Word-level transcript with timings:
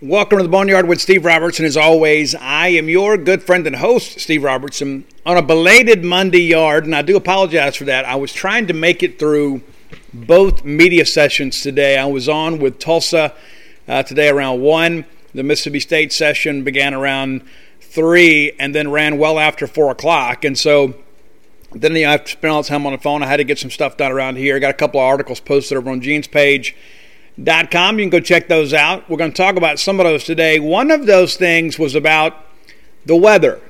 Welcome 0.00 0.38
to 0.38 0.44
the 0.44 0.48
Boneyard 0.48 0.86
with 0.86 1.00
Steve 1.00 1.24
Robertson. 1.24 1.64
As 1.64 1.76
always, 1.76 2.32
I 2.36 2.68
am 2.68 2.88
your 2.88 3.16
good 3.16 3.42
friend 3.42 3.66
and 3.66 3.74
host, 3.74 4.20
Steve 4.20 4.44
Robertson, 4.44 5.04
on 5.26 5.36
a 5.36 5.42
belated 5.42 6.04
Monday 6.04 6.42
yard, 6.42 6.84
and 6.84 6.94
I 6.94 7.02
do 7.02 7.16
apologize 7.16 7.74
for 7.74 7.82
that. 7.86 8.04
I 8.04 8.14
was 8.14 8.32
trying 8.32 8.68
to 8.68 8.74
make 8.74 9.02
it 9.02 9.18
through 9.18 9.60
both 10.14 10.64
media 10.64 11.04
sessions 11.04 11.62
today. 11.62 11.98
I 11.98 12.04
was 12.04 12.28
on 12.28 12.60
with 12.60 12.78
Tulsa 12.78 13.34
uh, 13.88 14.04
today 14.04 14.28
around 14.28 14.60
1. 14.60 15.04
The 15.34 15.42
Mississippi 15.42 15.80
State 15.80 16.12
session 16.12 16.62
began 16.62 16.94
around 16.94 17.42
3 17.80 18.52
and 18.56 18.72
then 18.72 18.92
ran 18.92 19.18
well 19.18 19.40
after 19.40 19.66
4 19.66 19.90
o'clock. 19.90 20.44
And 20.44 20.56
so 20.56 20.94
then 21.72 21.96
you 21.96 22.04
know, 22.04 22.12
I 22.12 22.24
spent 22.24 22.52
all 22.52 22.62
the 22.62 22.68
time 22.68 22.86
on 22.86 22.92
the 22.92 23.00
phone. 23.00 23.24
I 23.24 23.26
had 23.26 23.38
to 23.38 23.44
get 23.44 23.58
some 23.58 23.72
stuff 23.72 23.96
done 23.96 24.12
around 24.12 24.36
here. 24.36 24.54
I 24.54 24.60
got 24.60 24.70
a 24.70 24.74
couple 24.74 25.00
of 25.00 25.06
articles 25.06 25.40
posted 25.40 25.76
over 25.76 25.90
on 25.90 26.00
Gene's 26.00 26.28
page 26.28 26.76
Com. 27.44 27.98
You 27.98 28.04
can 28.04 28.10
go 28.10 28.18
check 28.18 28.48
those 28.48 28.74
out. 28.74 29.08
We're 29.08 29.16
going 29.16 29.30
to 29.30 29.36
talk 29.36 29.54
about 29.56 29.78
some 29.78 30.00
of 30.00 30.04
those 30.04 30.24
today. 30.24 30.58
One 30.58 30.90
of 30.90 31.06
those 31.06 31.36
things 31.36 31.78
was 31.78 31.94
about 31.94 32.34
the 33.06 33.14
weather. 33.14 33.60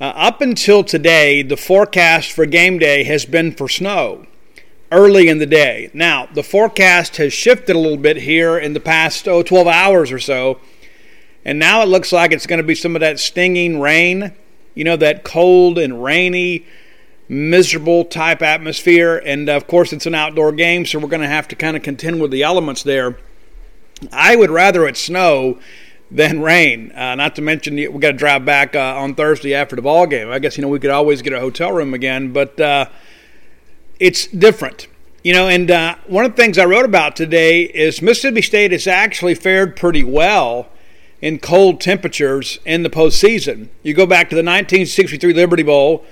Uh, 0.00 0.04
up 0.04 0.40
until 0.40 0.82
today, 0.82 1.42
the 1.42 1.58
forecast 1.58 2.32
for 2.32 2.46
game 2.46 2.78
day 2.78 3.04
has 3.04 3.26
been 3.26 3.52
for 3.52 3.68
snow 3.68 4.26
early 4.90 5.28
in 5.28 5.36
the 5.36 5.46
day. 5.46 5.90
Now, 5.92 6.26
the 6.32 6.42
forecast 6.42 7.18
has 7.18 7.34
shifted 7.34 7.76
a 7.76 7.78
little 7.78 7.98
bit 7.98 8.16
here 8.16 8.58
in 8.58 8.72
the 8.72 8.80
past 8.80 9.28
oh, 9.28 9.42
12 9.42 9.66
hours 9.66 10.10
or 10.10 10.18
so, 10.18 10.58
and 11.44 11.58
now 11.58 11.82
it 11.82 11.86
looks 11.86 12.12
like 12.12 12.32
it's 12.32 12.46
going 12.46 12.60
to 12.60 12.66
be 12.66 12.74
some 12.74 12.96
of 12.96 13.00
that 13.00 13.20
stinging 13.20 13.78
rain, 13.78 14.32
you 14.74 14.84
know, 14.84 14.96
that 14.96 15.22
cold 15.22 15.76
and 15.76 16.02
rainy 16.02 16.64
miserable 17.30 18.04
type 18.04 18.42
atmosphere. 18.42 19.22
And 19.24 19.48
of 19.48 19.68
course, 19.68 19.92
it's 19.92 20.04
an 20.04 20.16
outdoor 20.16 20.50
game, 20.50 20.84
so 20.84 20.98
we're 20.98 21.08
going 21.08 21.22
to 21.22 21.28
have 21.28 21.46
to 21.48 21.56
kind 21.56 21.76
of 21.76 21.82
contend 21.82 22.20
with 22.20 22.32
the 22.32 22.42
elements 22.42 22.82
there. 22.82 23.16
I 24.12 24.34
would 24.34 24.50
rather 24.50 24.86
it 24.86 24.96
snow 24.96 25.60
than 26.10 26.40
rain. 26.40 26.90
Uh, 26.90 27.14
not 27.14 27.36
to 27.36 27.42
mention 27.42 27.76
we 27.76 27.86
got 27.86 28.10
to 28.10 28.16
drive 28.16 28.44
back 28.44 28.74
uh, 28.74 28.96
on 28.96 29.14
Thursday 29.14 29.54
after 29.54 29.76
the 29.76 29.82
ball 29.82 30.08
game. 30.08 30.28
I 30.28 30.40
guess 30.40 30.58
you 30.58 30.62
know 30.62 30.68
we 30.68 30.80
could 30.80 30.90
always 30.90 31.22
get 31.22 31.32
a 31.32 31.38
hotel 31.38 31.70
room 31.70 31.94
again, 31.94 32.32
but 32.32 32.58
uh, 32.58 32.86
it's 34.00 34.26
different. 34.26 34.88
You 35.22 35.34
know, 35.34 35.48
and 35.48 35.70
uh, 35.70 35.96
one 36.06 36.24
of 36.24 36.34
the 36.34 36.42
things 36.42 36.58
I 36.58 36.64
wrote 36.64 36.86
about 36.86 37.14
today 37.14 37.62
is 37.62 38.02
Mississippi 38.02 38.42
State 38.42 38.72
has 38.72 38.86
actually 38.88 39.36
fared 39.36 39.76
pretty 39.76 40.02
well 40.02 40.68
in 41.20 41.38
cold 41.38 41.80
temperatures 41.80 42.58
in 42.64 42.82
the 42.82 42.90
postseason. 42.90 43.68
You 43.82 43.94
go 43.94 44.06
back 44.06 44.30
to 44.30 44.34
the 44.34 44.40
1963 44.40 45.34
Liberty 45.34 45.62
Bowl 45.62 46.04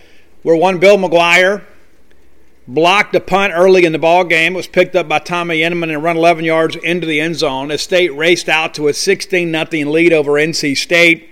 where 0.49 0.57
one 0.57 0.79
Bill 0.79 0.97
McGuire 0.97 1.63
blocked 2.67 3.15
a 3.15 3.21
punt 3.21 3.53
early 3.55 3.85
in 3.85 3.93
the 3.93 3.99
ball 3.99 4.25
game. 4.25 4.55
It 4.55 4.57
was 4.57 4.67
picked 4.67 4.97
up 4.97 5.07
by 5.07 5.19
Tommy 5.19 5.59
Eneman 5.59 5.93
and 5.93 6.03
run 6.03 6.17
11 6.17 6.43
yards 6.43 6.75
into 6.77 7.07
the 7.07 7.21
end 7.21 7.37
zone. 7.37 7.71
As 7.71 7.83
State 7.83 8.17
raced 8.17 8.49
out 8.49 8.73
to 8.73 8.89
a 8.89 8.95
16 8.95 9.53
0 9.53 9.91
lead 9.91 10.11
over 10.15 10.33
NC 10.33 10.75
State. 10.75 11.29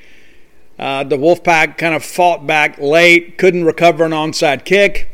Uh, 0.79 1.03
the 1.03 1.17
Wolfpack 1.17 1.79
kind 1.79 1.95
of 1.95 2.05
fought 2.05 2.47
back 2.47 2.77
late, 2.77 3.39
couldn't 3.39 3.65
recover 3.65 4.05
an 4.05 4.13
onside 4.13 4.67
kick. 4.67 5.09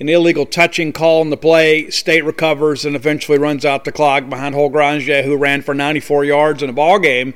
An 0.00 0.08
illegal 0.08 0.46
touching 0.46 0.90
call 0.94 1.20
on 1.20 1.28
the 1.28 1.36
play. 1.36 1.90
State 1.90 2.24
recovers 2.24 2.86
and 2.86 2.96
eventually 2.96 3.36
runs 3.36 3.66
out 3.66 3.84
the 3.84 3.92
clock 3.92 4.30
behind 4.30 4.54
Hoyle 4.54 4.70
Granger, 4.70 5.22
who 5.22 5.36
ran 5.36 5.60
for 5.60 5.74
94 5.74 6.24
yards 6.24 6.62
in 6.62 6.70
a 6.70 6.72
ball 6.72 6.98
game. 6.98 7.34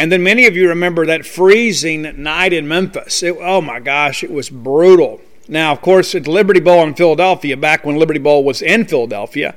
And 0.00 0.10
then 0.10 0.22
many 0.22 0.46
of 0.46 0.56
you 0.56 0.66
remember 0.66 1.04
that 1.04 1.26
freezing 1.26 2.22
night 2.22 2.54
in 2.54 2.66
Memphis. 2.66 3.22
It, 3.22 3.36
oh 3.38 3.60
my 3.60 3.80
gosh, 3.80 4.24
it 4.24 4.30
was 4.30 4.48
brutal. 4.48 5.20
Now, 5.46 5.72
of 5.72 5.82
course, 5.82 6.14
at 6.14 6.26
Liberty 6.26 6.58
Bowl 6.58 6.82
in 6.84 6.94
Philadelphia, 6.94 7.54
back 7.54 7.84
when 7.84 7.96
Liberty 7.96 8.18
Bowl 8.18 8.42
was 8.42 8.62
in 8.62 8.86
Philadelphia, 8.86 9.54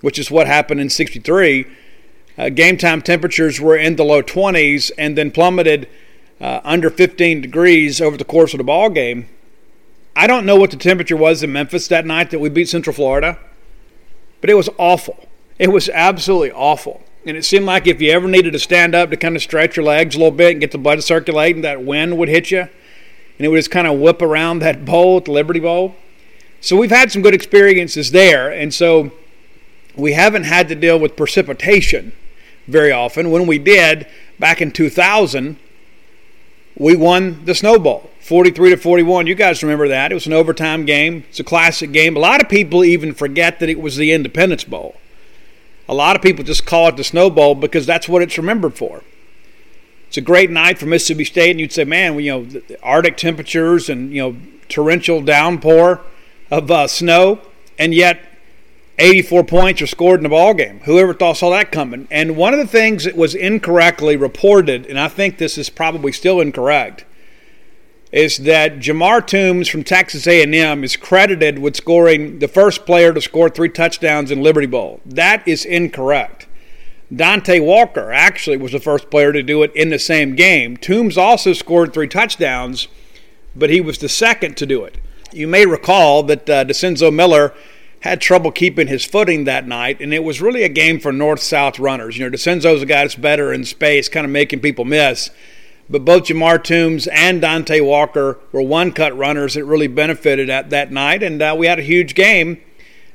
which 0.00 0.18
is 0.18 0.30
what 0.30 0.46
happened 0.46 0.80
in 0.80 0.88
63, 0.88 1.66
uh, 2.38 2.48
game 2.48 2.78
time 2.78 3.02
temperatures 3.02 3.60
were 3.60 3.76
in 3.76 3.96
the 3.96 4.02
low 4.02 4.22
20s 4.22 4.90
and 4.96 5.18
then 5.18 5.30
plummeted 5.30 5.90
uh, 6.40 6.62
under 6.64 6.88
15 6.88 7.42
degrees 7.42 8.00
over 8.00 8.16
the 8.16 8.24
course 8.24 8.54
of 8.54 8.58
the 8.58 8.64
ball 8.64 8.88
game. 8.88 9.28
I 10.16 10.26
don't 10.26 10.46
know 10.46 10.56
what 10.56 10.70
the 10.70 10.78
temperature 10.78 11.18
was 11.18 11.42
in 11.42 11.52
Memphis 11.52 11.86
that 11.88 12.06
night 12.06 12.30
that 12.30 12.38
we 12.38 12.48
beat 12.48 12.70
Central 12.70 12.96
Florida, 12.96 13.38
but 14.40 14.48
it 14.48 14.54
was 14.54 14.70
awful. 14.78 15.28
It 15.58 15.68
was 15.68 15.90
absolutely 15.90 16.52
awful. 16.52 17.02
And 17.24 17.36
it 17.36 17.44
seemed 17.44 17.66
like 17.66 17.86
if 17.86 18.00
you 18.00 18.10
ever 18.10 18.26
needed 18.26 18.52
to 18.52 18.58
stand 18.58 18.94
up 18.94 19.10
to 19.10 19.16
kind 19.16 19.36
of 19.36 19.42
stretch 19.42 19.76
your 19.76 19.84
legs 19.84 20.14
a 20.14 20.18
little 20.18 20.32
bit 20.32 20.52
and 20.52 20.60
get 20.60 20.72
the 20.72 20.78
blood 20.78 21.02
circulating, 21.04 21.62
that 21.62 21.82
wind 21.82 22.18
would 22.18 22.28
hit 22.28 22.50
you. 22.50 22.60
And 22.62 23.46
it 23.46 23.48
would 23.48 23.58
just 23.58 23.70
kind 23.70 23.86
of 23.86 23.98
whip 23.98 24.20
around 24.20 24.58
that 24.58 24.84
bowl 24.84 25.18
at 25.18 25.26
the 25.26 25.32
Liberty 25.32 25.60
Bowl. 25.60 25.94
So 26.60 26.76
we've 26.76 26.90
had 26.90 27.12
some 27.12 27.22
good 27.22 27.34
experiences 27.34 28.10
there. 28.10 28.50
And 28.50 28.74
so 28.74 29.12
we 29.96 30.12
haven't 30.12 30.44
had 30.44 30.68
to 30.68 30.74
deal 30.74 30.98
with 30.98 31.16
precipitation 31.16 32.12
very 32.66 32.92
often. 32.92 33.30
When 33.30 33.46
we 33.46 33.58
did, 33.58 34.06
back 34.38 34.60
in 34.60 34.70
2000, 34.70 35.56
we 36.76 36.96
won 36.96 37.44
the 37.44 37.54
Snow 37.54 37.78
Bowl, 37.78 38.10
43 38.20 38.70
to 38.70 38.76
41. 38.76 39.26
You 39.26 39.34
guys 39.34 39.62
remember 39.62 39.88
that? 39.88 40.10
It 40.10 40.14
was 40.14 40.26
an 40.26 40.32
overtime 40.32 40.86
game. 40.86 41.24
It's 41.28 41.40
a 41.40 41.44
classic 41.44 41.92
game. 41.92 42.16
A 42.16 42.20
lot 42.20 42.42
of 42.42 42.48
people 42.48 42.84
even 42.84 43.14
forget 43.14 43.60
that 43.60 43.68
it 43.68 43.80
was 43.80 43.96
the 43.96 44.12
Independence 44.12 44.64
Bowl. 44.64 44.96
A 45.92 45.94
lot 45.94 46.16
of 46.16 46.22
people 46.22 46.42
just 46.42 46.64
call 46.64 46.88
it 46.88 46.96
the 46.96 47.04
Snow 47.04 47.28
Bowl 47.28 47.54
because 47.54 47.84
that's 47.84 48.08
what 48.08 48.22
it's 48.22 48.38
remembered 48.38 48.74
for. 48.78 49.02
It's 50.08 50.16
a 50.16 50.22
great 50.22 50.50
night 50.50 50.78
for 50.78 50.86
Mississippi 50.86 51.24
State, 51.24 51.50
and 51.50 51.60
you'd 51.60 51.70
say, 51.70 51.84
man, 51.84 52.18
you 52.18 52.32
know, 52.32 52.62
Arctic 52.82 53.18
temperatures 53.18 53.90
and 53.90 54.10
you 54.10 54.22
know 54.22 54.36
torrential 54.70 55.20
downpour 55.20 56.00
of 56.50 56.70
uh, 56.70 56.86
snow, 56.86 57.42
and 57.78 57.92
yet 57.92 58.20
84 58.98 59.44
points 59.44 59.82
are 59.82 59.86
scored 59.86 60.20
in 60.20 60.22
the 60.22 60.30
ball 60.30 60.54
game. 60.54 60.80
Whoever 60.84 61.12
thought 61.12 61.36
saw 61.36 61.50
that 61.50 61.70
coming? 61.70 62.08
And 62.10 62.38
one 62.38 62.54
of 62.54 62.58
the 62.58 62.66
things 62.66 63.04
that 63.04 63.14
was 63.14 63.34
incorrectly 63.34 64.16
reported, 64.16 64.86
and 64.86 64.98
I 64.98 65.08
think 65.08 65.36
this 65.36 65.58
is 65.58 65.68
probably 65.68 66.10
still 66.12 66.40
incorrect, 66.40 67.04
is 68.12 68.38
that 68.38 68.78
Jamar 68.78 69.26
Toombs 69.26 69.68
from 69.68 69.84
Texas 69.84 70.26
A&M 70.26 70.84
is 70.84 70.96
credited 70.96 71.58
with 71.58 71.76
scoring 71.76 72.38
the 72.40 72.48
first 72.48 72.84
player 72.84 73.12
to 73.12 73.22
score 73.22 73.48
three 73.48 73.70
touchdowns 73.70 74.30
in 74.30 74.42
Liberty 74.42 74.66
Bowl. 74.66 75.00
That 75.06 75.46
is 75.48 75.64
incorrect. 75.64 76.46
Dontae 77.12 77.64
Walker 77.64 78.12
actually 78.12 78.58
was 78.58 78.72
the 78.72 78.80
first 78.80 79.10
player 79.10 79.32
to 79.32 79.42
do 79.42 79.62
it 79.62 79.74
in 79.74 79.88
the 79.88 79.98
same 79.98 80.34
game. 80.34 80.76
Toombs 80.76 81.16
also 81.16 81.54
scored 81.54 81.92
three 81.92 82.08
touchdowns, 82.08 82.88
but 83.56 83.70
he 83.70 83.80
was 83.80 83.98
the 83.98 84.08
second 84.08 84.56
to 84.58 84.66
do 84.66 84.84
it. 84.84 84.98
You 85.32 85.46
may 85.46 85.64
recall 85.64 86.22
that 86.24 86.48
uh, 86.48 86.64
Dicenzo 86.64 87.12
Miller 87.12 87.54
had 88.00 88.20
trouble 88.20 88.50
keeping 88.50 88.88
his 88.88 89.04
footing 89.04 89.44
that 89.44 89.66
night, 89.66 90.00
and 90.00 90.12
it 90.12 90.24
was 90.24 90.40
really 90.42 90.64
a 90.64 90.68
game 90.68 91.00
for 91.00 91.12
north-south 91.12 91.78
runners. 91.78 92.18
You 92.18 92.24
know, 92.24 92.36
Dicenzo's 92.36 92.82
a 92.82 92.86
guy 92.86 93.04
that's 93.04 93.14
better 93.14 93.52
in 93.52 93.64
space, 93.64 94.08
kind 94.08 94.26
of 94.26 94.32
making 94.32 94.60
people 94.60 94.84
miss. 94.84 95.30
But 95.90 96.04
both 96.04 96.24
Jamar 96.24 96.62
Toombs 96.62 97.06
and 97.08 97.42
Dontae 97.42 97.84
Walker 97.84 98.38
were 98.50 98.62
one-cut 98.62 99.16
runners 99.16 99.54
that 99.54 99.64
really 99.64 99.88
benefited 99.88 100.48
at 100.48 100.70
that 100.70 100.90
night, 100.90 101.22
and 101.22 101.42
uh, 101.42 101.54
we 101.58 101.66
had 101.66 101.78
a 101.78 101.82
huge 101.82 102.14
game. 102.14 102.60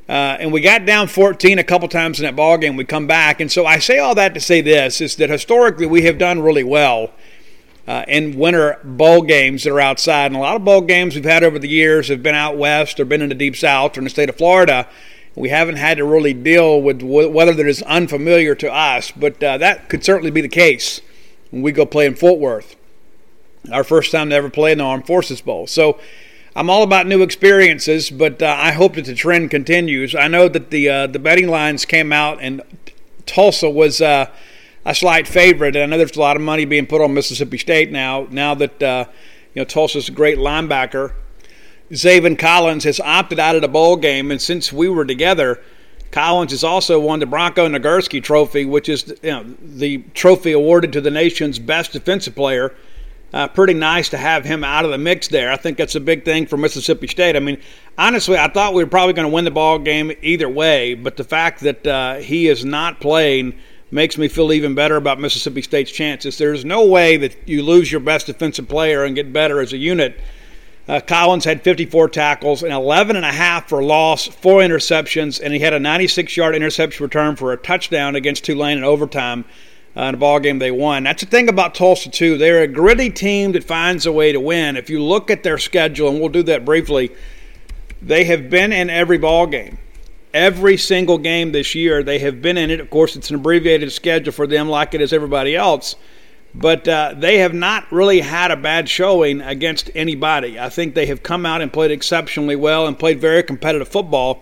Uh, 0.09 0.37
and 0.39 0.53
we 0.53 0.61
got 0.61 0.85
down 0.85 1.07
14 1.07 1.59
a 1.59 1.63
couple 1.63 1.87
times 1.89 2.19
in 2.19 2.25
that 2.25 2.35
ball 2.35 2.57
game. 2.57 2.77
We 2.77 2.85
come 2.85 3.07
back, 3.07 3.41
and 3.41 3.51
so 3.51 3.65
I 3.65 3.79
say 3.79 3.99
all 3.99 4.15
that 4.15 4.33
to 4.35 4.39
say 4.39 4.61
this: 4.61 5.01
is 5.01 5.17
that 5.17 5.29
historically 5.29 5.85
we 5.85 6.03
have 6.03 6.17
done 6.17 6.39
really 6.41 6.63
well 6.63 7.11
uh, 7.87 8.03
in 8.07 8.37
winter 8.37 8.79
bowl 8.83 9.21
games 9.21 9.63
that 9.63 9.71
are 9.71 9.79
outside. 9.79 10.27
And 10.27 10.35
a 10.35 10.39
lot 10.39 10.55
of 10.55 10.65
bowl 10.65 10.81
games 10.81 11.15
we've 11.15 11.23
had 11.23 11.43
over 11.43 11.57
the 11.57 11.69
years 11.69 12.09
have 12.09 12.21
been 12.21 12.35
out 12.35 12.57
west 12.57 12.99
or 12.99 13.05
been 13.05 13.21
in 13.21 13.29
the 13.29 13.35
deep 13.35 13.55
south 13.55 13.97
or 13.97 14.01
in 14.01 14.03
the 14.03 14.09
state 14.09 14.29
of 14.29 14.37
Florida. 14.37 14.87
We 15.35 15.49
haven't 15.49 15.75
had 15.75 15.97
to 15.97 16.03
really 16.03 16.33
deal 16.33 16.81
with 16.81 17.01
weather 17.01 17.53
that 17.53 17.67
is 17.67 17.83
unfamiliar 17.83 18.55
to 18.55 18.73
us, 18.73 19.11
but 19.11 19.41
uh, 19.43 19.59
that 19.59 19.87
could 19.87 20.03
certainly 20.03 20.31
be 20.31 20.41
the 20.41 20.47
case 20.47 21.01
when 21.51 21.61
we 21.61 21.71
go 21.71 21.85
play 21.85 22.05
in 22.05 22.15
Fort 22.15 22.39
Worth. 22.39 22.75
Our 23.71 23.83
first 23.83 24.11
time 24.11 24.29
to 24.29 24.35
ever 24.35 24.49
play 24.49 24.71
in 24.71 24.77
the 24.77 24.83
Armed 24.83 25.07
Forces 25.07 25.41
Bowl. 25.41 25.67
So 25.67 25.99
I'm 26.57 26.71
all 26.71 26.81
about 26.81 27.05
new 27.05 27.21
experiences, 27.21 28.09
but 28.09 28.41
uh, 28.41 28.55
I 28.57 28.71
hope 28.71 28.95
that 28.95 29.05
the 29.05 29.13
trend 29.13 29.51
continues. 29.51 30.15
I 30.15 30.27
know 30.27 30.47
that 30.47 30.71
the 30.71 30.89
uh, 30.89 31.07
the 31.07 31.19
betting 31.19 31.47
lines 31.49 31.85
came 31.85 32.11
out, 32.11 32.39
and 32.41 32.63
Tulsa 33.27 33.69
was 33.69 34.01
uh, 34.01 34.31
a 34.83 34.95
slight 34.95 35.27
favorite. 35.27 35.75
And 35.75 35.83
I 35.83 35.85
know 35.85 35.97
there's 35.97 36.15
a 36.15 36.19
lot 36.19 36.35
of 36.35 36.41
money 36.41 36.65
being 36.65 36.87
put 36.87 36.99
on 36.99 37.13
Mississippi 37.13 37.59
State 37.59 37.91
now. 37.91 38.27
Now 38.31 38.55
that 38.55 38.81
uh, 38.81 39.05
you 39.53 39.61
know 39.61 39.65
Tulsa's 39.65 40.09
a 40.09 40.11
great 40.11 40.39
linebacker, 40.39 41.13
Zaven 41.91 42.39
Collins 42.39 42.85
has 42.85 42.99
opted 43.01 43.37
out 43.37 43.55
of 43.55 43.61
the 43.61 43.67
bowl 43.67 43.95
game, 43.95 44.31
and 44.31 44.41
since 44.41 44.73
we 44.73 44.89
were 44.89 45.05
together. 45.05 45.61
Collins 46.11 46.51
has 46.51 46.63
also 46.63 46.99
won 46.99 47.19
the 47.19 47.25
Bronco 47.25 47.67
Nagurski 47.67 48.23
Trophy, 48.23 48.65
which 48.65 48.89
is 48.89 49.13
you 49.21 49.31
know, 49.31 49.45
the 49.61 49.99
trophy 50.13 50.51
awarded 50.51 50.93
to 50.93 51.01
the 51.01 51.11
nation's 51.11 51.59
best 51.59 51.91
defensive 51.91 52.35
player. 52.35 52.73
Uh, 53.33 53.47
pretty 53.47 53.73
nice 53.73 54.07
to 54.07 54.17
have 54.17 54.45
him 54.45 54.63
out 54.63 54.85
of 54.85 54.91
the 54.91 54.97
mix 54.97 55.27
there. 55.27 55.51
I 55.51 55.57
think 55.57 55.77
that's 55.77 55.95
a 55.95 55.99
big 55.99 56.23
thing 56.23 56.45
for 56.45 56.55
Mississippi 56.55 57.07
State. 57.07 57.35
I 57.35 57.39
mean, 57.39 57.59
honestly, 57.97 58.37
I 58.37 58.47
thought 58.47 58.73
we 58.73 58.83
were 58.83 58.89
probably 58.89 59.13
going 59.13 59.27
to 59.27 59.33
win 59.33 59.43
the 59.43 59.51
ball 59.51 59.79
game 59.79 60.13
either 60.21 60.47
way, 60.47 60.93
but 60.93 61.17
the 61.17 61.25
fact 61.25 61.59
that 61.61 61.85
uh, 61.85 62.15
he 62.15 62.47
is 62.47 62.63
not 62.63 63.01
playing 63.01 63.53
makes 63.91 64.17
me 64.17 64.29
feel 64.29 64.53
even 64.53 64.75
better 64.75 64.95
about 64.95 65.19
Mississippi 65.19 65.61
State's 65.61 65.91
chances. 65.91 66.37
There's 66.37 66.63
no 66.63 66.85
way 66.85 67.17
that 67.17 67.35
you 67.45 67.63
lose 67.63 67.91
your 67.91 68.01
best 68.01 68.27
defensive 68.27 68.69
player 68.69 69.03
and 69.03 69.13
get 69.13 69.33
better 69.33 69.59
as 69.59 69.73
a 69.73 69.77
unit. 69.77 70.19
Uh, 70.87 71.01
Collins 71.01 71.43
had 71.43 71.61
54 71.61 72.09
tackles 72.09 72.63
and 72.63 72.71
11 72.71 73.15
and 73.15 73.25
a 73.25 73.31
half 73.31 73.67
for 73.67 73.83
loss, 73.83 74.27
four 74.27 74.61
interceptions, 74.61 75.41
and 75.41 75.53
he 75.53 75.59
had 75.59 75.73
a 75.73 75.79
96-yard 75.79 76.55
interception 76.55 77.03
return 77.03 77.35
for 77.35 77.51
a 77.51 77.57
touchdown 77.57 78.15
against 78.15 78.45
Tulane 78.45 78.77
in 78.77 78.83
overtime 78.85 79.43
uh, 79.97 80.03
in 80.03 80.15
a 80.15 80.17
ball 80.17 80.39
game 80.39 80.59
they 80.59 80.71
won. 80.71 81.03
That's 81.03 81.23
the 81.23 81.29
thing 81.29 81.49
about 81.49 81.75
Tulsa 81.75 82.09
too. 82.09 82.37
They're 82.37 82.63
a 82.63 82.67
gritty 82.67 83.09
team 83.09 83.51
that 83.51 83.65
finds 83.65 84.05
a 84.05 84.11
way 84.11 84.31
to 84.31 84.39
win. 84.39 84.77
If 84.77 84.89
you 84.89 85.03
look 85.03 85.29
at 85.29 85.43
their 85.43 85.57
schedule, 85.57 86.09
and 86.09 86.19
we'll 86.19 86.29
do 86.29 86.43
that 86.43 86.63
briefly, 86.63 87.11
they 88.01 88.23
have 88.25 88.49
been 88.49 88.71
in 88.71 88.89
every 88.89 89.17
ball 89.17 89.47
game 89.47 89.77
every 90.33 90.77
single 90.77 91.17
game 91.17 91.51
this 91.51 91.73
year. 91.73 92.03
They 92.03 92.19
have 92.19 92.41
been 92.41 92.57
in 92.57 92.69
it. 92.69 92.79
Of 92.79 92.89
course, 92.89 93.15
it's 93.15 93.29
an 93.29 93.37
abbreviated 93.37 93.91
schedule 93.91 94.31
for 94.31 94.45
them, 94.45 94.69
like 94.69 94.93
it 94.93 95.01
is 95.01 95.11
everybody 95.11 95.55
else. 95.55 95.95
But 96.55 96.87
uh, 96.87 97.13
they 97.15 97.37
have 97.39 97.53
not 97.53 97.91
really 97.91 98.21
had 98.21 98.51
a 98.51 98.55
bad 98.55 98.89
showing 98.89 99.41
against 99.41 99.91
anybody. 99.93 100.59
I 100.59 100.69
think 100.69 100.95
they 100.95 101.05
have 101.05 101.21
come 101.21 101.45
out 101.45 101.61
and 101.61 101.71
played 101.71 101.91
exceptionally 101.91 102.55
well 102.55 102.87
and 102.87 102.97
played 102.97 103.21
very 103.21 103.43
competitive 103.43 103.87
football. 103.87 104.41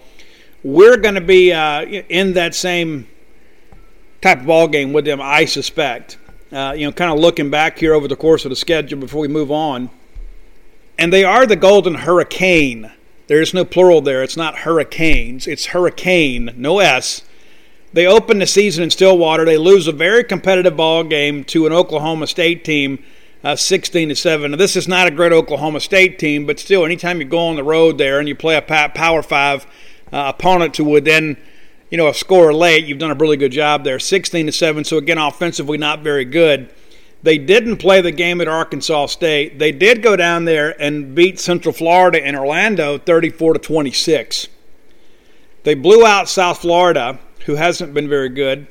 We're 0.63 0.97
going 0.97 1.15
to 1.15 1.21
be 1.21 1.51
uh, 1.51 1.81
in 1.83 2.33
that 2.33 2.55
same 2.55 3.07
type 4.21 4.39
of 4.39 4.45
ball 4.45 4.67
game 4.67 4.93
with 4.93 5.05
them, 5.05 5.19
I 5.21 5.45
suspect. 5.45 6.17
Uh, 6.51 6.73
you 6.75 6.85
know, 6.85 6.91
kind 6.91 7.11
of 7.11 7.19
looking 7.19 7.49
back 7.49 7.77
here 7.77 7.93
over 7.93 8.07
the 8.07 8.15
course 8.15 8.45
of 8.45 8.49
the 8.49 8.55
schedule 8.55 8.99
before 8.99 9.21
we 9.21 9.27
move 9.27 9.51
on. 9.51 9.89
And 10.97 11.11
they 11.11 11.23
are 11.23 11.45
the 11.45 11.55
Golden 11.55 11.95
Hurricane. 11.95 12.91
There 13.27 13.41
is 13.41 13.53
no 13.53 13.65
plural 13.65 14.01
there. 14.01 14.23
It's 14.23 14.37
not 14.37 14.59
hurricanes. 14.59 15.47
It's 15.47 15.67
hurricane, 15.67 16.53
no 16.55 16.79
S. 16.79 17.23
They 17.95 18.07
open 18.07 18.39
the 18.39 18.45
season 18.45 18.83
in 18.83 18.89
Stillwater. 18.89 19.45
They 19.45 19.57
lose 19.57 19.87
a 19.87 19.93
very 19.93 20.25
competitive 20.25 20.75
ball 20.75 21.05
game 21.05 21.45
to 21.45 21.65
an 21.65 21.71
Oklahoma 21.71 22.27
State 22.27 22.65
team, 22.65 23.01
uh, 23.41 23.55
16 23.55 24.09
to 24.09 24.15
seven. 24.17 24.51
Now, 24.51 24.57
this 24.57 24.75
is 24.75 24.85
not 24.85 25.07
a 25.07 25.11
great 25.11 25.31
Oklahoma 25.31 25.79
State 25.79 26.19
team, 26.19 26.45
but 26.45 26.59
still, 26.59 26.83
anytime 26.83 27.21
you 27.21 27.25
go 27.25 27.47
on 27.47 27.55
the 27.55 27.63
road 27.63 27.97
there 27.97 28.19
and 28.19 28.27
you 28.27 28.35
play 28.35 28.57
a 28.57 28.61
Power 28.61 29.23
Five 29.23 29.65
uh, 30.11 30.33
opponent 30.35 30.73
to 30.73 30.83
within, 30.83 31.37
you 31.89 31.97
know, 31.97 32.09
a 32.09 32.13
score 32.13 32.53
late, 32.53 32.83
you've 32.83 32.99
done 32.99 33.11
a 33.11 33.15
really 33.15 33.37
good 33.37 33.53
job 33.53 33.85
there. 33.85 33.97
16 33.97 34.47
to 34.47 34.51
seven. 34.51 34.83
So 34.83 34.97
again, 34.97 35.17
offensively, 35.17 35.77
not 35.77 36.01
very 36.01 36.25
good. 36.25 36.69
They 37.23 37.37
didn't 37.37 37.77
play 37.77 38.01
the 38.01 38.11
game 38.11 38.41
at 38.41 38.49
Arkansas 38.49 39.05
State. 39.05 39.57
They 39.57 39.71
did 39.71 40.03
go 40.03 40.17
down 40.17 40.43
there 40.43 40.75
and 40.81 41.15
beat 41.15 41.39
Central 41.39 41.71
Florida 41.71 42.21
in 42.21 42.35
Orlando 42.35 42.97
34 42.97 43.53
to 43.53 43.59
26. 43.59 44.49
They 45.63 45.75
blew 45.75 46.05
out 46.05 46.27
South 46.27 46.57
Florida, 46.57 47.19
who 47.45 47.55
hasn't 47.55 47.93
been 47.93 48.09
very 48.09 48.29
good. 48.29 48.67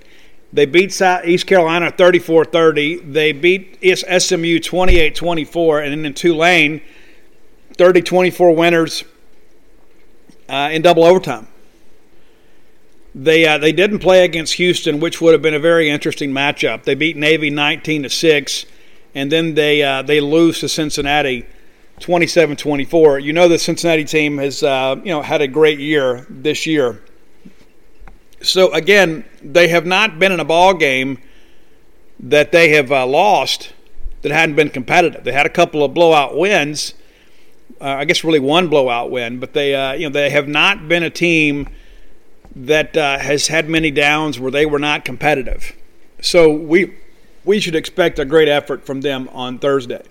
They 0.52 0.66
beat 0.66 1.00
East 1.24 1.46
Carolina 1.46 1.90
34 1.90 2.44
30. 2.44 2.96
They 3.00 3.32
beat 3.32 3.78
SMU 3.82 4.60
28 4.60 5.14
24. 5.14 5.80
And 5.80 5.92
then 5.92 6.06
in 6.06 6.14
Tulane, 6.14 6.80
30 7.76 8.02
24 8.02 8.54
winners 8.54 9.04
uh, 10.48 10.70
in 10.72 10.82
double 10.82 11.04
overtime. 11.04 11.48
They 13.14 13.46
uh, 13.46 13.58
they 13.58 13.72
didn't 13.72 14.00
play 14.00 14.24
against 14.24 14.54
Houston, 14.54 15.00
which 15.00 15.20
would 15.20 15.32
have 15.32 15.42
been 15.42 15.54
a 15.54 15.60
very 15.60 15.88
interesting 15.88 16.30
matchup. 16.30 16.82
They 16.82 16.94
beat 16.94 17.16
Navy 17.16 17.50
19 17.50 18.04
to 18.04 18.10
six, 18.10 18.66
and 19.14 19.30
then 19.30 19.54
they 19.54 19.82
uh, 19.82 20.02
they 20.02 20.20
lose 20.20 20.60
to 20.60 20.68
Cincinnati 20.68 21.46
27-24. 22.00 23.22
You 23.22 23.32
know 23.32 23.46
the 23.46 23.58
Cincinnati 23.58 24.04
team 24.04 24.38
has 24.38 24.64
uh, 24.64 24.96
you 25.04 25.10
know 25.10 25.22
had 25.22 25.42
a 25.42 25.48
great 25.48 25.78
year 25.78 26.26
this 26.28 26.66
year. 26.66 27.02
So 28.44 28.72
again, 28.72 29.24
they 29.42 29.68
have 29.68 29.86
not 29.86 30.18
been 30.18 30.30
in 30.30 30.40
a 30.40 30.44
ball 30.44 30.74
game 30.74 31.18
that 32.20 32.52
they 32.52 32.70
have 32.70 32.92
uh, 32.92 33.06
lost 33.06 33.72
that 34.22 34.32
hadn't 34.32 34.54
been 34.54 34.70
competitive. 34.70 35.24
They 35.24 35.32
had 35.32 35.46
a 35.46 35.50
couple 35.50 35.82
of 35.82 35.94
blowout 35.94 36.36
wins. 36.36 36.94
Uh, 37.80 37.84
I 37.84 38.04
guess 38.04 38.22
really 38.22 38.40
one 38.40 38.68
blowout 38.68 39.10
win, 39.10 39.40
but 39.40 39.52
they 39.52 39.74
uh, 39.74 39.92
you 39.94 40.08
know 40.08 40.12
they 40.12 40.30
have 40.30 40.46
not 40.46 40.88
been 40.88 41.02
a 41.02 41.10
team 41.10 41.68
that 42.54 42.96
uh, 42.96 43.18
has 43.18 43.48
had 43.48 43.68
many 43.68 43.90
downs 43.90 44.38
where 44.38 44.50
they 44.50 44.64
were 44.64 44.78
not 44.78 45.04
competitive. 45.04 45.72
So 46.20 46.50
we 46.50 46.94
we 47.44 47.60
should 47.60 47.74
expect 47.74 48.18
a 48.18 48.24
great 48.24 48.48
effort 48.48 48.86
from 48.86 49.00
them 49.00 49.28
on 49.32 49.58
Thursday. 49.58 50.02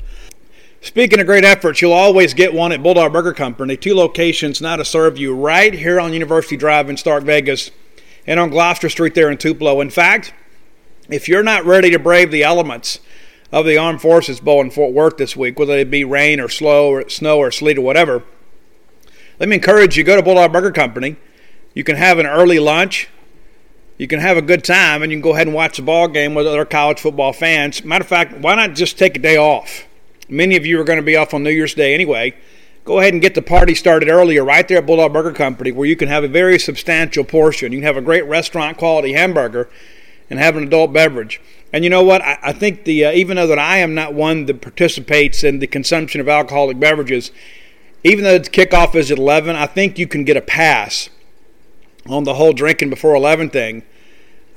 Speaking 0.81 1.19
of 1.19 1.25
great 1.25 1.45
efforts, 1.45 1.81
you'll 1.81 1.93
always 1.93 2.33
get 2.33 2.53
one 2.53 2.73
at 2.73 2.83
Bulldog 2.83 3.13
Burger 3.13 3.33
Company. 3.33 3.77
Two 3.77 3.95
locations 3.95 4.59
now 4.59 4.75
to 4.75 4.83
serve 4.83 5.17
you 5.17 5.33
right 5.33 5.73
here 5.73 5.99
on 5.99 6.11
University 6.11 6.57
Drive 6.57 6.89
in 6.89 6.97
Stark 6.97 7.23
Vegas 7.23 7.71
and 8.25 8.39
on 8.39 8.49
Gloster 8.49 8.89
Street 8.89 9.15
there 9.15 9.29
in 9.29 9.37
Tupelo. 9.37 9.81
In 9.81 9.89
fact, 9.89 10.33
if 11.09 11.27
you're 11.27 11.43
not 11.43 11.65
ready 11.65 11.89
to 11.91 11.99
brave 11.99 12.31
the 12.31 12.43
elements 12.43 12.99
of 13.51 13.65
the 13.65 13.77
Armed 13.77 14.01
Forces 14.01 14.39
Bowl 14.39 14.61
in 14.61 14.71
Fort 14.71 14.93
Worth 14.93 15.17
this 15.17 15.35
week, 15.35 15.59
whether 15.59 15.77
it 15.77 15.91
be 15.91 16.03
rain 16.03 16.39
or 16.39 16.49
slow 16.49 16.89
or 16.89 17.07
snow 17.09 17.37
or 17.37 17.51
sleet 17.51 17.77
or 17.77 17.81
whatever, 17.81 18.23
let 19.39 19.49
me 19.49 19.55
encourage 19.55 19.97
you 19.97 20.03
go 20.03 20.15
to 20.15 20.23
Bulldog 20.23 20.51
Burger 20.53 20.71
Company. 20.71 21.17
You 21.73 21.83
can 21.83 21.95
have 21.95 22.19
an 22.19 22.25
early 22.25 22.59
lunch. 22.59 23.09
You 23.97 24.07
can 24.07 24.19
have 24.19 24.37
a 24.37 24.41
good 24.41 24.63
time, 24.63 25.03
and 25.03 25.11
you 25.11 25.17
can 25.17 25.21
go 25.21 25.33
ahead 25.33 25.47
and 25.47 25.55
watch 25.55 25.77
the 25.77 25.83
ball 25.83 26.07
game 26.07 26.33
with 26.33 26.47
other 26.47 26.65
college 26.65 26.99
football 26.99 27.31
fans. 27.31 27.83
Matter 27.83 28.03
of 28.03 28.07
fact, 28.07 28.33
why 28.37 28.55
not 28.55 28.73
just 28.73 28.97
take 28.97 29.15
a 29.15 29.19
day 29.19 29.37
off? 29.37 29.85
Many 30.27 30.55
of 30.55 30.65
you 30.65 30.79
are 30.79 30.83
going 30.83 30.97
to 30.97 31.03
be 31.03 31.15
off 31.15 31.33
on 31.33 31.43
New 31.43 31.51
Year's 31.51 31.73
Day 31.73 31.93
anyway. 31.93 32.33
Go 32.85 32.99
ahead 32.99 33.13
and 33.13 33.21
get 33.21 33.33
the 33.33 33.41
party 33.41 33.75
started 33.75 34.09
earlier 34.09 34.43
right 34.43 34.67
there 34.67 34.79
at 34.79 34.85
Bulldog 34.85 35.13
Burger 35.13 35.31
Company, 35.31 35.71
where 35.71 35.87
you 35.87 35.95
can 35.95 36.09
have 36.09 36.23
a 36.23 36.27
very 36.27 36.59
substantial 36.59 37.23
portion. 37.23 37.71
You 37.71 37.79
can 37.79 37.85
have 37.85 37.95
a 37.97 38.01
great 38.01 38.25
restaurant 38.25 38.77
quality 38.77 39.13
hamburger 39.13 39.69
and 40.29 40.37
have 40.37 40.57
an 40.57 40.63
adult 40.63 40.91
beverage. 40.91 41.39
And 41.71 41.85
you 41.85 41.89
know 41.89 42.03
what? 42.03 42.21
I, 42.21 42.37
I 42.43 42.51
think 42.51 42.83
the 42.83 43.05
uh, 43.05 43.11
even 43.13 43.37
though 43.37 43.47
that 43.47 43.59
I 43.59 43.77
am 43.77 43.95
not 43.95 44.13
one 44.13 44.47
that 44.47 44.61
participates 44.61 45.45
in 45.45 45.59
the 45.59 45.67
consumption 45.67 46.19
of 46.19 46.27
alcoholic 46.27 46.77
beverages, 46.77 47.31
even 48.03 48.25
though 48.25 48.37
the 48.37 48.49
kickoff 48.49 48.95
is 48.95 49.11
at 49.11 49.17
11, 49.17 49.55
I 49.55 49.65
think 49.65 49.97
you 49.97 50.07
can 50.07 50.25
get 50.25 50.35
a 50.35 50.41
pass 50.41 51.09
on 52.05 52.25
the 52.25 52.33
whole 52.33 52.51
drinking 52.51 52.89
before 52.89 53.15
11 53.15 53.49
thing 53.49 53.83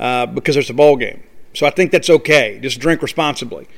uh, 0.01 0.27
because 0.27 0.57
there's 0.57 0.71
a 0.71 0.75
bowl 0.75 0.97
game. 0.97 1.23
So 1.55 1.65
I 1.65 1.71
think 1.71 1.93
that's 1.93 2.11
okay. 2.11 2.59
Just 2.61 2.81
drink 2.81 3.03
responsibly. 3.03 3.69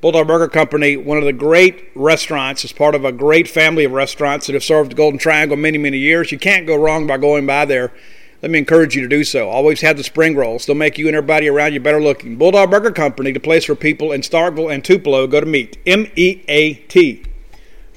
Bulldog 0.00 0.28
Burger 0.28 0.46
Company, 0.46 0.96
one 0.96 1.18
of 1.18 1.24
the 1.24 1.32
great 1.32 1.90
restaurants, 1.96 2.64
is 2.64 2.72
part 2.72 2.94
of 2.94 3.04
a 3.04 3.10
great 3.10 3.48
family 3.48 3.84
of 3.84 3.90
restaurants 3.90 4.46
that 4.46 4.52
have 4.52 4.62
served 4.62 4.92
the 4.92 4.94
Golden 4.94 5.18
Triangle 5.18 5.56
many, 5.56 5.76
many 5.76 5.98
years. 5.98 6.30
You 6.30 6.38
can't 6.38 6.68
go 6.68 6.76
wrong 6.76 7.08
by 7.08 7.16
going 7.16 7.46
by 7.46 7.64
there. 7.64 7.92
Let 8.40 8.52
me 8.52 8.60
encourage 8.60 8.94
you 8.94 9.02
to 9.02 9.08
do 9.08 9.24
so. 9.24 9.48
Always 9.48 9.80
have 9.80 9.96
the 9.96 10.04
spring 10.04 10.36
rolls. 10.36 10.66
They'll 10.66 10.76
make 10.76 10.98
you 10.98 11.08
and 11.08 11.16
everybody 11.16 11.48
around 11.48 11.72
you 11.72 11.80
better 11.80 12.00
looking. 12.00 12.36
Bulldog 12.36 12.70
Burger 12.70 12.92
Company, 12.92 13.32
the 13.32 13.40
place 13.40 13.66
where 13.66 13.74
people 13.74 14.12
in 14.12 14.20
Starkville 14.20 14.72
and 14.72 14.84
Tupelo 14.84 15.26
go 15.26 15.40
to 15.40 15.46
meet. 15.46 15.78
M 15.84 16.06
E 16.14 16.44
A 16.46 16.74
T. 16.74 17.24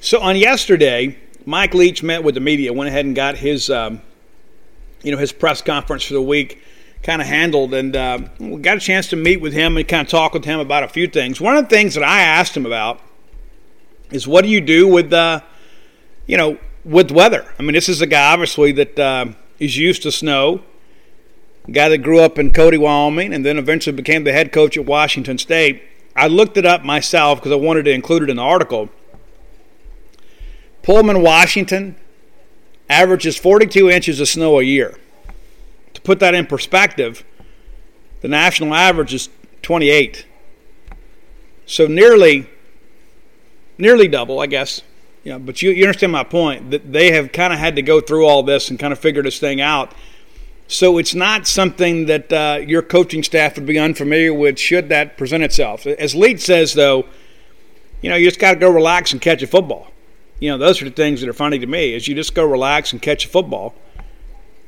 So 0.00 0.20
on 0.20 0.34
yesterday, 0.34 1.16
Mike 1.46 1.72
Leach 1.72 2.02
met 2.02 2.24
with 2.24 2.34
the 2.34 2.40
media, 2.40 2.72
went 2.72 2.88
ahead 2.88 3.04
and 3.04 3.14
got 3.14 3.36
his 3.36 3.70
um, 3.70 4.02
you 5.04 5.12
know, 5.12 5.18
his 5.18 5.30
press 5.30 5.62
conference 5.62 6.02
for 6.02 6.14
the 6.14 6.22
week 6.22 6.60
kind 7.02 7.20
of 7.20 7.28
handled. 7.28 7.74
And 7.74 7.94
uh, 7.96 8.20
we 8.38 8.60
got 8.60 8.76
a 8.76 8.80
chance 8.80 9.08
to 9.08 9.16
meet 9.16 9.40
with 9.40 9.52
him 9.52 9.76
and 9.76 9.86
kind 9.86 10.06
of 10.06 10.10
talk 10.10 10.34
with 10.34 10.44
him 10.44 10.60
about 10.60 10.82
a 10.82 10.88
few 10.88 11.06
things. 11.06 11.40
One 11.40 11.56
of 11.56 11.64
the 11.64 11.70
things 11.70 11.94
that 11.94 12.04
I 12.04 12.22
asked 12.22 12.56
him 12.56 12.66
about 12.66 13.00
is 14.10 14.26
what 14.26 14.42
do 14.42 14.50
you 14.50 14.60
do 14.60 14.86
with, 14.86 15.12
uh, 15.12 15.40
you 16.26 16.36
know, 16.36 16.58
with 16.84 17.10
weather? 17.10 17.46
I 17.58 17.62
mean, 17.62 17.72
this 17.72 17.88
is 17.88 18.00
a 18.00 18.06
guy 18.06 18.32
obviously 18.32 18.72
that 18.72 18.98
uh, 18.98 19.26
is 19.58 19.76
used 19.76 20.02
to 20.02 20.12
snow. 20.12 20.62
Guy 21.70 21.88
that 21.88 21.98
grew 21.98 22.20
up 22.20 22.38
in 22.38 22.52
Cody, 22.52 22.76
Wyoming, 22.76 23.32
and 23.32 23.46
then 23.46 23.56
eventually 23.56 23.94
became 23.94 24.24
the 24.24 24.32
head 24.32 24.52
coach 24.52 24.76
at 24.76 24.84
Washington 24.84 25.38
State. 25.38 25.82
I 26.16 26.26
looked 26.26 26.56
it 26.56 26.66
up 26.66 26.84
myself 26.84 27.38
because 27.38 27.52
I 27.52 27.56
wanted 27.56 27.84
to 27.84 27.92
include 27.92 28.24
it 28.24 28.30
in 28.30 28.36
the 28.36 28.42
article. 28.42 28.90
Pullman, 30.82 31.22
Washington 31.22 31.94
averages 32.88 33.38
42 33.38 33.88
inches 33.88 34.20
of 34.20 34.28
snow 34.28 34.58
a 34.58 34.62
year. 34.62 34.98
Put 36.04 36.20
that 36.20 36.34
in 36.34 36.46
perspective, 36.46 37.24
the 38.20 38.28
national 38.28 38.74
average 38.74 39.14
is 39.14 39.28
28. 39.62 40.26
So 41.66 41.86
nearly, 41.86 42.48
nearly 43.78 44.08
double, 44.08 44.40
I 44.40 44.46
guess. 44.46 44.82
Yeah, 45.24 45.38
but 45.38 45.62
you, 45.62 45.70
you 45.70 45.84
understand 45.84 46.12
my 46.12 46.24
point 46.24 46.72
that 46.72 46.92
they 46.92 47.12
have 47.12 47.30
kind 47.30 47.52
of 47.52 47.58
had 47.58 47.76
to 47.76 47.82
go 47.82 48.00
through 48.00 48.26
all 48.26 48.42
this 48.42 48.70
and 48.70 48.78
kind 48.78 48.92
of 48.92 48.98
figure 48.98 49.22
this 49.22 49.38
thing 49.38 49.60
out. 49.60 49.92
So 50.66 50.98
it's 50.98 51.14
not 51.14 51.46
something 51.46 52.06
that 52.06 52.32
uh, 52.32 52.60
your 52.66 52.82
coaching 52.82 53.22
staff 53.22 53.56
would 53.56 53.66
be 53.66 53.78
unfamiliar 53.78 54.34
with 54.34 54.58
should 54.58 54.88
that 54.88 55.16
present 55.16 55.44
itself. 55.44 55.86
As 55.86 56.14
Leach 56.14 56.40
says, 56.40 56.74
though, 56.74 57.06
you 58.00 58.10
know, 58.10 58.16
you 58.16 58.26
just 58.26 58.40
got 58.40 58.54
to 58.54 58.58
go 58.58 58.70
relax 58.70 59.12
and 59.12 59.20
catch 59.20 59.42
a 59.42 59.46
football. 59.46 59.88
You 60.40 60.50
know, 60.50 60.58
those 60.58 60.82
are 60.82 60.86
the 60.86 60.90
things 60.90 61.20
that 61.20 61.28
are 61.28 61.34
funny 61.34 61.58
to 61.60 61.66
me 61.66 61.94
is 61.94 62.08
you 62.08 62.14
just 62.16 62.34
go 62.34 62.44
relax 62.44 62.92
and 62.92 63.00
catch 63.00 63.26
a 63.26 63.28
football, 63.28 63.74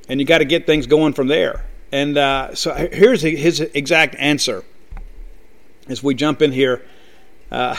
and 0.09 0.21
you 0.21 0.27
got 0.27 0.39
to 0.39 0.45
get 0.45 0.67
things 0.67 0.87
going 0.87 1.13
from 1.13 1.29
there. 1.29 1.65
And 1.93 2.19
uh, 2.19 2.55
so 2.55 2.75
here's 2.75 3.23
his 3.23 3.61
exact 3.61 4.17
answer 4.19 4.65
as 5.89 6.03
we 6.03 6.15
jump 6.15 6.43
in 6.43 6.53
here. 6.53 6.85
Uh, 7.51 7.77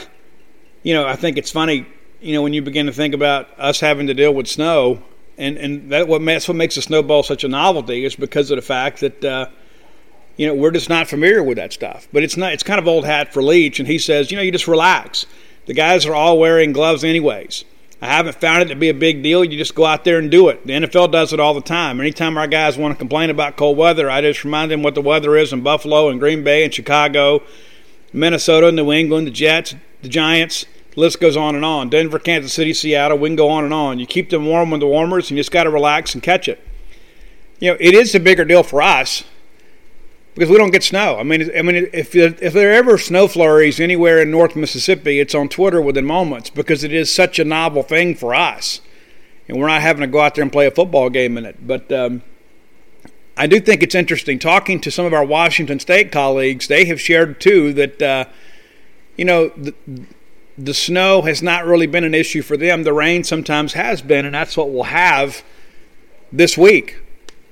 you 0.83 0.93
know, 0.93 1.07
I 1.07 1.15
think 1.15 1.37
it's 1.37 1.51
funny, 1.51 1.85
you 2.21 2.33
know, 2.33 2.41
when 2.41 2.53
you 2.53 2.61
begin 2.61 2.85
to 2.85 2.93
think 2.93 3.13
about 3.13 3.47
us 3.59 3.79
having 3.79 4.07
to 4.07 4.13
deal 4.13 4.33
with 4.33 4.47
snow– 4.47 5.01
and 5.37 5.57
and 5.57 5.91
that 5.91 6.07
what 6.07 6.23
that's 6.23 6.47
what 6.47 6.55
makes 6.55 6.75
the 6.75 6.81
snowball 6.81 7.23
such 7.23 7.43
a 7.43 7.47
novelty 7.47 8.05
is 8.05 8.15
because 8.15 8.51
of 8.51 8.57
the 8.57 8.61
fact 8.61 8.99
that 9.01 9.23
uh, 9.23 9.47
you 10.37 10.47
know 10.47 10.53
we're 10.53 10.71
just 10.71 10.89
not 10.89 11.07
familiar 11.07 11.43
with 11.43 11.57
that 11.57 11.73
stuff. 11.73 12.07
But 12.13 12.23
it's 12.23 12.37
not 12.37 12.53
it's 12.53 12.63
kind 12.63 12.79
of 12.79 12.87
old 12.87 13.05
hat 13.05 13.33
for 13.33 13.41
Leach, 13.43 13.79
and 13.79 13.87
he 13.87 13.97
says 13.97 14.31
you 14.31 14.37
know 14.37 14.43
you 14.43 14.51
just 14.51 14.67
relax. 14.67 15.25
The 15.65 15.73
guys 15.73 16.05
are 16.05 16.13
all 16.13 16.37
wearing 16.37 16.73
gloves 16.73 17.03
anyways. 17.03 17.65
I 18.01 18.07
haven't 18.07 18.35
found 18.35 18.61
it 18.61 18.65
to 18.65 18.75
be 18.75 18.89
a 18.89 18.93
big 18.93 19.23
deal. 19.23 19.43
You 19.43 19.57
just 19.57 19.73
go 19.73 19.85
out 19.85 20.03
there 20.03 20.19
and 20.19 20.29
do 20.29 20.49
it. 20.49 20.65
The 20.67 20.73
NFL 20.73 21.11
does 21.11 21.31
it 21.31 21.39
all 21.39 21.53
the 21.53 21.61
time. 21.61 21.99
Anytime 21.99 22.37
our 22.37 22.47
guys 22.47 22.77
want 22.77 22.93
to 22.93 22.97
complain 22.97 23.29
about 23.29 23.55
cold 23.55 23.77
weather, 23.77 24.09
I 24.09 24.21
just 24.21 24.43
remind 24.43 24.69
them 24.69 24.83
what 24.83 24.95
the 24.95 25.01
weather 25.01 25.35
is 25.37 25.53
in 25.53 25.61
Buffalo 25.61 26.09
and 26.09 26.19
Green 26.19 26.43
Bay 26.43 26.63
and 26.63 26.73
Chicago, 26.73 27.41
Minnesota, 28.11 28.71
New 28.71 28.91
England, 28.91 29.27
the 29.27 29.31
Jets, 29.31 29.75
the 30.01 30.09
Giants 30.09 30.65
The 30.93 30.99
list 30.99 31.21
goes 31.21 31.37
on 31.37 31.55
and 31.55 31.63
on. 31.63 31.89
Denver, 31.89 32.19
Kansas 32.19 32.53
City, 32.53 32.73
Seattle, 32.73 33.17
we 33.17 33.29
can 33.29 33.35
go 33.37 33.49
on 33.49 33.63
and 33.63 33.73
on. 33.73 33.97
You 33.97 34.05
keep 34.05 34.29
them 34.29 34.45
warm 34.45 34.71
with 34.71 34.81
the 34.81 34.87
warmers, 34.87 35.29
and 35.29 35.37
you 35.37 35.39
just 35.39 35.51
got 35.51 35.63
to 35.63 35.69
relax 35.69 36.13
and 36.13 36.21
catch 36.21 36.49
it. 36.49 36.61
You 37.59 37.71
know, 37.71 37.77
it 37.79 37.93
is 37.93 38.13
a 38.13 38.19
bigger 38.19 38.43
deal 38.43 38.63
for 38.63 38.81
us 38.81 39.23
because 40.35 40.49
we 40.49 40.57
don't 40.57 40.71
get 40.71 40.83
snow. 40.83 41.17
I 41.17 41.23
mean, 41.23 41.49
I 41.57 41.61
mean, 41.61 41.89
if 41.91 42.13
if 42.15 42.53
there 42.53 42.73
ever 42.73 42.97
snow 42.97 43.27
flurries 43.27 43.79
anywhere 43.79 44.21
in 44.21 44.29
North 44.29 44.55
Mississippi, 44.55 45.19
it's 45.19 45.33
on 45.33 45.49
Twitter 45.49 45.81
within 45.81 46.05
moments 46.05 46.49
because 46.49 46.83
it 46.83 46.93
is 46.93 47.13
such 47.13 47.39
a 47.39 47.45
novel 47.45 47.81
thing 47.81 48.15
for 48.15 48.35
us, 48.35 48.81
and 49.47 49.57
we're 49.57 49.67
not 49.67 49.81
having 49.81 50.01
to 50.01 50.07
go 50.07 50.19
out 50.19 50.35
there 50.35 50.43
and 50.43 50.51
play 50.51 50.67
a 50.67 50.71
football 50.71 51.09
game 51.09 51.37
in 51.37 51.45
it. 51.45 51.65
But 51.65 51.91
um, 51.91 52.21
I 53.35 53.47
do 53.47 53.59
think 53.59 53.81
it's 53.81 53.95
interesting 53.95 54.37
talking 54.37 54.79
to 54.81 54.91
some 54.91 55.05
of 55.05 55.13
our 55.13 55.25
Washington 55.25 55.79
State 55.79 56.11
colleagues. 56.11 56.67
They 56.67 56.85
have 56.85 57.01
shared 57.01 57.41
too 57.41 57.73
that. 57.73 58.01
Uh, 58.01 58.25
you 59.17 59.23
know, 59.23 59.49
the, 59.55 59.73
the 60.57 60.73
snow 60.73 61.21
has 61.21 61.41
not 61.41 61.65
really 61.65 61.87
been 61.87 62.03
an 62.03 62.13
issue 62.13 62.41
for 62.41 62.57
them. 62.57 62.83
The 62.83 62.93
rain 62.93 63.23
sometimes 63.23 63.73
has 63.73 64.01
been, 64.01 64.25
and 64.25 64.33
that's 64.33 64.55
what 64.55 64.69
we'll 64.69 64.83
have 64.83 65.43
this 66.31 66.57
week. 66.57 66.97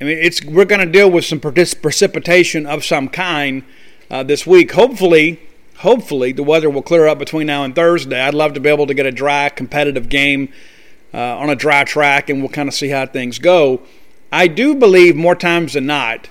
I 0.03 0.05
mean, 0.05 0.17
it's 0.17 0.43
we're 0.43 0.65
going 0.65 0.85
to 0.85 0.91
deal 0.91 1.09
with 1.09 1.23
some 1.23 1.39
precipitation 1.39 2.65
of 2.65 2.83
some 2.83 3.07
kind 3.07 3.63
uh, 4.11 4.21
this 4.21 4.45
week. 4.45 4.73
Hopefully, 4.73 5.39
hopefully 5.77 6.33
the 6.33 6.43
weather 6.43 6.69
will 6.69 6.81
clear 6.81 7.07
up 7.07 7.19
between 7.19 7.47
now 7.47 7.63
and 7.63 7.73
Thursday. 7.73 8.19
I'd 8.19 8.33
love 8.33 8.53
to 8.55 8.59
be 8.59 8.67
able 8.67 8.85
to 8.87 8.93
get 8.93 9.05
a 9.05 9.13
dry, 9.13 9.47
competitive 9.47 10.09
game 10.09 10.51
uh, 11.13 11.37
on 11.37 11.49
a 11.49 11.55
dry 11.55 11.85
track, 11.85 12.29
and 12.29 12.41
we'll 12.41 12.49
kind 12.49 12.67
of 12.67 12.75
see 12.75 12.89
how 12.89 13.05
things 13.05 13.39
go. 13.39 13.81
I 14.29 14.47
do 14.47 14.75
believe 14.75 15.15
more 15.15 15.35
times 15.35 15.71
than 15.71 15.85
not 15.85 16.27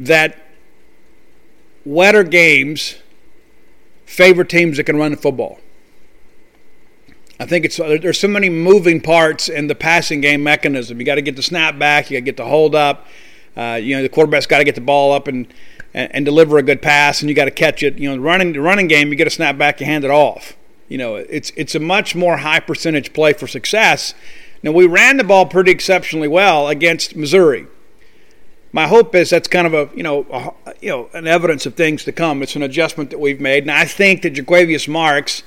that 0.00 0.38
wetter 1.84 2.24
games 2.24 2.96
favor 4.06 4.42
teams 4.42 4.78
that 4.78 4.84
can 4.84 4.96
run 4.96 5.10
the 5.10 5.18
football. 5.18 5.58
I 7.40 7.46
think 7.46 7.64
it's 7.64 7.76
there's 7.76 8.18
so 8.18 8.28
many 8.28 8.48
moving 8.48 9.00
parts 9.00 9.48
in 9.48 9.66
the 9.66 9.74
passing 9.74 10.20
game 10.20 10.42
mechanism. 10.42 11.00
You 11.00 11.06
got 11.06 11.16
to 11.16 11.22
get 11.22 11.36
the 11.36 11.42
snap 11.42 11.78
back. 11.78 12.10
You 12.10 12.16
got 12.16 12.20
to 12.20 12.24
get 12.24 12.36
the 12.36 12.46
hold 12.46 12.74
up. 12.74 13.06
Uh, 13.56 13.78
you 13.80 13.96
know 13.96 14.02
the 14.02 14.08
quarterback's 14.08 14.46
got 14.46 14.58
to 14.58 14.64
get 14.64 14.74
the 14.74 14.80
ball 14.80 15.12
up 15.12 15.28
and, 15.28 15.46
and, 15.92 16.14
and 16.14 16.24
deliver 16.24 16.58
a 16.58 16.62
good 16.62 16.82
pass, 16.82 17.20
and 17.20 17.28
you 17.28 17.34
got 17.34 17.46
to 17.46 17.50
catch 17.50 17.82
it. 17.82 17.98
You 17.98 18.08
know 18.08 18.16
the 18.16 18.20
running 18.20 18.52
the 18.52 18.60
running 18.60 18.86
game, 18.86 19.08
you 19.08 19.16
get 19.16 19.26
a 19.26 19.30
snap 19.30 19.58
back, 19.58 19.80
you 19.80 19.86
hand 19.86 20.04
it 20.04 20.10
off. 20.10 20.56
You 20.88 20.98
know 20.98 21.16
it's 21.16 21.50
it's 21.56 21.74
a 21.74 21.80
much 21.80 22.14
more 22.14 22.38
high 22.38 22.60
percentage 22.60 23.12
play 23.12 23.32
for 23.32 23.46
success. 23.46 24.14
Now 24.62 24.72
we 24.72 24.86
ran 24.86 25.16
the 25.16 25.24
ball 25.24 25.46
pretty 25.46 25.72
exceptionally 25.72 26.28
well 26.28 26.68
against 26.68 27.16
Missouri 27.16 27.66
my 28.74 28.88
hope 28.88 29.14
is 29.14 29.30
that's 29.30 29.46
kind 29.46 29.68
of 29.68 29.72
a 29.72 29.88
you 29.96 30.02
know 30.02 30.26
a, 30.32 30.74
you 30.80 30.88
know 30.88 31.08
an 31.12 31.28
evidence 31.28 31.64
of 31.64 31.74
things 31.74 32.02
to 32.02 32.10
come. 32.10 32.42
It's 32.42 32.56
an 32.56 32.62
adjustment 32.62 33.10
that 33.10 33.20
we've 33.20 33.40
made, 33.40 33.62
and 33.62 33.70
I 33.70 33.84
think 33.84 34.22
that 34.22 34.34
Jo'quavious 34.34 34.88
Marks 34.88 35.44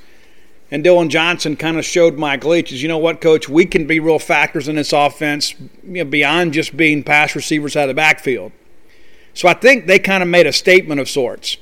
and 0.70 0.84
Dillon 0.84 1.10
Johnson 1.10 1.56
kind 1.56 1.78
of 1.78 1.86
showed 1.86 2.18
Mike 2.18 2.44
Leach 2.44 2.72
is 2.72 2.82
you 2.82 2.88
know 2.88 2.98
what, 2.98 3.22
Coach, 3.22 3.48
we 3.48 3.66
can 3.66 3.88
be 3.88 4.00
real 4.00 4.20
factors 4.20 4.68
in 4.68 4.76
this 4.76 4.94
offense 4.94 5.56
you 5.84 6.04
know, 6.04 6.06
beyond 6.06 6.54
just 6.54 6.76
being 6.76 7.04
pass 7.04 7.36
receivers 7.36 7.76
out 7.76 7.84
of 7.84 7.88
the 7.90 7.94
backfield. 7.94 8.52
So 9.34 9.48
I 9.48 9.54
think 9.54 9.86
they 9.86 10.00
kind 10.00 10.24
of 10.24 10.30
made 10.30 10.48
a 10.48 10.54
statement 10.54 11.00
of 11.00 11.10
sorts. 11.10 11.58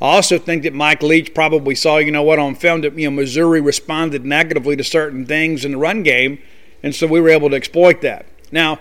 I 0.00 0.06
also 0.06 0.38
think 0.38 0.62
that 0.62 0.72
Mike 0.74 1.02
Leach 1.02 1.34
probably 1.34 1.74
saw, 1.74 1.98
you 1.98 2.12
know 2.12 2.22
what, 2.22 2.38
on 2.38 2.54
film 2.54 2.82
that 2.82 2.98
you 2.98 3.10
know 3.10 3.16
Missouri 3.16 3.60
responded 3.60 4.24
negatively 4.24 4.76
to 4.76 4.84
certain 4.84 5.26
things 5.26 5.64
in 5.64 5.72
the 5.72 5.78
run 5.78 6.02
game, 6.02 6.40
and 6.82 6.94
so 6.94 7.06
we 7.06 7.20
were 7.20 7.28
able 7.28 7.50
to 7.50 7.56
exploit 7.56 8.00
that. 8.02 8.26
Now 8.50 8.78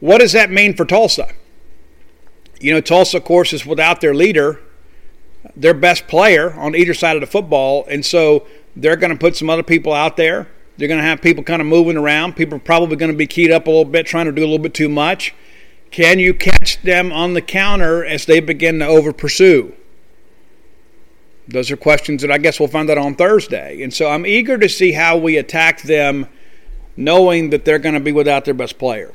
what 0.00 0.18
does 0.18 0.32
that 0.32 0.50
mean 0.50 0.74
for 0.74 0.84
Tulsa? 0.84 1.32
You 2.58 2.72
know, 2.72 2.80
Tulsa, 2.80 3.18
of 3.18 3.24
course, 3.24 3.52
is 3.52 3.64
without 3.64 4.00
their 4.00 4.14
leader, 4.14 4.60
their 5.56 5.74
best 5.74 6.06
player 6.06 6.52
on 6.54 6.74
either 6.74 6.94
side 6.94 7.16
of 7.16 7.20
the 7.20 7.26
football. 7.26 7.84
And 7.88 8.04
so 8.04 8.46
they're 8.76 8.96
going 8.96 9.12
to 9.12 9.18
put 9.18 9.36
some 9.36 9.50
other 9.50 9.62
people 9.62 9.92
out 9.92 10.16
there. 10.16 10.48
They're 10.76 10.88
going 10.88 11.00
to 11.00 11.06
have 11.06 11.20
people 11.20 11.44
kind 11.44 11.60
of 11.60 11.68
moving 11.68 11.96
around. 11.96 12.36
People 12.36 12.56
are 12.56 12.60
probably 12.60 12.96
going 12.96 13.10
to 13.10 13.16
be 13.16 13.26
keyed 13.26 13.50
up 13.50 13.66
a 13.66 13.70
little 13.70 13.84
bit, 13.84 14.06
trying 14.06 14.26
to 14.26 14.32
do 14.32 14.42
a 14.42 14.46
little 14.46 14.58
bit 14.58 14.74
too 14.74 14.88
much. 14.88 15.34
Can 15.90 16.18
you 16.18 16.32
catch 16.32 16.80
them 16.82 17.12
on 17.12 17.34
the 17.34 17.42
counter 17.42 18.04
as 18.04 18.24
they 18.24 18.40
begin 18.40 18.78
to 18.78 18.86
over 18.86 19.12
pursue? 19.12 19.74
Those 21.48 21.70
are 21.70 21.76
questions 21.76 22.22
that 22.22 22.30
I 22.30 22.38
guess 22.38 22.60
we'll 22.60 22.68
find 22.68 22.88
out 22.90 22.98
on 22.98 23.16
Thursday. 23.16 23.82
And 23.82 23.92
so 23.92 24.08
I'm 24.08 24.24
eager 24.24 24.56
to 24.56 24.68
see 24.68 24.92
how 24.92 25.16
we 25.16 25.36
attack 25.36 25.82
them, 25.82 26.28
knowing 26.96 27.50
that 27.50 27.64
they're 27.64 27.80
going 27.80 27.94
to 27.94 28.00
be 28.00 28.12
without 28.12 28.44
their 28.44 28.54
best 28.54 28.78
player. 28.78 29.12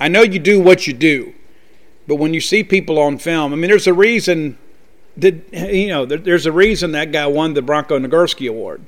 I 0.00 0.08
know 0.08 0.22
you 0.22 0.38
do 0.38 0.60
what 0.60 0.86
you 0.86 0.94
do, 0.94 1.34
but 2.06 2.16
when 2.16 2.32
you 2.32 2.40
see 2.40 2.64
people 2.64 2.98
on 2.98 3.18
film, 3.18 3.52
I 3.52 3.56
mean, 3.56 3.68
there's 3.70 3.86
a 3.86 3.94
reason 3.94 4.58
that 5.16 5.52
you 5.52 5.88
know 5.88 6.04
there's 6.04 6.46
a 6.46 6.52
reason 6.52 6.92
that 6.92 7.12
guy 7.12 7.26
won 7.26 7.54
the 7.54 7.62
Bronco 7.62 7.98
Nagurski 7.98 8.48
Award. 8.48 8.82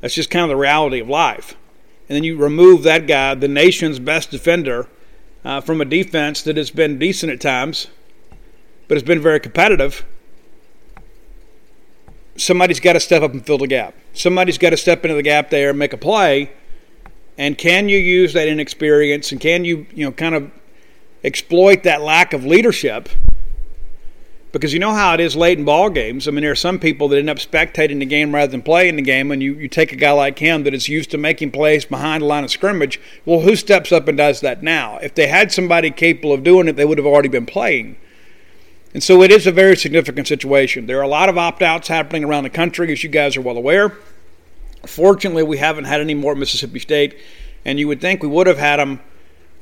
That's 0.00 0.14
just 0.14 0.30
kind 0.30 0.44
of 0.44 0.48
the 0.48 0.56
reality 0.56 1.00
of 1.00 1.08
life. 1.08 1.56
And 2.08 2.16
then 2.16 2.24
you 2.24 2.36
remove 2.36 2.84
that 2.84 3.06
guy, 3.06 3.34
the 3.34 3.48
nation's 3.48 3.98
best 3.98 4.30
defender, 4.30 4.86
uh, 5.44 5.60
from 5.60 5.80
a 5.80 5.84
defense 5.84 6.42
that 6.42 6.56
has 6.56 6.70
been 6.70 6.98
decent 6.98 7.32
at 7.32 7.40
times, 7.40 7.88
but 8.86 8.94
has 8.94 9.02
been 9.02 9.20
very 9.20 9.40
competitive. 9.40 10.06
Somebody's 12.36 12.80
got 12.80 12.92
to 12.92 13.00
step 13.00 13.22
up 13.22 13.32
and 13.32 13.44
fill 13.44 13.58
the 13.58 13.66
gap. 13.66 13.94
Somebody's 14.14 14.56
got 14.56 14.70
to 14.70 14.76
step 14.76 15.04
into 15.04 15.16
the 15.16 15.22
gap 15.22 15.50
there 15.50 15.70
and 15.70 15.78
make 15.78 15.92
a 15.92 15.98
play 15.98 16.52
and 17.38 17.56
can 17.56 17.88
you 17.88 17.98
use 17.98 18.32
that 18.32 18.48
inexperience 18.48 19.30
and 19.30 19.40
can 19.40 19.64
you, 19.64 19.86
you 19.94 20.04
know, 20.04 20.10
kind 20.10 20.34
of 20.34 20.50
exploit 21.22 21.84
that 21.84 22.02
lack 22.02 22.32
of 22.32 22.44
leadership? 22.44 23.08
Because 24.50 24.72
you 24.72 24.78
know 24.78 24.94
how 24.94 25.12
it 25.12 25.20
is 25.20 25.36
late 25.36 25.58
in 25.58 25.64
ball 25.66 25.90
games. 25.90 26.26
I 26.26 26.30
mean, 26.30 26.40
there 26.40 26.52
are 26.52 26.56
some 26.56 26.78
people 26.78 27.08
that 27.08 27.18
end 27.18 27.28
up 27.28 27.36
spectating 27.36 27.98
the 27.98 28.06
game 28.06 28.34
rather 28.34 28.50
than 28.50 28.62
playing 28.62 28.96
the 28.96 29.02
game, 29.02 29.30
and 29.30 29.42
you, 29.42 29.54
you 29.54 29.68
take 29.68 29.92
a 29.92 29.96
guy 29.96 30.10
like 30.12 30.38
him 30.38 30.64
that 30.64 30.72
is 30.72 30.88
used 30.88 31.10
to 31.10 31.18
making 31.18 31.50
plays 31.50 31.84
behind 31.84 32.22
the 32.22 32.26
line 32.26 32.44
of 32.44 32.50
scrimmage. 32.50 32.98
Well, 33.26 33.40
who 33.40 33.56
steps 33.56 33.92
up 33.92 34.08
and 34.08 34.16
does 34.16 34.40
that 34.40 34.62
now? 34.62 34.96
If 34.98 35.14
they 35.14 35.26
had 35.26 35.52
somebody 35.52 35.90
capable 35.90 36.32
of 36.32 36.44
doing 36.44 36.66
it, 36.66 36.76
they 36.76 36.86
would 36.86 36.96
have 36.96 37.06
already 37.06 37.28
been 37.28 37.44
playing. 37.44 37.96
And 38.94 39.02
so 39.02 39.22
it 39.22 39.30
is 39.30 39.46
a 39.46 39.52
very 39.52 39.76
significant 39.76 40.26
situation. 40.26 40.86
There 40.86 40.98
are 40.98 41.02
a 41.02 41.08
lot 41.08 41.28
of 41.28 41.36
opt 41.36 41.60
outs 41.60 41.88
happening 41.88 42.24
around 42.24 42.44
the 42.44 42.50
country, 42.50 42.90
as 42.90 43.04
you 43.04 43.10
guys 43.10 43.36
are 43.36 43.42
well 43.42 43.58
aware. 43.58 43.98
Fortunately, 44.86 45.42
we 45.42 45.58
haven't 45.58 45.84
had 45.84 46.00
any 46.00 46.14
more 46.14 46.32
at 46.32 46.38
Mississippi 46.38 46.78
State, 46.78 47.18
and 47.66 47.78
you 47.78 47.86
would 47.86 48.00
think 48.00 48.22
we 48.22 48.28
would 48.28 48.46
have 48.46 48.56
had 48.56 48.78
them 48.78 49.00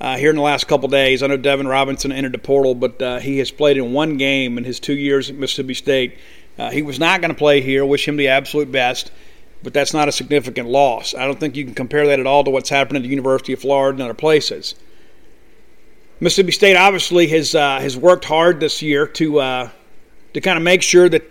uh, 0.01 0.17
here 0.17 0.31
in 0.31 0.37
the 0.37 0.43
last 0.43 0.67
couple 0.69 0.89
days. 0.89 1.23
I 1.23 1.27
know 1.27 1.37
Devin 1.37 1.69
Robinson 1.69 2.13
entered 2.13 2.33
the 2.33 2.39
portal, 2.39 2.75
but 2.75 3.01
uh, 3.01 3.19
he 3.19 3.39
has 3.39 3.51
played 3.51 3.77
in 3.77 3.93
one 3.93 4.17
game 4.17 4.59
in 4.59 4.65
his 4.65 4.81
two 4.81 4.95
years 4.95 5.31
at 5.31 5.37
Mississippi 5.37 5.75
State. 5.75 6.19
Uh, 6.59 6.71
he 6.71 6.83
was 6.83 6.99
not 6.99 7.21
going 7.21 7.31
to 7.31 7.39
play 7.39 7.61
here. 7.61 7.85
Wish 7.85 8.07
him 8.07 8.17
the 8.17 8.29
absolute 8.29 8.71
best, 8.71 9.11
but 9.63 9.75
that's 9.75 9.93
not 9.93 10.09
a 10.09 10.13
significant 10.13 10.69
loss. 10.69 11.15
I 11.15 11.27
don't 11.27 11.39
think 11.39 11.57
you 11.57 11.65
can 11.65 11.75
compare 11.75 12.07
that 12.07 12.21
at 12.21 12.27
all 12.27 12.45
to 12.45 12.51
what's 12.51 12.71
happened 12.71 12.97
at 12.97 13.03
the 13.03 13.09
University 13.09 13.53
of 13.53 13.61
Florida 13.61 13.97
and 13.97 14.03
other 14.03 14.15
places. 14.15 14.75
Mississippi 16.19 16.53
State 16.53 16.77
obviously 16.77 17.27
has 17.29 17.55
uh, 17.55 17.79
has 17.79 17.97
worked 17.97 18.25
hard 18.25 18.59
this 18.59 18.81
year 18.81 19.07
to 19.07 19.41
uh, 19.41 19.71
to 20.33 20.41
kind 20.41 20.57
of 20.57 20.63
make 20.63 20.83
sure 20.83 21.09
that 21.11 21.31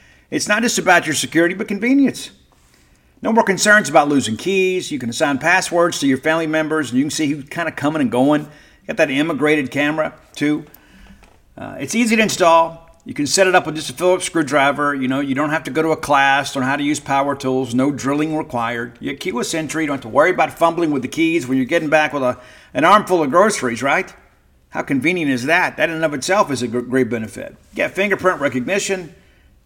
It's 0.31 0.47
not 0.47 0.63
just 0.63 0.79
about 0.79 1.05
your 1.05 1.13
security, 1.13 1.53
but 1.53 1.67
convenience. 1.67 2.31
No 3.21 3.31
more 3.31 3.43
concerns 3.43 3.89
about 3.89 4.07
losing 4.07 4.37
keys. 4.37 4.91
You 4.91 4.97
can 4.97 5.09
assign 5.09 5.37
passwords 5.37 5.99
to 5.99 6.07
your 6.07 6.17
family 6.17 6.47
members, 6.47 6.89
and 6.89 6.97
you 6.97 7.03
can 7.03 7.11
see 7.11 7.27
who's 7.27 7.43
kind 7.49 7.69
of 7.69 7.75
coming 7.75 8.01
and 8.01 8.09
going. 8.09 8.49
Got 8.87 8.97
that 8.97 9.11
immigrated 9.11 9.69
camera 9.69 10.15
too. 10.33 10.65
Uh, 11.55 11.75
it's 11.79 11.93
easy 11.93 12.15
to 12.15 12.21
install. 12.21 12.89
You 13.03 13.13
can 13.13 13.27
set 13.27 13.47
it 13.47 13.55
up 13.55 13.65
with 13.65 13.75
just 13.75 13.89
a 13.89 13.93
Phillips 13.93 14.25
screwdriver. 14.25 14.95
You 14.95 15.07
know, 15.07 15.19
you 15.19 15.35
don't 15.35 15.49
have 15.49 15.63
to 15.65 15.71
go 15.71 15.81
to 15.81 15.89
a 15.89 15.97
class 15.97 16.55
on 16.55 16.63
how 16.63 16.75
to 16.75 16.83
use 16.83 16.99
power 16.99 17.35
tools. 17.35 17.75
No 17.75 17.91
drilling 17.91 18.35
required. 18.37 18.97
You 18.99 19.11
get 19.11 19.19
keyless 19.19 19.53
entry. 19.53 19.83
You 19.83 19.87
don't 19.87 19.97
have 19.97 20.03
to 20.03 20.09
worry 20.09 20.31
about 20.31 20.57
fumbling 20.57 20.91
with 20.91 21.01
the 21.01 21.07
keys 21.07 21.47
when 21.47 21.57
you're 21.57 21.65
getting 21.65 21.89
back 21.89 22.13
with 22.13 22.23
a, 22.23 22.39
an 22.73 22.85
armful 22.85 23.21
of 23.21 23.29
groceries, 23.29 23.83
right? 23.83 24.13
How 24.69 24.81
convenient 24.81 25.29
is 25.29 25.43
that? 25.45 25.77
That 25.77 25.89
in 25.89 25.95
and 25.95 26.05
of 26.05 26.13
itself 26.13 26.51
is 26.51 26.61
a 26.63 26.67
great 26.67 27.09
benefit. 27.09 27.51
You 27.71 27.75
get 27.75 27.91
fingerprint 27.91 28.39
recognition. 28.39 29.13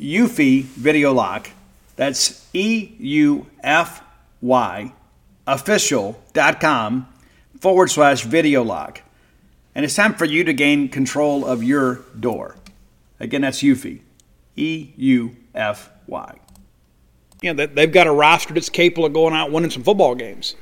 Eufy 0.00 0.62
Video 0.62 1.12
Lock. 1.12 1.50
That's 1.96 2.46
E 2.52 2.92
U 2.98 3.46
F 3.62 4.02
Y 4.40 4.92
official.com 5.46 7.08
forward 7.60 7.90
slash 7.90 8.24
video 8.24 8.62
lock. 8.62 9.02
And 9.74 9.84
it's 9.84 9.94
time 9.94 10.14
for 10.14 10.24
you 10.24 10.44
to 10.44 10.52
gain 10.52 10.88
control 10.88 11.44
of 11.44 11.62
your 11.62 12.00
door. 12.18 12.56
Again, 13.20 13.42
that's 13.42 13.62
Eufy. 13.62 14.00
E 14.56 14.90
U 14.96 15.36
F 15.54 15.90
Y. 16.06 16.38
You 17.42 17.52
know, 17.52 17.66
they've 17.66 17.92
got 17.92 18.06
a 18.06 18.12
roster 18.12 18.54
that's 18.54 18.68
capable 18.68 19.06
of 19.06 19.12
going 19.12 19.34
out 19.34 19.50
winning 19.50 19.70
some 19.70 19.82
football 19.82 20.14
games. 20.14 20.54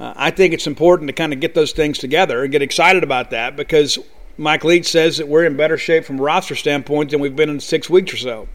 Uh, 0.00 0.12
I 0.16 0.30
think 0.30 0.52
it's 0.52 0.66
important 0.66 1.08
to 1.08 1.12
kind 1.12 1.32
of 1.32 1.40
get 1.40 1.54
those 1.54 1.72
things 1.72 1.98
together 1.98 2.42
and 2.42 2.50
get 2.50 2.60
excited 2.60 3.04
about 3.04 3.30
that 3.30 3.56
because 3.56 3.98
Mike 4.36 4.64
Leach 4.64 4.86
says 4.86 5.18
that 5.18 5.28
we're 5.28 5.44
in 5.44 5.56
better 5.56 5.76
shape 5.76 6.04
from 6.04 6.18
a 6.18 6.22
roster 6.22 6.54
standpoint 6.54 7.10
than 7.10 7.20
we've 7.20 7.36
been 7.36 7.50
in 7.50 7.60
six 7.60 7.90
weeks 7.90 8.14
or 8.14 8.16
so. 8.16 8.48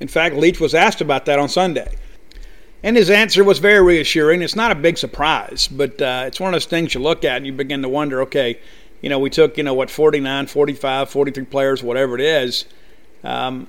In 0.00 0.08
fact, 0.08 0.34
Leach 0.34 0.60
was 0.60 0.74
asked 0.74 1.00
about 1.00 1.26
that 1.26 1.38
on 1.38 1.48
Sunday. 1.48 1.94
And 2.82 2.96
his 2.96 3.10
answer 3.10 3.44
was 3.44 3.58
very 3.58 3.82
reassuring. 3.82 4.42
It's 4.42 4.56
not 4.56 4.72
a 4.72 4.74
big 4.74 4.98
surprise, 4.98 5.68
but 5.68 6.02
uh, 6.02 6.24
it's 6.26 6.40
one 6.40 6.48
of 6.48 6.52
those 6.54 6.66
things 6.66 6.94
you 6.94 7.00
look 7.00 7.24
at 7.24 7.36
and 7.36 7.46
you 7.46 7.52
begin 7.52 7.82
to 7.82 7.88
wonder 7.88 8.22
okay, 8.22 8.58
you 9.00 9.08
know, 9.08 9.18
we 9.18 9.30
took, 9.30 9.56
you 9.56 9.64
know, 9.64 9.74
what, 9.74 9.90
49, 9.90 10.46
45, 10.46 11.10
43 11.10 11.44
players, 11.44 11.82
whatever 11.82 12.14
it 12.14 12.20
is. 12.20 12.64
Um, 13.22 13.68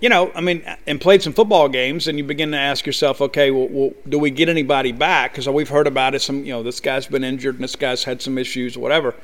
you 0.00 0.08
know, 0.08 0.32
I 0.34 0.40
mean, 0.40 0.62
and 0.86 1.00
played 1.00 1.22
some 1.22 1.32
football 1.32 1.68
games, 1.68 2.08
and 2.08 2.18
you 2.18 2.24
begin 2.24 2.50
to 2.50 2.58
ask 2.58 2.86
yourself, 2.86 3.20
okay, 3.20 3.50
well, 3.50 3.68
well 3.68 3.92
do 4.08 4.18
we 4.18 4.30
get 4.30 4.48
anybody 4.48 4.92
back? 4.92 5.32
Because 5.32 5.48
we've 5.48 5.68
heard 5.68 5.86
about 5.86 6.14
it. 6.14 6.20
Some, 6.20 6.44
you 6.44 6.52
know, 6.52 6.62
this 6.62 6.80
guy's 6.80 7.06
been 7.06 7.22
injured, 7.22 7.54
and 7.54 7.64
this 7.64 7.76
guy's 7.76 8.02
had 8.02 8.20
some 8.20 8.36
issues, 8.36 8.76
whatever. 8.76 9.14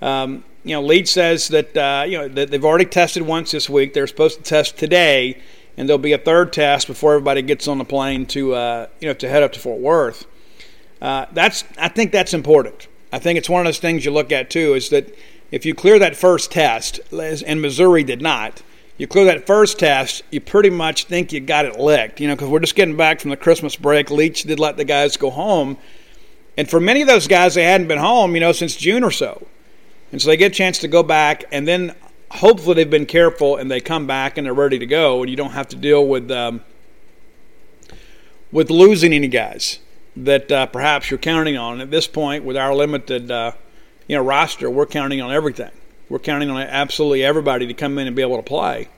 Um, 0.00 0.44
you 0.64 0.74
know, 0.74 0.82
Leach 0.82 1.08
says 1.08 1.48
that 1.48 1.76
uh, 1.76 2.04
you 2.06 2.18
know 2.18 2.28
that 2.28 2.50
they've 2.50 2.64
already 2.64 2.84
tested 2.84 3.22
once 3.22 3.50
this 3.50 3.68
week. 3.68 3.94
They're 3.94 4.06
supposed 4.06 4.38
to 4.38 4.42
test 4.42 4.76
today, 4.76 5.40
and 5.76 5.88
there'll 5.88 5.98
be 5.98 6.12
a 6.12 6.18
third 6.18 6.52
test 6.52 6.86
before 6.86 7.14
everybody 7.14 7.42
gets 7.42 7.68
on 7.68 7.78
the 7.78 7.84
plane 7.84 8.26
to 8.26 8.54
uh, 8.54 8.86
you 9.00 9.08
know 9.08 9.14
to 9.14 9.28
head 9.28 9.42
up 9.42 9.52
to 9.52 9.60
Fort 9.60 9.80
Worth. 9.80 10.26
Uh, 11.00 11.26
that's 11.32 11.64
I 11.78 11.88
think 11.88 12.12
that's 12.12 12.34
important. 12.34 12.88
I 13.12 13.18
think 13.18 13.38
it's 13.38 13.48
one 13.48 13.60
of 13.60 13.66
those 13.66 13.78
things 13.78 14.04
you 14.04 14.10
look 14.10 14.32
at 14.32 14.50
too 14.50 14.74
is 14.74 14.90
that 14.90 15.14
if 15.50 15.64
you 15.64 15.74
clear 15.74 15.98
that 15.98 16.14
first 16.14 16.50
test, 16.52 17.00
and 17.10 17.62
Missouri 17.62 18.04
did 18.04 18.20
not, 18.20 18.62
you 18.98 19.06
clear 19.06 19.24
that 19.26 19.46
first 19.46 19.78
test, 19.78 20.22
you 20.30 20.40
pretty 20.40 20.68
much 20.68 21.04
think 21.04 21.32
you 21.32 21.40
got 21.40 21.64
it 21.64 21.78
licked. 21.78 22.20
You 22.20 22.28
know, 22.28 22.34
because 22.34 22.48
we're 22.48 22.60
just 22.60 22.74
getting 22.74 22.96
back 22.96 23.20
from 23.20 23.30
the 23.30 23.36
Christmas 23.36 23.74
break. 23.76 24.10
Leach 24.10 24.42
did 24.42 24.60
let 24.60 24.76
the 24.76 24.84
guys 24.84 25.16
go 25.16 25.30
home 25.30 25.78
And 26.58 26.68
for 26.68 26.80
many 26.80 27.00
of 27.00 27.06
those 27.08 27.28
guys, 27.28 27.54
they 27.54 27.62
hadn't 27.62 27.86
been 27.86 27.98
home, 27.98 28.34
you 28.34 28.40
know, 28.40 28.50
since 28.50 28.74
June 28.74 29.04
or 29.04 29.12
so. 29.12 29.46
And 30.10 30.20
so 30.22 30.28
they 30.28 30.36
get 30.36 30.52
a 30.52 30.54
chance 30.54 30.78
to 30.78 30.88
go 30.88 31.02
back, 31.02 31.44
and 31.52 31.68
then 31.68 31.94
hopefully 32.30 32.74
they've 32.74 32.90
been 32.90 33.06
careful 33.06 33.56
and 33.56 33.70
they 33.70 33.80
come 33.80 34.06
back 34.06 34.36
and 34.38 34.46
they're 34.46 34.54
ready 34.54 34.78
to 34.78 34.86
go, 34.86 35.20
and 35.20 35.30
you 35.30 35.36
don't 35.36 35.52
have 35.52 35.68
to 35.68 35.76
deal 35.76 36.06
with 36.06 36.30
um, 36.30 36.62
with 38.50 38.70
losing 38.70 39.12
any 39.12 39.28
guys 39.28 39.78
that 40.16 40.50
uh, 40.50 40.66
perhaps 40.66 41.10
you're 41.10 41.18
counting 41.18 41.56
on. 41.56 41.80
At 41.80 41.90
this 41.90 42.06
point, 42.06 42.44
with 42.44 42.56
our 42.56 42.74
limited 42.74 43.30
uh, 43.30 43.52
you 44.06 44.16
know 44.16 44.22
roster, 44.22 44.70
we're 44.70 44.86
counting 44.86 45.20
on 45.20 45.30
everything. 45.30 45.70
We're 46.08 46.18
counting 46.18 46.48
on 46.48 46.60
absolutely 46.60 47.22
everybody 47.22 47.66
to 47.66 47.74
come 47.74 47.98
in 47.98 48.06
and 48.06 48.16
be 48.16 48.22
able 48.22 48.36
to 48.36 48.42
play. 48.42 48.88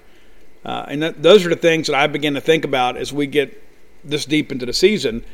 Uh, 0.64 0.84
and 0.88 1.02
that, 1.02 1.22
those 1.22 1.44
are 1.44 1.48
the 1.48 1.56
things 1.56 1.86
that 1.88 1.96
I 1.96 2.06
begin 2.06 2.34
to 2.34 2.40
think 2.40 2.64
about 2.64 2.96
as 2.96 3.12
we 3.12 3.26
get 3.26 3.62
this 4.04 4.24
deep 4.24 4.52
into 4.52 4.66
the 4.66 4.72
season. 4.72 5.24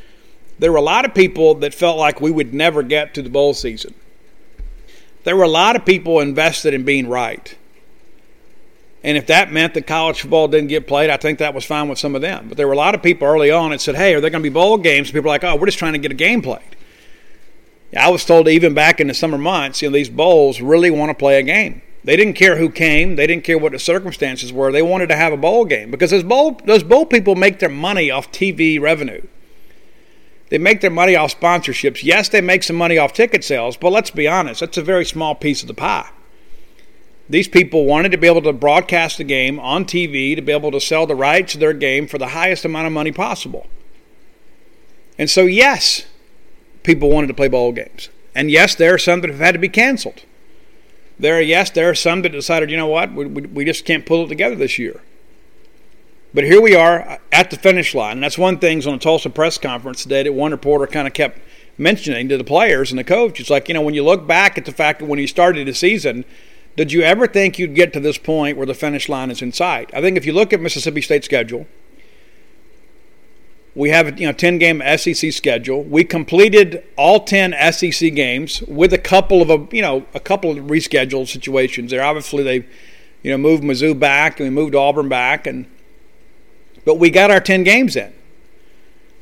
There 0.57 0.71
were 0.71 0.77
a 0.77 0.81
lot 0.81 1.05
of 1.05 1.13
people 1.13 1.55
that 1.55 1.73
felt 1.73 1.97
like 1.97 2.19
we 2.19 2.31
would 2.31 2.53
never 2.53 2.81
get 2.81 3.13
to 3.13 3.21
the 3.21 3.29
bowl 3.29 3.53
season. 3.53 3.93
There 5.27 5.35
were 5.35 5.43
a 5.43 5.49
lot 5.49 5.75
of 5.75 5.83
people 5.83 6.21
invested 6.21 6.73
in 6.73 6.85
being 6.85 7.09
right. 7.09 7.53
And 9.03 9.17
if 9.17 9.27
that 9.27 9.51
meant 9.51 9.73
that 9.73 9.85
college 9.85 10.21
football 10.21 10.47
didn't 10.47 10.69
get 10.69 10.87
played, 10.87 11.09
I 11.09 11.17
think 11.17 11.39
that 11.39 11.53
was 11.53 11.65
fine 11.65 11.89
with 11.89 11.99
some 11.99 12.15
of 12.15 12.21
them. 12.21 12.47
But 12.47 12.55
there 12.55 12.65
were 12.65 12.71
a 12.71 12.77
lot 12.77 12.95
of 12.95 13.03
people 13.03 13.27
early 13.27 13.51
on 13.51 13.71
that 13.71 13.81
said, 13.81 13.95
hey, 13.95 14.13
are 14.13 14.21
there 14.21 14.29
going 14.29 14.41
to 14.41 14.49
be 14.49 14.53
bowl 14.53 14.77
games? 14.77 15.11
People 15.11 15.29
are 15.29 15.33
like, 15.33 15.43
oh, 15.43 15.57
we're 15.57 15.65
just 15.65 15.79
trying 15.79 15.91
to 15.91 15.99
get 15.99 16.11
a 16.11 16.15
game 16.15 16.41
played. 16.41 16.77
I 17.93 18.09
was 18.09 18.23
told 18.23 18.47
even 18.47 18.73
back 18.73 19.01
in 19.01 19.07
the 19.07 19.13
summer 19.13 19.37
months, 19.37 19.81
you 19.81 19.89
know, 19.89 19.95
these 19.95 20.07
bowls 20.07 20.61
really 20.61 20.91
want 20.91 21.09
to 21.09 21.13
play 21.13 21.37
a 21.39 21.43
game. 21.43 21.81
They 22.05 22.15
didn't 22.15 22.35
care 22.35 22.55
who 22.55 22.69
came. 22.69 23.17
They 23.17 23.27
didn't 23.27 23.43
care 23.43 23.57
what 23.57 23.73
the 23.73 23.79
circumstances 23.79 24.53
were. 24.53 24.71
They 24.71 24.81
wanted 24.81 25.09
to 25.09 25.17
have 25.17 25.33
a 25.33 25.37
bowl 25.37 25.65
game 25.65 25.91
because 25.91 26.11
those 26.11 26.23
bowl, 26.23 26.61
those 26.63 26.83
bowl 26.83 27.05
people 27.05 27.35
make 27.35 27.59
their 27.59 27.67
money 27.67 28.09
off 28.09 28.31
TV 28.31 28.79
revenue. 28.79 29.27
They 30.49 30.57
make 30.57 30.81
their 30.81 30.91
money 30.91 31.15
off 31.15 31.39
sponsorships. 31.39 32.03
Yes, 32.03 32.29
they 32.29 32.41
make 32.41 32.63
some 32.63 32.75
money 32.75 32.97
off 32.97 33.13
ticket 33.13 33.43
sales, 33.43 33.75
but 33.75 33.91
let's 33.91 34.11
be 34.11 34.27
honest, 34.27 34.61
that's 34.61 34.77
a 34.77 34.81
very 34.81 35.05
small 35.05 35.35
piece 35.35 35.61
of 35.61 35.67
the 35.67 35.73
pie. 35.73 36.09
These 37.29 37.49
people 37.49 37.85
wanted 37.85 38.13
to 38.13 38.17
be 38.17 38.27
able 38.27 38.41
to 38.43 38.53
broadcast 38.53 39.17
the 39.17 39.25
game 39.25 39.59
on 39.59 39.83
TV, 39.83 40.35
to 40.35 40.41
be 40.41 40.53
able 40.53 40.71
to 40.71 40.79
sell 40.79 41.05
the 41.05 41.15
rights 41.15 41.51
to 41.53 41.57
their 41.57 41.73
game 41.73 42.07
for 42.07 42.17
the 42.17 42.29
highest 42.29 42.63
amount 42.63 42.87
of 42.87 42.93
money 42.93 43.11
possible. 43.11 43.67
And 45.17 45.29
so, 45.29 45.41
yes, 45.41 46.05
people 46.83 47.09
wanted 47.09 47.27
to 47.27 47.33
play 47.33 47.49
bowl 47.49 47.73
games. 47.73 48.09
And 48.33 48.49
yes, 48.49 48.75
there 48.75 48.93
are 48.93 48.99
some 48.99 49.21
that 49.21 49.29
have 49.29 49.39
had 49.39 49.53
to 49.53 49.59
be 49.59 49.67
canceled. 49.67 50.23
There, 51.19 51.37
are, 51.37 51.41
yes, 51.41 51.69
there 51.71 51.89
are 51.89 51.95
some 51.95 52.21
that 52.21 52.31
decided, 52.31 52.69
you 52.69 52.77
know 52.77 52.87
what, 52.87 53.11
we, 53.11 53.25
we, 53.25 53.41
we 53.41 53.65
just 53.65 53.83
can't 53.83 54.05
pull 54.05 54.23
it 54.23 54.29
together 54.29 54.55
this 54.55 54.77
year. 54.77 55.01
But 56.37 56.43
here 56.43 56.61
we 56.61 56.75
are 56.75 57.17
at 57.31 57.49
the 57.49 57.57
finish 57.57 57.95
line. 57.95 58.17
And 58.17 58.23
that's 58.23 58.37
one 58.37 58.59
thing 58.59 58.85
on 58.85 58.93
a 58.93 58.99
Tulsa 58.99 59.31
press 59.31 59.57
conference 59.57 60.03
today 60.03 60.21
that 60.21 60.33
one 60.33 60.51
reporter 60.51 60.85
kind 60.85 61.07
of 61.07 61.15
kept 61.15 61.39
mentioning 61.79 62.29
to 62.29 62.37
the 62.37 62.43
players 62.43 62.91
and 62.91 62.99
the 62.99 63.03
coach. 63.03 63.39
It's 63.39 63.49
like, 63.49 63.67
you 63.67 63.73
know, 63.73 63.81
when 63.81 63.95
you 63.95 64.03
look 64.03 64.27
back 64.27 64.55
at 64.55 64.65
the 64.65 64.71
fact 64.71 64.99
that 64.99 65.07
when 65.07 65.17
you 65.17 65.25
started 65.25 65.67
the 65.67 65.73
season, 65.73 66.25
did 66.75 66.91
you 66.91 67.01
ever 67.01 67.25
think 67.25 67.57
you'd 67.57 67.73
get 67.73 67.91
to 67.93 67.99
this 67.99 68.19
point 68.19 68.55
where 68.55 68.67
the 68.67 68.75
finish 68.75 69.09
line 69.09 69.31
is 69.31 69.41
in 69.41 69.51
sight? 69.51 69.89
I 69.95 70.01
think 70.01 70.15
if 70.15 70.27
you 70.27 70.33
look 70.33 70.53
at 70.53 70.61
Mississippi 70.61 71.01
State's 71.01 71.25
schedule, 71.25 71.65
we 73.73 73.89
have 73.89 74.07
a 74.07 74.13
you 74.15 74.27
know 74.27 74.31
10 74.31 74.59
game 74.59 74.83
SEC 74.95 75.33
schedule. 75.33 75.83
We 75.85 76.03
completed 76.03 76.83
all 76.97 77.21
10 77.21 77.55
SEC 77.73 78.13
games 78.13 78.61
with 78.61 78.93
a 78.93 78.99
couple 78.99 79.41
of 79.41 79.49
a 79.49 79.67
you 79.75 79.81
know 79.81 80.05
a 80.13 80.19
couple 80.19 80.51
of 80.51 80.65
rescheduled 80.65 81.29
situations. 81.29 81.89
There 81.89 82.03
obviously 82.03 82.43
they 82.43 82.67
you 83.23 83.31
know 83.31 83.39
moved 83.39 83.63
Mizzou 83.63 83.99
back 83.99 84.39
and 84.39 84.47
we 84.47 84.51
moved 84.51 84.75
Auburn 84.75 85.09
back 85.09 85.47
and 85.47 85.65
but 86.87 86.99
we 86.99 87.09
got 87.09 87.29
our 87.29 87.41
10 87.41 87.65
games 87.65 87.97
in. 87.97 88.13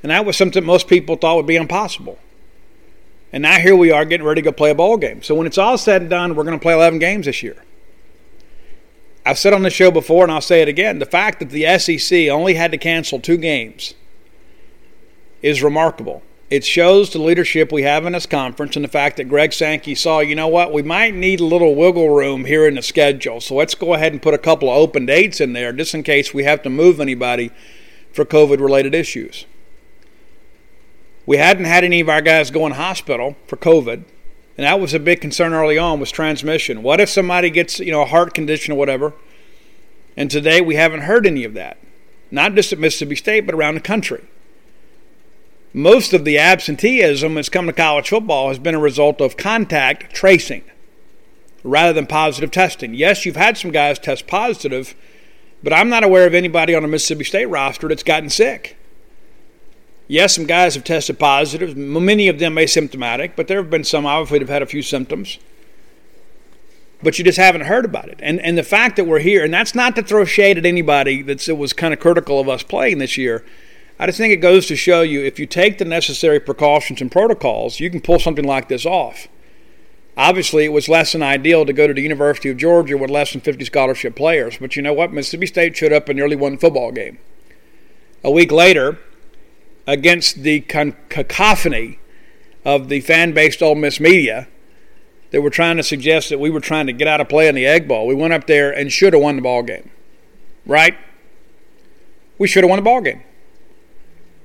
And 0.03 0.11
that 0.11 0.23
was 0.23 0.37
something 0.37 0.63
most 0.63 0.87
people 0.87 1.15
thought 1.15 1.35
would 1.35 1.47
be 1.47 1.55
impossible. 1.55 2.19
And 3.33 3.41
now 3.41 3.57
here 3.57 3.75
we 3.75 3.89
are 3.89 4.05
getting 4.05 4.23
ready 4.23 4.43
to 4.43 4.45
go 4.45 4.51
play 4.51 4.69
a 4.69 4.75
ball 4.75 4.97
game. 4.97 5.23
So 5.23 5.33
when 5.33 5.47
it's 5.47 5.57
all 5.57 5.75
said 5.75 6.01
and 6.01 6.09
done, 6.11 6.35
we're 6.35 6.43
going 6.43 6.59
to 6.59 6.61
play 6.61 6.75
11 6.75 6.99
games 6.99 7.25
this 7.25 7.41
year. 7.41 7.57
I've 9.25 9.39
said 9.39 9.51
on 9.51 9.63
the 9.63 9.71
show 9.71 9.89
before, 9.89 10.21
and 10.21 10.31
I'll 10.31 10.41
say 10.41 10.61
it 10.61 10.67
again 10.67 10.99
the 10.99 11.07
fact 11.07 11.39
that 11.39 11.49
the 11.49 11.79
SEC 11.79 12.29
only 12.29 12.53
had 12.53 12.71
to 12.71 12.77
cancel 12.77 13.19
two 13.19 13.37
games 13.37 13.95
is 15.41 15.63
remarkable. 15.63 16.21
It 16.49 16.63
shows 16.63 17.09
the 17.09 17.19
leadership 17.19 17.71
we 17.71 17.81
have 17.83 18.05
in 18.05 18.13
this 18.13 18.27
conference 18.27 18.75
and 18.75 18.85
the 18.85 18.89
fact 18.89 19.17
that 19.17 19.29
Greg 19.29 19.51
Sankey 19.51 19.95
saw, 19.95 20.19
you 20.19 20.35
know 20.35 20.47
what, 20.47 20.71
we 20.71 20.83
might 20.83 21.15
need 21.15 21.39
a 21.39 21.45
little 21.45 21.73
wiggle 21.73 22.09
room 22.09 22.45
here 22.45 22.67
in 22.67 22.75
the 22.75 22.83
schedule. 22.83 23.41
So 23.41 23.55
let's 23.55 23.73
go 23.73 23.95
ahead 23.95 24.11
and 24.11 24.21
put 24.21 24.35
a 24.35 24.39
couple 24.39 24.69
of 24.69 24.77
open 24.77 25.07
dates 25.07 25.41
in 25.41 25.53
there 25.53 25.73
just 25.73 25.95
in 25.95 26.03
case 26.03 26.35
we 26.35 26.43
have 26.43 26.61
to 26.61 26.69
move 26.69 26.99
anybody 26.99 27.49
for 28.13 28.25
COVID 28.25 28.59
related 28.59 28.93
issues. 28.93 29.45
We 31.25 31.37
hadn't 31.37 31.65
had 31.65 31.83
any 31.83 31.99
of 32.01 32.09
our 32.09 32.21
guys 32.21 32.51
go 32.51 32.67
in 32.67 32.73
hospital 32.73 33.35
for 33.47 33.57
COVID, 33.57 34.03
and 34.57 34.65
that 34.65 34.79
was 34.79 34.93
a 34.93 34.99
big 34.99 35.21
concern 35.21 35.51
early 35.51 35.79
on 35.79 35.99
was 35.99 36.11
transmission. 36.11 36.83
What 36.83 37.01
if 37.01 37.09
somebody 37.09 37.49
gets, 37.49 37.79
you 37.79 37.91
know, 37.91 38.03
a 38.03 38.05
heart 38.05 38.35
condition 38.35 38.73
or 38.73 38.77
whatever? 38.77 39.13
And 40.15 40.29
today 40.29 40.61
we 40.61 40.75
haven't 40.75 41.01
heard 41.01 41.25
any 41.25 41.43
of 41.43 41.55
that. 41.55 41.79
Not 42.29 42.53
just 42.53 42.71
at 42.71 42.77
Mississippi 42.77 43.15
State, 43.15 43.47
but 43.47 43.55
around 43.55 43.73
the 43.73 43.81
country. 43.81 44.23
Most 45.75 46.13
of 46.13 46.23
the 46.23 46.39
absenteeism 46.39 47.33
that's 47.33 47.49
come 47.49 47.67
to 47.67 47.73
college 47.73 48.07
football 48.07 48.47
has 48.47 48.57
been 48.57 48.75
a 48.75 48.79
result 48.79 49.19
of 49.19 49.35
contact 49.35 50.15
tracing 50.15 50.63
rather 51.65 51.91
than 51.91 52.07
positive 52.07 52.49
testing. 52.49 52.93
Yes, 52.93 53.25
you've 53.25 53.35
had 53.35 53.57
some 53.57 53.71
guys 53.71 53.99
test 53.99 54.25
positive, 54.25 54.95
but 55.61 55.73
I'm 55.73 55.89
not 55.89 56.05
aware 56.05 56.25
of 56.25 56.33
anybody 56.33 56.73
on 56.73 56.85
a 56.85 56.87
Mississippi 56.87 57.25
State 57.25 57.47
roster 57.47 57.89
that's 57.89 58.03
gotten 58.03 58.29
sick. 58.29 58.77
Yes, 60.07 60.35
some 60.35 60.45
guys 60.45 60.75
have 60.75 60.85
tested 60.85 61.19
positive, 61.19 61.75
many 61.75 62.29
of 62.29 62.39
them 62.39 62.55
asymptomatic, 62.55 63.33
but 63.35 63.49
there 63.49 63.61
have 63.61 63.69
been 63.69 63.83
some 63.83 64.05
obviously 64.05 64.39
that 64.39 64.47
have 64.47 64.53
had 64.53 64.61
a 64.61 64.67
few 64.67 64.81
symptoms. 64.81 65.39
But 67.03 67.19
you 67.19 67.25
just 67.25 67.37
haven't 67.37 67.65
heard 67.65 67.83
about 67.83 68.07
it. 68.07 68.21
And 68.23 68.39
and 68.39 68.57
the 68.57 68.63
fact 68.63 68.95
that 68.95 69.07
we're 69.07 69.19
here, 69.19 69.43
and 69.43 69.53
that's 69.53 69.75
not 69.75 69.97
to 69.97 70.03
throw 70.03 70.23
shade 70.23 70.57
at 70.57 70.65
anybody 70.65 71.21
that 71.23 71.45
was 71.49 71.73
kind 71.73 71.93
of 71.93 71.99
critical 71.99 72.39
of 72.39 72.47
us 72.47 72.63
playing 72.63 72.99
this 72.99 73.17
year. 73.17 73.43
I 73.97 74.07
just 74.07 74.17
think 74.17 74.33
it 74.33 74.37
goes 74.37 74.65
to 74.67 74.75
show 74.75 75.01
you 75.01 75.23
if 75.23 75.39
you 75.39 75.45
take 75.45 75.77
the 75.77 75.85
necessary 75.85 76.39
precautions 76.39 77.01
and 77.01 77.11
protocols, 77.11 77.79
you 77.79 77.89
can 77.89 78.01
pull 78.01 78.19
something 78.19 78.45
like 78.45 78.67
this 78.67 78.85
off. 78.85 79.27
Obviously, 80.17 80.65
it 80.65 80.71
was 80.71 80.87
less 80.87 81.11
than 81.11 81.23
ideal 81.23 81.65
to 81.65 81.73
go 81.73 81.87
to 81.87 81.93
the 81.93 82.01
University 82.01 82.49
of 82.49 82.57
Georgia 82.57 82.97
with 82.97 83.09
less 83.09 83.31
than 83.31 83.41
50 83.41 83.65
scholarship 83.65 84.15
players. 84.15 84.57
But 84.57 84.75
you 84.75 84.81
know 84.81 84.93
what? 84.93 85.11
Mississippi 85.11 85.45
State 85.45 85.75
showed 85.75 85.93
up 85.93 86.07
and 86.09 86.17
nearly 86.17 86.35
won 86.35 86.53
the 86.53 86.57
football 86.57 86.91
game. 86.91 87.19
A 88.23 88.31
week 88.31 88.51
later, 88.51 88.97
against 89.87 90.43
the 90.43 90.61
cacophony 90.61 91.99
of 92.63 92.89
the 92.89 93.01
fan 93.01 93.33
based 93.33 93.61
Ole 93.61 93.75
Miss 93.75 93.99
media 93.99 94.47
that 95.31 95.41
were 95.41 95.49
trying 95.49 95.77
to 95.77 95.83
suggest 95.83 96.29
that 96.29 96.39
we 96.39 96.49
were 96.49 96.61
trying 96.61 96.87
to 96.87 96.93
get 96.93 97.07
out 97.07 97.21
of 97.21 97.29
play 97.29 97.47
in 97.47 97.55
the 97.55 97.65
Egg 97.65 97.87
Bowl. 97.87 98.07
We 98.07 98.15
went 98.15 98.33
up 98.33 98.47
there 98.47 98.71
and 98.71 98.91
should 98.91 99.13
have 99.13 99.21
won 99.21 99.35
the 99.35 99.41
ball 99.41 99.63
game, 99.63 99.91
right? 100.65 100.95
We 102.37 102.47
should 102.47 102.63
have 102.63 102.69
won 102.69 102.79
the 102.79 102.83
ball 102.83 103.01
game. 103.01 103.23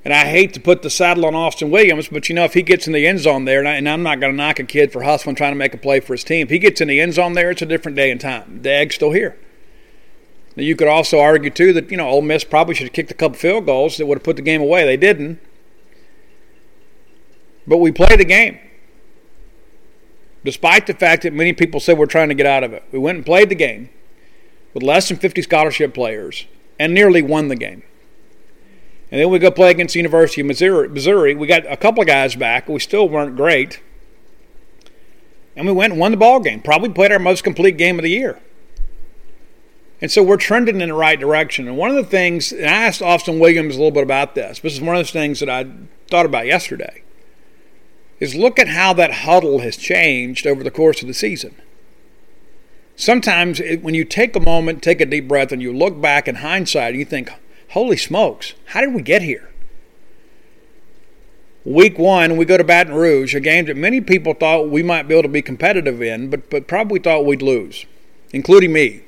And 0.03 0.13
I 0.13 0.25
hate 0.25 0.53
to 0.53 0.59
put 0.59 0.81
the 0.81 0.89
saddle 0.89 1.25
on 1.25 1.35
Austin 1.35 1.69
Williams, 1.69 2.07
but 2.07 2.27
you 2.27 2.33
know, 2.33 2.43
if 2.43 2.55
he 2.55 2.63
gets 2.63 2.87
in 2.87 2.93
the 2.93 3.05
end 3.05 3.19
zone 3.19 3.45
there, 3.45 3.63
and, 3.63 3.87
I, 3.87 3.93
am 3.93 4.01
not 4.01 4.19
going 4.19 4.33
to 4.33 4.37
knock 4.37 4.59
a 4.59 4.63
kid 4.63 4.91
for 4.91 5.03
hustling, 5.03 5.35
trying 5.35 5.51
to 5.51 5.57
make 5.57 5.75
a 5.75 5.77
play 5.77 5.99
for 5.99 6.13
his 6.13 6.23
team, 6.23 6.47
if 6.47 6.49
he 6.49 6.57
gets 6.57 6.81
in 6.81 6.87
the 6.87 6.99
end 6.99 7.13
zone 7.13 7.33
there, 7.33 7.51
it's 7.51 7.61
a 7.61 7.67
different 7.67 7.95
day 7.95 8.09
and 8.09 8.19
time. 8.19 8.63
The 8.63 8.71
Egg's 8.71 8.95
still 8.95 9.11
here. 9.11 9.37
Now, 10.55 10.63
you 10.63 10.75
could 10.75 10.87
also 10.87 11.19
argue 11.19 11.51
too 11.51 11.71
that 11.73 11.91
you 11.91 11.97
know 11.97 12.07
Ole 12.07 12.23
Miss 12.23 12.43
probably 12.43 12.73
should 12.73 12.87
have 12.87 12.93
kicked 12.93 13.11
a 13.11 13.15
couple 13.15 13.37
field 13.37 13.65
goals 13.67 13.97
that 13.97 14.07
would 14.07 14.17
have 14.17 14.23
put 14.23 14.37
the 14.37 14.41
game 14.41 14.61
away. 14.61 14.85
They 14.85 14.97
didn't, 14.97 15.39
but 17.67 17.77
we 17.77 17.91
played 17.91 18.19
the 18.19 18.25
game, 18.25 18.59
despite 20.43 20.87
the 20.87 20.93
fact 20.95 21.23
that 21.23 21.31
many 21.31 21.53
people 21.53 21.79
said 21.79 21.97
we're 21.97 22.07
trying 22.07 22.29
to 22.29 22.35
get 22.35 22.47
out 22.47 22.63
of 22.63 22.73
it. 22.73 22.83
We 22.91 22.99
went 22.99 23.17
and 23.17 23.25
played 23.25 23.49
the 23.49 23.55
game 23.55 23.89
with 24.73 24.83
less 24.83 25.07
than 25.07 25.17
50 25.17 25.43
scholarship 25.43 25.93
players 25.93 26.47
and 26.79 26.93
nearly 26.93 27.21
won 27.21 27.47
the 27.47 27.55
game. 27.55 27.83
And 29.11 29.19
then 29.19 29.29
we 29.29 29.39
go 29.39 29.51
play 29.51 29.71
against 29.71 29.93
the 29.93 29.99
University 29.99 30.39
of 30.41 30.47
Missouri. 30.47 30.87
Missouri. 30.87 31.35
We 31.35 31.45
got 31.45 31.69
a 31.69 31.75
couple 31.75 32.01
of 32.01 32.07
guys 32.07 32.35
back. 32.35 32.69
We 32.69 32.79
still 32.79 33.09
weren't 33.09 33.35
great. 33.35 33.81
And 35.55 35.67
we 35.67 35.73
went 35.73 35.91
and 35.91 35.99
won 35.99 36.11
the 36.11 36.17
ball 36.17 36.39
game. 36.39 36.61
Probably 36.61 36.89
played 36.89 37.11
our 37.11 37.19
most 37.19 37.43
complete 37.43 37.77
game 37.77 37.99
of 37.99 38.03
the 38.03 38.09
year. 38.09 38.39
And 39.99 40.09
so 40.09 40.23
we're 40.23 40.37
trending 40.37 40.79
in 40.81 40.89
the 40.89 40.95
right 40.95 41.19
direction. 41.19 41.67
And 41.67 41.77
one 41.77 41.89
of 41.89 41.97
the 41.97 42.09
things, 42.09 42.53
and 42.53 42.65
I 42.65 42.85
asked 42.85 43.01
Austin 43.01 43.37
Williams 43.37 43.75
a 43.75 43.77
little 43.77 43.91
bit 43.91 44.03
about 44.03 44.33
this, 44.33 44.59
this 44.59 44.73
is 44.73 44.81
one 44.81 44.95
of 44.95 44.99
those 44.99 45.11
things 45.11 45.41
that 45.41 45.49
I 45.49 45.67
thought 46.07 46.25
about 46.25 46.47
yesterday, 46.47 47.03
is 48.19 48.33
look 48.33 48.57
at 48.57 48.69
how 48.69 48.93
that 48.93 49.11
huddle 49.11 49.59
has 49.59 49.75
changed 49.77 50.47
over 50.47 50.63
the 50.63 50.71
course 50.71 51.01
of 51.01 51.07
the 51.07 51.13
season. 51.13 51.55
Sometimes 52.95 53.59
it, 53.59 53.83
when 53.83 53.93
you 53.93 54.05
take 54.05 54.35
a 54.35 54.39
moment, 54.39 54.81
take 54.81 55.01
a 55.01 55.05
deep 55.05 55.27
breath, 55.27 55.51
and 55.51 55.61
you 55.61 55.73
look 55.73 55.99
back 56.01 56.27
in 56.27 56.35
hindsight, 56.35 56.95
you 56.95 57.05
think, 57.05 57.29
holy 57.71 57.97
smokes, 57.97 58.53
how 58.65 58.81
did 58.81 58.93
we 58.93 59.01
get 59.01 59.21
here? 59.21 59.49
Week 61.63 61.97
one, 61.97 62.37
we 62.37 62.45
go 62.45 62.57
to 62.57 62.63
Baton 62.63 62.93
Rouge, 62.93 63.35
a 63.35 63.39
game 63.39 63.65
that 63.65 63.77
many 63.77 64.01
people 64.01 64.33
thought 64.33 64.69
we 64.69 64.81
might 64.81 65.07
be 65.07 65.13
able 65.13 65.23
to 65.23 65.29
be 65.29 65.41
competitive 65.41 66.01
in, 66.01 66.29
but, 66.29 66.49
but 66.49 66.67
probably 66.67 66.99
thought 66.99 67.25
we'd 67.25 67.41
lose, 67.41 67.85
including 68.33 68.73
me. 68.73 69.03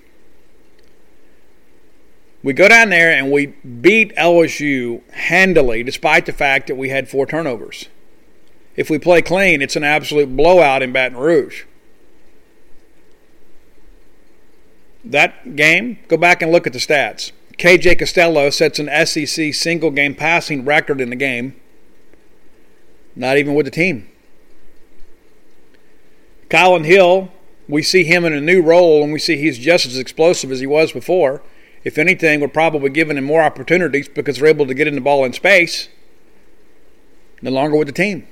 We 2.44 2.54
go 2.54 2.68
down 2.68 2.90
there 2.90 3.12
and 3.12 3.32
we 3.32 3.48
beat 3.48 4.16
LSU 4.16 5.02
handily, 5.12 5.82
despite 5.82 6.26
the 6.26 6.34
fact 6.34 6.68
that 6.68 6.76
we 6.76 6.90
had 6.90 7.10
four 7.10 7.26
turnovers. 7.26 7.88
if 8.76 8.90
we 8.90 8.98
play 9.00 9.22
clean, 9.22 9.62
it's 9.62 9.76
an 9.76 9.84
absolute 9.84 10.36
blowout 10.36 10.82
in 10.82 10.92
Baton 10.92 11.18
Rouge. 11.18 11.64
That 15.04 15.56
game, 15.56 16.00
go 16.08 16.18
back 16.18 16.42
and 16.42 16.52
look 16.52 16.66
at 16.66 16.74
the 16.74 16.80
stats. 16.80 17.32
KJ 17.58 18.00
Costello 18.00 18.50
sets 18.50 18.80
an 18.80 18.90
SEC 19.06 19.54
single 19.54 19.92
game 19.92 20.16
passing 20.16 20.66
record 20.66 21.00
in 21.00 21.10
the 21.10 21.16
game, 21.16 21.56
not 23.16 23.38
even 23.38 23.54
with 23.54 23.66
the 23.66 23.72
team. 23.72 24.10
Kylin 26.50 26.86
Hill, 26.86 27.32
we 27.68 27.82
see 27.82 28.04
him 28.04 28.26
in 28.26 28.34
a 28.34 28.42
new 28.42 28.62
role, 28.62 29.04
and 29.04 29.14
we 29.14 29.20
see 29.20 29.38
he's 29.38 29.58
just 29.58 29.86
as 29.86 29.98
explosive 29.98 30.52
as 30.52 30.60
he 30.60 30.68
was 30.68 30.92
before. 30.92 31.42
If 31.84 31.98
anything, 31.98 32.40
we're 32.40 32.48
probably 32.48 32.90
giving 32.90 33.18
him 33.18 33.24
more 33.24 33.42
opportunities 33.42 34.08
because 34.08 34.38
they're 34.38 34.48
able 34.48 34.68
to 34.68 34.74
get 34.74 34.88
in 34.88 34.96
the 34.96 35.02
ball 35.02 35.26
in 35.26 35.34
space. 35.34 35.90
No 37.42 37.52
longer 37.52 37.76
with 37.76 37.88
the 37.88 37.94
team. 37.94 38.28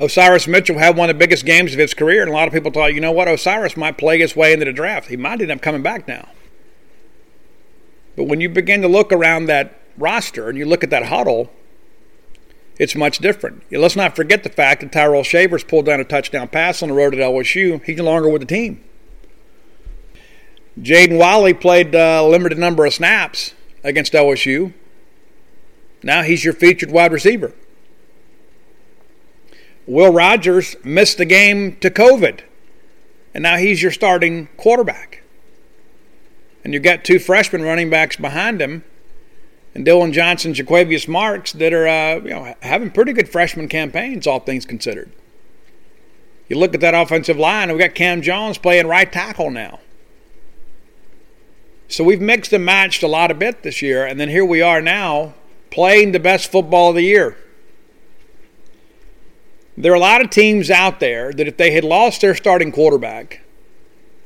Osiris 0.00 0.46
Mitchell 0.46 0.78
had 0.78 0.96
one 0.96 1.10
of 1.10 1.16
the 1.16 1.18
biggest 1.18 1.44
games 1.44 1.72
of 1.72 1.78
his 1.78 1.94
career, 1.94 2.22
and 2.22 2.30
a 2.30 2.34
lot 2.34 2.46
of 2.46 2.54
people 2.54 2.70
thought, 2.70 2.94
you 2.94 3.00
know 3.00 3.12
what, 3.12 3.28
Osiris 3.28 3.76
might 3.76 3.98
play 3.98 4.18
his 4.18 4.36
way 4.36 4.52
into 4.52 4.64
the 4.64 4.72
draft. 4.72 5.08
He 5.08 5.16
might 5.16 5.40
end 5.40 5.50
up 5.50 5.60
coming 5.60 5.82
back 5.82 6.06
now. 6.06 6.28
But 8.18 8.26
when 8.26 8.40
you 8.40 8.48
begin 8.48 8.82
to 8.82 8.88
look 8.88 9.12
around 9.12 9.46
that 9.46 9.80
roster 9.96 10.48
and 10.48 10.58
you 10.58 10.66
look 10.66 10.82
at 10.82 10.90
that 10.90 11.04
huddle, 11.04 11.52
it's 12.76 12.96
much 12.96 13.18
different. 13.18 13.62
Let's 13.70 13.94
not 13.94 14.16
forget 14.16 14.42
the 14.42 14.48
fact 14.48 14.80
that 14.80 14.90
Tyrell 14.90 15.22
Shavers 15.22 15.62
pulled 15.62 15.86
down 15.86 16.00
a 16.00 16.04
touchdown 16.04 16.48
pass 16.48 16.82
on 16.82 16.88
the 16.88 16.96
road 16.96 17.14
at 17.14 17.20
LSU. 17.20 17.80
He's 17.84 17.98
no 17.98 18.02
longer 18.02 18.28
with 18.28 18.42
the 18.42 18.46
team. 18.46 18.82
Jaden 20.80 21.16
Walley 21.16 21.54
played 21.54 21.94
a 21.94 22.20
limited 22.24 22.58
number 22.58 22.84
of 22.84 22.92
snaps 22.92 23.54
against 23.84 24.12
LSU. 24.14 24.74
Now 26.02 26.22
he's 26.22 26.44
your 26.44 26.54
featured 26.54 26.90
wide 26.90 27.12
receiver. 27.12 27.52
Will 29.86 30.12
Rogers 30.12 30.74
missed 30.82 31.18
the 31.18 31.24
game 31.24 31.76
to 31.76 31.88
COVID, 31.88 32.40
and 33.32 33.42
now 33.44 33.58
he's 33.58 33.80
your 33.80 33.92
starting 33.92 34.48
quarterback. 34.56 35.07
And 36.68 36.74
you've 36.74 36.82
got 36.82 37.02
two 37.02 37.18
freshman 37.18 37.62
running 37.62 37.88
backs 37.88 38.16
behind 38.16 38.60
him, 38.60 38.84
and 39.74 39.86
Dillon 39.86 40.12
Johnson, 40.12 40.52
Jo'quavious 40.52 41.08
Marks, 41.08 41.50
that 41.54 41.72
are 41.72 41.88
uh, 41.88 42.16
you 42.16 42.28
know 42.28 42.54
having 42.60 42.90
pretty 42.90 43.14
good 43.14 43.26
freshman 43.26 43.68
campaigns, 43.68 44.26
all 44.26 44.40
things 44.40 44.66
considered. 44.66 45.10
You 46.46 46.58
look 46.58 46.74
at 46.74 46.82
that 46.82 46.92
offensive 46.92 47.38
line, 47.38 47.70
and 47.70 47.78
we've 47.78 47.86
got 47.86 47.94
Cam 47.94 48.20
Jones 48.20 48.58
playing 48.58 48.86
right 48.86 49.10
tackle 49.10 49.50
now. 49.50 49.80
So 51.88 52.04
we've 52.04 52.20
mixed 52.20 52.52
and 52.52 52.66
matched 52.66 53.02
a 53.02 53.08
lot 53.08 53.30
of 53.30 53.38
bit 53.38 53.62
this 53.62 53.80
year, 53.80 54.04
and 54.04 54.20
then 54.20 54.28
here 54.28 54.44
we 54.44 54.60
are 54.60 54.82
now 54.82 55.32
playing 55.70 56.12
the 56.12 56.20
best 56.20 56.52
football 56.52 56.90
of 56.90 56.96
the 56.96 57.02
year. 57.02 57.38
There 59.74 59.90
are 59.90 59.96
a 59.96 60.00
lot 60.00 60.20
of 60.20 60.28
teams 60.28 60.70
out 60.70 61.00
there 61.00 61.32
that 61.32 61.48
if 61.48 61.56
they 61.56 61.70
had 61.70 61.84
lost 61.84 62.20
their 62.20 62.34
starting 62.34 62.72
quarterback, 62.72 63.40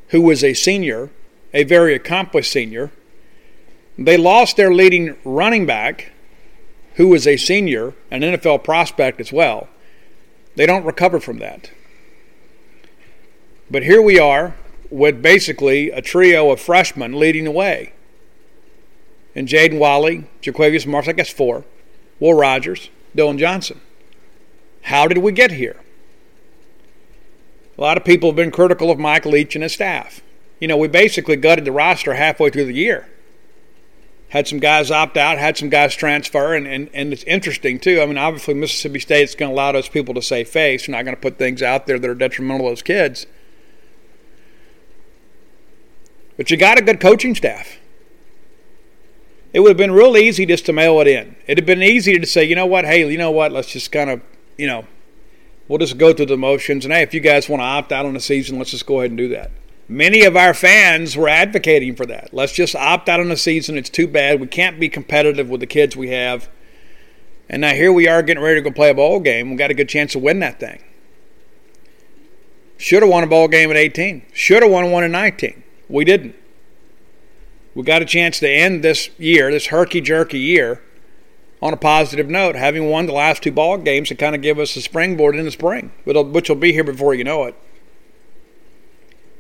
who 0.09 0.23
was 0.23 0.43
a 0.43 0.55
senior, 0.55 1.09
a 1.53 1.65
very 1.65 1.95
accomplished 1.95 2.53
senior, 2.53 2.91
they 3.99 4.17
lost 4.17 4.57
their 4.57 4.73
leading 4.73 5.17
running 5.25 5.67
back, 5.67 6.13
who 6.95 7.09
was 7.09 7.27
a 7.27 7.37
senior, 7.37 7.95
an 8.11 8.23
NFL 8.23 8.65
prospect 8.65 9.21
as 9.21 9.33
well. 9.33 9.69
They 10.57 10.67
don't 10.67 10.85
recover 10.85 11.21
from 11.21 11.39
that. 11.39 11.71
But 13.71 13.83
here 13.83 14.03
we 14.03 14.19
are 14.19 14.55
with 14.91 15.23
basically 15.23 15.91
a 15.91 16.03
trio 16.03 16.51
of 16.51 16.61
freshmen 16.61 17.19
leading 17.19 17.45
the 17.45 17.51
way. 17.51 17.95
And 19.35 19.49
Jaden 19.49 19.79
Walley, 19.79 20.27
Jo'quavious 20.43 20.87
Marks, 20.87 21.09
I 21.09 21.13
guess 21.13 21.31
four, 21.31 21.65
Will 22.21 22.35
Rogers, 22.35 22.91
Dillon 23.17 23.39
Johnson. 23.39 23.81
How 24.83 25.09
did 25.09 25.19
we 25.19 25.33
get 25.33 25.53
here? 25.53 25.81
A 27.79 27.81
lot 27.81 27.97
of 27.97 28.05
people 28.05 28.29
have 28.29 28.37
been 28.37 28.51
critical 28.51 28.91
of 28.91 28.99
Mike 28.99 29.25
Leach 29.25 29.55
and 29.55 29.63
his 29.63 29.73
staff. 29.73 30.21
You 30.63 30.69
know, 30.69 30.77
we 30.77 30.87
basically 30.87 31.35
gutted 31.35 31.65
the 31.65 31.73
roster 31.73 32.15
halfway 32.15 32.49
through 32.51 32.67
the 32.67 32.73
year. 32.73 33.09
Had 34.29 34.47
some 34.47 34.61
guys 34.61 34.93
opt 34.93 35.17
out, 35.17 35.37
had 35.37 35.57
some 35.57 35.69
guys 35.69 35.97
transfer, 35.97 36.55
and, 36.55 36.69
and, 36.69 36.89
and 36.95 37.13
it's 37.13 37.25
interesting 37.25 37.81
too. 37.81 38.01
I 38.01 38.07
mean, 38.07 38.17
obviously, 38.17 38.55
Mississippi 38.55 39.01
State's 39.01 39.35
going 39.35 39.51
to 39.51 39.55
allow 39.57 39.73
those 39.73 39.89
people 39.89 40.15
to 40.15 40.23
save 40.23 40.49
face. 40.49 40.87
They're 40.87 40.95
not 40.95 41.03
going 41.03 41.17
to 41.17 41.21
put 41.21 41.37
things 41.37 41.65
out 41.65 41.89
there 41.89 41.99
that 41.99 42.09
are 42.09 42.15
detrimental 42.15 42.67
to 42.67 42.71
those 42.71 42.83
kids. 42.83 43.27
But 46.37 46.49
you 46.53 46.57
got 46.57 46.79
a 46.79 46.83
good 46.83 47.01
coaching 47.01 47.35
staff. 47.35 47.79
It 49.53 49.59
would 49.59 49.71
have 49.71 49.77
been 49.77 49.91
real 49.91 50.17
easy 50.17 50.47
just 50.47 50.65
to 50.67 50.73
mail 50.73 51.01
it 51.01 51.09
in. 51.09 51.35
It'd 51.49 51.59
have 51.59 51.67
been 51.67 51.83
easy 51.83 52.21
to 52.21 52.25
say, 52.25 52.45
you 52.45 52.55
know 52.55 52.67
what, 52.67 52.85
hey, 52.85 53.11
you 53.11 53.19
know 53.19 53.33
what, 53.33 53.51
let's 53.51 53.73
just 53.73 53.91
kind 53.91 54.11
of 54.11 54.23
you 54.57 54.69
know, 54.69 54.85
we'll 55.67 55.81
just 55.81 55.99
go 55.99 56.13
through 56.13 56.27
the 56.27 56.37
motions. 56.37 56.85
And 56.85 56.95
hey, 56.95 57.03
if 57.03 57.13
you 57.13 57.19
guys 57.19 57.49
want 57.49 57.63
to 57.63 57.65
opt 57.65 57.91
out 57.91 58.07
on 58.07 58.15
the 58.15 58.21
season, 58.21 58.59
let's 58.59 58.71
just 58.71 58.87
go 58.87 59.01
ahead 59.01 59.11
and 59.11 59.19
do 59.19 59.27
that. 59.31 59.51
Many 59.89 60.23
of 60.23 60.37
our 60.37 60.55
fans 60.55 61.17
were 61.17 61.29
advocating 61.29 61.95
for 61.97 62.07
that. 62.07 62.33
Let's 62.33 62.53
just 62.53 62.75
opt 62.75 63.09
out 63.09 63.21
on 63.21 63.29
the 63.29 63.37
season. 63.37 63.77
It's 63.77 63.91
too 63.91 64.07
bad. 64.07 64.41
We 64.41 64.47
can't 64.47 64.81
be 64.81 64.89
competitive 64.89 65.51
with 65.51 65.61
the 65.61 65.67
kids 65.67 65.97
we 65.97 66.11
have. 66.11 66.49
And 67.49 67.61
now 67.61 67.75
here 67.75 67.93
we 67.93 68.09
are 68.09 68.23
getting 68.23 68.43
ready 68.43 68.57
to 68.57 68.63
go 68.63 68.75
play 68.75 68.91
a 68.91 68.95
bowl 68.95 69.21
game. 69.21 69.51
We 69.51 69.57
got 69.57 69.71
a 69.71 69.75
good 69.75 69.89
chance 69.89 70.13
to 70.13 70.19
win 70.19 70.41
that 70.41 70.59
thing. 70.59 70.83
Should 72.79 73.03
have 73.03 73.11
won 73.11 73.23
a 73.23 73.27
bowl 73.27 73.49
game 73.49 73.71
at 73.71 73.77
18. 73.77 74.23
Should 74.33 74.63
have 74.63 74.73
won 74.73 74.91
one 74.91 75.05
at 75.05 75.11
19. 75.11 75.63
We 75.89 76.05
didn't. 76.05 76.37
We 77.75 77.83
got 77.83 78.03
a 78.03 78.07
chance 78.07 78.39
to 78.41 78.49
end 78.49 78.83
this 78.83 79.11
year, 79.19 79.51
this 79.51 79.67
herky 79.67 80.01
jerky 80.01 80.39
year, 80.39 80.83
on 81.61 81.73
a 81.73 81.77
positive 81.77 82.29
note, 82.29 82.55
having 82.55 82.89
won 82.91 83.07
the 83.07 83.13
last 83.13 83.43
two 83.43 83.53
ball 83.53 83.79
games 83.79 84.09
to 84.09 84.15
kind 84.15 84.35
of 84.35 84.43
give 84.43 84.59
us 84.59 84.75
a 84.77 84.83
springboard 84.83 85.37
in 85.37 85.45
the 85.45 85.51
spring, 85.51 85.93
which 86.05 86.49
will 86.49 86.57
be 86.57 86.73
here 86.73 86.85
before 86.85 87.15
you 87.15 87.25
know 87.25 87.45
it. 87.45 87.55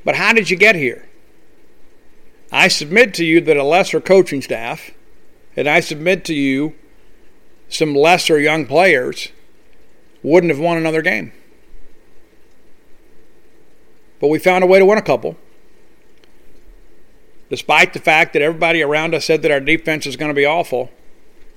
But 0.05 0.17
how 0.17 0.33
did 0.33 0.51
you 0.51 0.57
get 0.57 0.75
here? 0.75 1.09
I 2.51 2.69
submit 2.69 3.15
to 3.15 3.25
you 3.25 3.41
that 3.41 3.57
a 3.57 3.65
lesser 3.65 4.01
coaching 4.01 4.43
staff, 4.43 4.91
and 5.57 5.69
I 5.69 5.81
submit 5.81 6.25
to 6.27 6.35
you 6.35 6.75
some 7.69 7.95
lesser 7.95 8.39
young 8.39 8.67
players 8.67 9.29
wouldn't 10.23 10.51
have 10.51 10.61
won 10.61 10.77
another 10.77 11.03
game. 11.03 11.33
But 14.21 14.29
we 14.29 14.39
found 14.39 14.63
a 14.63 14.67
way 14.67 14.79
to 14.79 14.85
win 14.85 14.99
a 14.99 15.03
couple. 15.03 15.37
Despite 17.49 17.93
the 17.93 17.99
fact 17.99 18.33
that 18.35 18.43
everybody 18.43 18.83
around 18.83 19.15
us 19.15 19.25
said 19.25 19.43
that 19.43 19.51
our 19.51 19.61
defense 19.61 20.07
is 20.07 20.17
going 20.17 20.31
to 20.31 20.35
be 20.35 20.47
awful, 20.47 20.91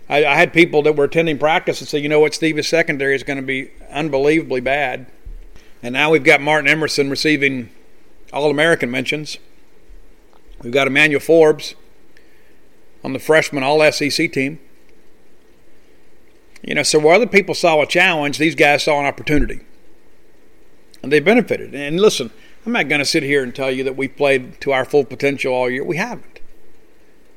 I, 0.09 0.25
I, 0.25 0.35
had 0.35 0.51
people 0.51 0.81
that 0.83 0.95
were 0.95 1.05
attending 1.05 1.37
practice 1.37 1.79
and 1.79 1.87
say, 1.87 1.99
you 1.99 2.09
know 2.09 2.19
what, 2.19 2.33
Steve's 2.33 2.67
secondary 2.67 3.15
is 3.15 3.23
going 3.23 3.37
to 3.37 3.43
be 3.43 3.71
unbelievably 3.91 4.61
bad. 4.61 5.07
And 5.81 5.93
now 5.93 6.11
we've 6.11 6.23
got 6.23 6.41
Martin 6.41 6.69
Emerson 6.69 7.09
receiving 7.09 7.69
All 8.35 8.51
American 8.51 8.91
mentions. 8.91 9.37
We've 10.61 10.73
got 10.73 10.87
Emmanuel 10.87 11.21
Forbes 11.21 11.73
on 13.03 13.13
the 13.13 13.19
freshman 13.19 13.63
All 13.63 13.89
SEC 13.91 14.31
team. 14.31 14.59
You 16.61 16.75
know, 16.75 16.83
so 16.83 16.99
where 16.99 17.15
other 17.15 17.27
people 17.27 17.55
saw 17.55 17.81
a 17.81 17.87
challenge, 17.87 18.37
these 18.37 18.55
guys 18.55 18.83
saw 18.83 18.99
an 18.99 19.05
opportunity. 19.05 19.61
And 21.01 21.11
they 21.11 21.19
benefited. 21.21 21.73
And 21.73 21.99
listen, 21.99 22.31
I'm 22.65 22.73
not 22.73 22.89
going 22.89 22.99
to 22.99 23.05
sit 23.05 23.23
here 23.23 23.41
and 23.41 23.55
tell 23.55 23.71
you 23.71 23.83
that 23.85 23.95
we 23.95 24.07
played 24.07 24.59
to 24.61 24.73
our 24.73 24.83
full 24.83 25.05
potential 25.05 25.53
all 25.53 25.69
year. 25.69 25.83
We 25.83 25.97
haven't. 25.97 26.39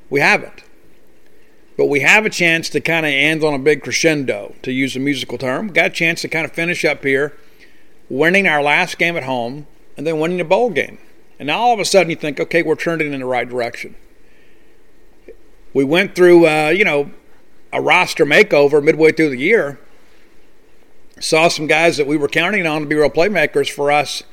We 0.09 0.19
haven't. 0.19 0.63
But 1.77 1.85
we 1.85 2.01
have 2.01 2.25
a 2.25 2.29
chance 2.29 2.67
to 2.71 2.81
kind 2.81 3.05
of 3.05 3.11
end 3.13 3.41
on 3.41 3.53
a 3.53 3.59
big 3.59 3.83
crescendo, 3.83 4.55
to 4.63 4.71
use 4.73 4.97
a 4.97 4.99
musical 4.99 5.37
term. 5.37 5.67
Got 5.67 5.85
a 5.85 5.91
chance 5.91 6.21
to 6.23 6.27
kind 6.27 6.43
of 6.43 6.51
finish 6.51 6.83
up 6.83 7.05
here, 7.05 7.37
winning 8.09 8.47
our 8.47 8.61
last 8.61 8.97
game 8.97 9.15
at 9.15 9.23
home, 9.23 9.65
and 9.99 10.07
then 10.07 10.17
winning 10.17 10.39
a 10.39 10.45
bowl 10.45 10.69
game. 10.69 10.97
And 11.39 11.47
now 11.47 11.59
all 11.59 11.73
of 11.73 11.79
a 11.81 11.83
sudden 11.83 12.09
you 12.09 12.15
think, 12.15 12.39
okay, 12.39 12.63
we're 12.63 12.77
turning 12.77 13.11
in 13.11 13.19
the 13.19 13.25
right 13.25 13.47
direction. 13.47 13.95
We 15.73 15.83
went 15.83 16.15
through, 16.15 16.47
uh, 16.47 16.69
you 16.69 16.85
know, 16.85 17.11
a 17.73 17.81
roster 17.81 18.25
makeover 18.25 18.81
midway 18.81 19.11
through 19.11 19.31
the 19.31 19.37
year. 19.37 19.77
Saw 21.19 21.49
some 21.49 21.67
guys 21.67 21.97
that 21.97 22.07
we 22.07 22.15
were 22.15 22.29
counting 22.29 22.65
on 22.65 22.79
to 22.79 22.87
be 22.87 22.95
real 22.95 23.09
playmakers 23.09 23.69
for 23.69 23.91
us 23.91 24.23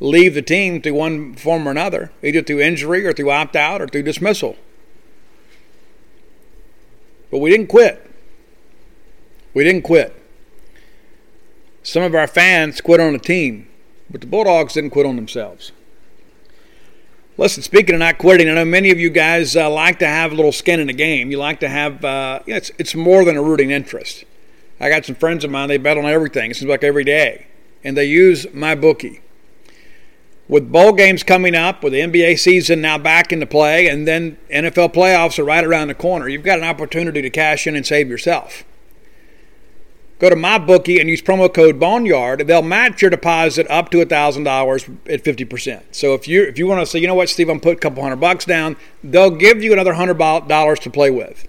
leave 0.00 0.32
the 0.32 0.40
team 0.40 0.80
to 0.80 0.92
one 0.92 1.34
form 1.34 1.68
or 1.68 1.70
another, 1.70 2.10
either 2.22 2.40
through 2.40 2.60
injury 2.60 3.06
or 3.06 3.12
through 3.12 3.30
opt 3.30 3.54
out 3.54 3.82
or 3.82 3.86
through 3.86 4.04
dismissal. 4.04 4.56
But 7.30 7.40
we 7.40 7.50
didn't 7.50 7.66
quit. 7.66 8.10
We 9.52 9.64
didn't 9.64 9.82
quit. 9.82 10.16
Some 11.82 12.04
of 12.04 12.14
our 12.14 12.26
fans 12.26 12.80
quit 12.80 13.00
on 13.00 13.12
the 13.12 13.18
team, 13.18 13.68
but 14.10 14.20
the 14.20 14.26
Bulldogs 14.26 14.74
didn't 14.74 14.90
quit 14.90 15.06
on 15.06 15.16
themselves. 15.16 15.72
Listen, 17.36 17.62
speaking 17.62 17.94
of 17.94 18.00
not 18.00 18.18
quitting, 18.18 18.48
I 18.50 18.54
know 18.54 18.64
many 18.64 18.90
of 18.90 18.98
you 18.98 19.08
guys 19.08 19.56
uh, 19.56 19.70
like 19.70 19.98
to 20.00 20.06
have 20.06 20.32
a 20.32 20.34
little 20.34 20.52
skin 20.52 20.80
in 20.80 20.88
the 20.88 20.92
game. 20.92 21.30
You 21.30 21.38
like 21.38 21.60
to 21.60 21.68
have, 21.68 22.04
uh, 22.04 22.40
you 22.46 22.52
know, 22.52 22.58
it's, 22.58 22.70
it's 22.78 22.94
more 22.94 23.24
than 23.24 23.36
a 23.36 23.42
rooting 23.42 23.70
interest. 23.70 24.24
I 24.78 24.88
got 24.88 25.06
some 25.06 25.14
friends 25.14 25.44
of 25.44 25.50
mine, 25.50 25.68
they 25.68 25.78
bet 25.78 25.96
on 25.96 26.04
everything. 26.04 26.50
It 26.50 26.56
seems 26.56 26.68
like 26.68 26.84
every 26.84 27.04
day. 27.04 27.46
And 27.82 27.96
they 27.96 28.04
use 28.04 28.44
MyBookie 28.46 29.20
with 30.50 30.72
bowl 30.72 30.92
games 30.92 31.22
coming 31.22 31.54
up, 31.54 31.84
with 31.84 31.92
the 31.92 32.00
NBA 32.00 32.36
season 32.40 32.80
now 32.80 32.98
back 32.98 33.32
into 33.32 33.46
play, 33.46 33.86
and 33.86 34.06
then 34.06 34.36
NFL 34.52 34.92
playoffs 34.92 35.38
are 35.38 35.44
right 35.44 35.64
around 35.64 35.88
the 35.88 35.94
corner, 35.94 36.28
you've 36.28 36.42
got 36.42 36.58
an 36.58 36.64
opportunity 36.64 37.22
to 37.22 37.30
cash 37.30 37.68
in 37.68 37.76
and 37.76 37.86
save 37.86 38.08
yourself. 38.08 38.64
Go 40.20 40.28
to 40.28 40.36
MyBookie 40.36 41.00
and 41.00 41.08
use 41.08 41.22
promo 41.22 41.52
code 41.52 41.80
Boneyard. 41.80 42.46
They'll 42.46 42.60
match 42.60 43.00
your 43.00 43.10
deposit 43.10 43.66
up 43.70 43.90
to 43.90 44.04
$1,000 44.04 44.98
at 45.10 45.24
50%. 45.24 45.82
So 45.92 46.12
if 46.12 46.28
you 46.28 46.42
if 46.42 46.58
you 46.58 46.66
want 46.66 46.80
to 46.80 46.86
say, 46.86 46.98
you 46.98 47.06
know 47.06 47.14
what, 47.14 47.30
Steve, 47.30 47.48
I'm 47.48 47.58
put 47.58 47.78
a 47.78 47.80
couple 47.80 48.02
hundred 48.02 48.20
bucks 48.20 48.44
down, 48.44 48.76
they'll 49.02 49.30
give 49.30 49.62
you 49.62 49.72
another 49.72 49.94
$100 49.94 50.78
to 50.78 50.90
play 50.90 51.10
with. 51.10 51.48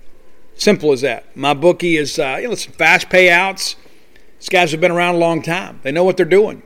Simple 0.55 0.93
as 0.93 1.01
that. 1.01 1.35
MyBookie 1.35 1.99
is, 1.99 2.17
uh, 2.17 2.37
you 2.39 2.47
know, 2.47 2.53
it's 2.53 2.63
fast 2.63 3.09
payouts. 3.09 3.75
These 4.39 4.49
guys 4.49 4.71
have 4.71 4.79
been 4.79 4.91
around 4.91 5.15
a 5.15 5.19
long 5.19 5.41
time. 5.41 5.81
They 5.83 5.91
know 5.91 6.05
what 6.05 6.15
they're 6.15 6.25
doing. 6.25 6.63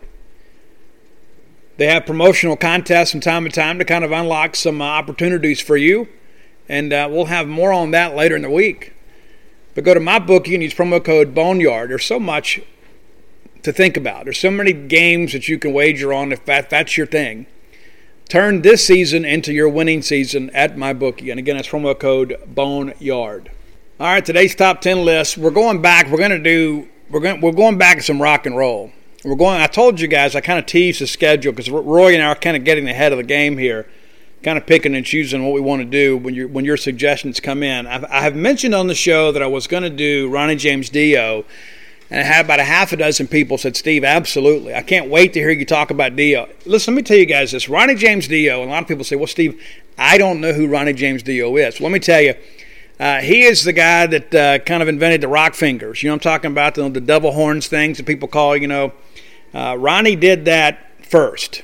They 1.78 1.88
have 1.88 2.06
promotional 2.06 2.56
contests 2.56 3.12
from 3.12 3.20
time 3.20 3.46
to 3.46 3.50
time 3.50 3.80
to 3.80 3.86
kind 3.86 4.06
of 4.06 4.12
unlock 4.12 4.56
some 4.56 4.80
uh, 4.80 4.86
opportunities 4.86 5.60
for 5.60 5.76
you. 5.76 6.08
And 6.70 6.94
uh, 6.94 7.08
we'll 7.12 7.26
have 7.26 7.48
more 7.48 7.74
on 7.74 7.92
that 7.92 8.16
later 8.16 8.36
in 8.36 8.44
the 8.44 8.50
week. 8.50 8.95
But 9.76 9.84
go 9.84 9.94
to 9.94 10.00
MyBookie 10.00 10.54
and 10.54 10.64
use 10.64 10.74
promo 10.74 11.04
code 11.04 11.36
Boneyard. 11.36 11.92
There's 11.92 12.06
so 12.06 12.20
much 12.20 12.62
to 13.62 13.74
think 13.74 13.98
about. 13.98 14.24
There's 14.24 14.40
so 14.40 14.50
many 14.50 14.72
games 14.72 15.34
that 15.34 15.48
you 15.48 15.60
can 15.60 15.74
wager 15.74 16.14
on 16.14 16.32
if 16.32 16.46
that, 16.46 16.70
that's 16.70 16.98
your 16.98 17.06
thing. 17.06 17.46
Turn 18.30 18.62
this 18.62 18.88
season 18.88 19.26
into 19.26 19.54
your 19.54 19.70
winning 19.70 20.02
season 20.02 20.50
at 20.52 20.78
MyBookie. 20.78 21.30
And 21.30 21.38
again, 21.38 21.58
that's 21.58 21.68
promo 21.68 21.98
code 22.00 22.40
Boneyard. 22.48 23.52
All 24.00 24.08
right, 24.08 24.26
today's 24.26 24.56
top 24.56 24.82
10 24.82 25.04
list. 25.04 25.38
We're 25.38 25.52
going 25.52 25.82
back. 25.82 26.10
We're 26.10 26.28
to 26.30 26.40
do, 26.40 26.88
we're 27.10 27.20
going, 27.20 27.42
we're 27.42 27.52
going 27.52 27.78
back 27.78 27.98
to 27.98 28.04
some 28.04 28.22
rock 28.22 28.46
and 28.46 28.56
roll. 28.56 28.92
We're 29.26 29.36
going, 29.36 29.62
I 29.62 29.68
told 29.68 30.00
you 30.00 30.08
guys, 30.08 30.36
I 30.36 30.42
kind 30.42 30.58
of 30.58 30.66
teased 30.66 31.02
the 31.02 31.08
schedule 31.08 31.52
because 31.52 31.70
Roy 31.70 32.14
and 32.14 32.24
I 32.24 32.28
are 32.28 32.36
kind 32.36 32.56
of 32.56 32.64
getting 32.64 32.88
ahead 32.88 33.12
of 33.12 33.18
the 33.18 33.24
game 33.24 33.58
here 33.58 33.88
kind 34.44 34.58
of 34.58 34.66
picking 34.66 34.96
and 34.96 35.06
choosing 35.06 35.44
what 35.44 35.54
we 35.54 35.62
want 35.62 35.82
to 35.82 35.86
do 35.86 36.18
when 36.18 36.34
your 36.34 36.48
when 36.48 36.66
your 36.66 36.78
suggestions 36.78 37.40
come 37.40 37.64
in. 37.64 37.88
I've, 37.88 38.04
I 38.06 38.22
have 38.22 38.36
mentioned 38.36 38.76
on 38.76 38.88
the 38.88 38.96
show 38.96 39.32
that 39.32 39.42
I 39.42 39.48
was 39.48 39.68
going 39.68 39.84
to 39.84 39.90
do 39.90 40.30
Ronnie 40.30 40.56
James 40.56 40.90
Dio, 40.90 41.46
and 42.10 42.20
I 42.20 42.24
had 42.24 42.46
about 42.46 42.60
a 42.60 42.64
half 42.64 42.94
a 42.94 42.98
dozen 42.98 43.28
people 43.28 43.58
said, 43.58 43.76
"Steve, 43.76 44.04
absolutely, 44.04 44.76
I 44.76 44.82
can't 44.82 45.10
wait 45.10 45.34
to 45.34 45.40
hear 45.40 45.52
you 45.52 45.66
talk 45.66 45.90
about 45.90 46.16
Dio." 46.16 46.48
Listen, 46.66 46.94
let 46.94 47.00
me 47.00 47.04
tell 47.04 47.18
you 47.18 47.26
guys 47.26 47.52
this: 47.52 47.68
Ronnie 47.68 47.96
James 47.96 48.28
Dio. 48.28 48.64
A 48.64 48.66
lot 48.66 48.84
of 48.84 48.88
people 48.88 49.04
say, 49.04 49.16
"Well, 49.16 49.28
Steve, 49.28 49.62
I 49.98 50.18
don't 50.18 50.42
know 50.42 50.54
who 50.54 50.68
Ronnie 50.68 50.94
James 50.94 51.24
Dio 51.24 51.56
is." 51.58 51.80
Well, 51.80 51.90
let 51.90 51.94
me 51.94 52.00
tell 52.00 52.22
you. 52.22 52.36
Uh, 52.98 53.20
he 53.20 53.44
is 53.44 53.66
the 53.66 53.74
guy 53.74 54.08
that 54.08 54.34
uh, 54.34 54.58
kind 54.60 54.82
of 54.82 54.88
invented 54.88 55.20
the 55.20 55.28
rock 55.28 55.54
fingers. 55.54 56.02
You 56.02 56.10
know, 56.10 56.14
I'm 56.14 56.20
talking 56.22 56.50
about 56.50 56.76
the, 56.76 56.88
the 56.88 57.02
devil 57.02 57.34
horns 57.34 57.68
things 57.68 57.98
that 57.98 58.06
people 58.06 58.30
call. 58.30 58.56
You 58.56 58.68
know, 58.68 58.94
uh, 59.54 59.76
Ronnie 59.78 60.16
did 60.16 60.46
that 60.46 61.04
first. 61.06 61.64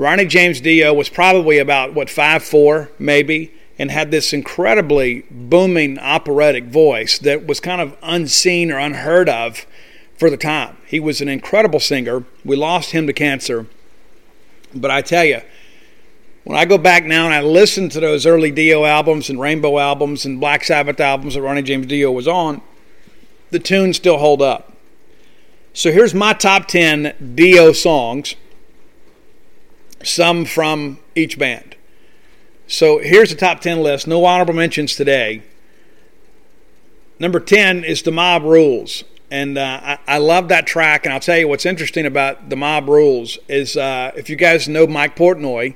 Ronnie 0.00 0.24
James 0.24 0.62
Dio 0.62 0.94
was 0.94 1.10
probably 1.10 1.58
about, 1.58 1.92
what, 1.92 2.08
five 2.08 2.42
four 2.42 2.90
maybe, 2.98 3.52
and 3.78 3.90
had 3.90 4.10
this 4.10 4.32
incredibly 4.32 5.26
booming 5.30 5.98
operatic 5.98 6.64
voice 6.64 7.18
that 7.18 7.46
was 7.46 7.60
kind 7.60 7.82
of 7.82 7.94
unseen 8.02 8.72
or 8.72 8.78
unheard 8.78 9.28
of 9.28 9.66
for 10.16 10.30
the 10.30 10.38
time. 10.38 10.78
He 10.86 11.00
was 11.00 11.20
an 11.20 11.28
incredible 11.28 11.80
singer. 11.80 12.24
We 12.46 12.56
lost 12.56 12.92
him 12.92 13.06
to 13.08 13.12
cancer. 13.12 13.66
But 14.74 14.90
I 14.90 15.02
tell 15.02 15.26
you, 15.26 15.42
when 16.44 16.56
I 16.56 16.64
go 16.64 16.78
back 16.78 17.04
now 17.04 17.26
and 17.26 17.34
I 17.34 17.42
listen 17.42 17.90
to 17.90 18.00
those 18.00 18.24
early 18.24 18.50
Dio 18.50 18.86
albums 18.86 19.28
and 19.28 19.38
Rainbow 19.38 19.78
albums 19.78 20.24
and 20.24 20.40
Black 20.40 20.64
Sabbath 20.64 20.98
albums 20.98 21.34
that 21.34 21.42
Ronnie 21.42 21.60
James 21.60 21.86
Dio 21.86 22.10
was 22.10 22.26
on, 22.26 22.62
the 23.50 23.58
tunes 23.58 23.98
still 23.98 24.16
hold 24.16 24.40
up. 24.40 24.72
So 25.74 25.92
here's 25.92 26.14
my 26.14 26.32
top 26.32 26.68
10 26.68 27.34
Dio 27.34 27.72
songs 27.72 28.34
some 30.02 30.44
from 30.44 30.98
each 31.14 31.38
band. 31.38 31.76
So 32.66 32.98
here's 32.98 33.30
the 33.30 33.36
top 33.36 33.60
10 33.60 33.82
list. 33.82 34.06
No 34.06 34.24
honorable 34.24 34.54
mentions 34.54 34.94
today. 34.94 35.42
Number 37.18 37.40
10 37.40 37.84
is 37.84 38.02
The 38.02 38.12
Mob 38.12 38.44
Rules. 38.44 39.04
And 39.30 39.58
uh, 39.58 39.80
I, 39.82 39.98
I, 40.06 40.18
love 40.18 40.48
that 40.48 40.66
track. 40.66 41.04
And 41.04 41.12
I'll 41.12 41.20
tell 41.20 41.36
you 41.36 41.46
what's 41.48 41.66
interesting 41.66 42.06
about 42.06 42.48
The 42.48 42.56
Mob 42.56 42.88
Rules 42.88 43.38
is 43.48 43.76
uh, 43.76 44.12
if 44.16 44.30
you 44.30 44.36
guys 44.36 44.68
know 44.68 44.86
Mike 44.86 45.16
Portnoy, 45.16 45.74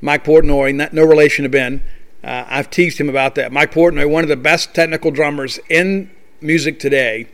Mike 0.00 0.24
Portnoy, 0.24 0.74
not, 0.74 0.92
no 0.92 1.04
relation 1.04 1.42
to 1.44 1.48
Ben, 1.48 1.82
uh, 2.22 2.44
I've 2.48 2.70
teased 2.70 3.00
him 3.00 3.08
about 3.08 3.34
that. 3.36 3.52
Mike 3.52 3.72
Portnoy, 3.72 4.08
one 4.08 4.22
of 4.22 4.28
the 4.28 4.36
best 4.36 4.74
technical 4.74 5.10
drummers 5.10 5.58
in 5.68 6.10
music 6.40 6.78
today 6.78 7.28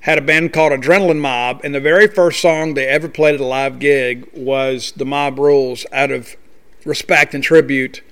had 0.00 0.18
a 0.18 0.22
band 0.22 0.52
called 0.52 0.72
Adrenaline 0.72 1.20
Mob, 1.20 1.60
and 1.62 1.74
the 1.74 1.80
very 1.80 2.06
first 2.06 2.40
song 2.40 2.74
they 2.74 2.86
ever 2.86 3.08
played 3.08 3.34
at 3.34 3.40
a 3.40 3.44
live 3.44 3.78
gig 3.78 4.28
was 4.32 4.92
The 4.92 5.04
Mob 5.04 5.38
Rules 5.38 5.84
out 5.92 6.10
of 6.10 6.36
respect 6.84 7.34
and 7.34 7.44
tribute 7.44 8.02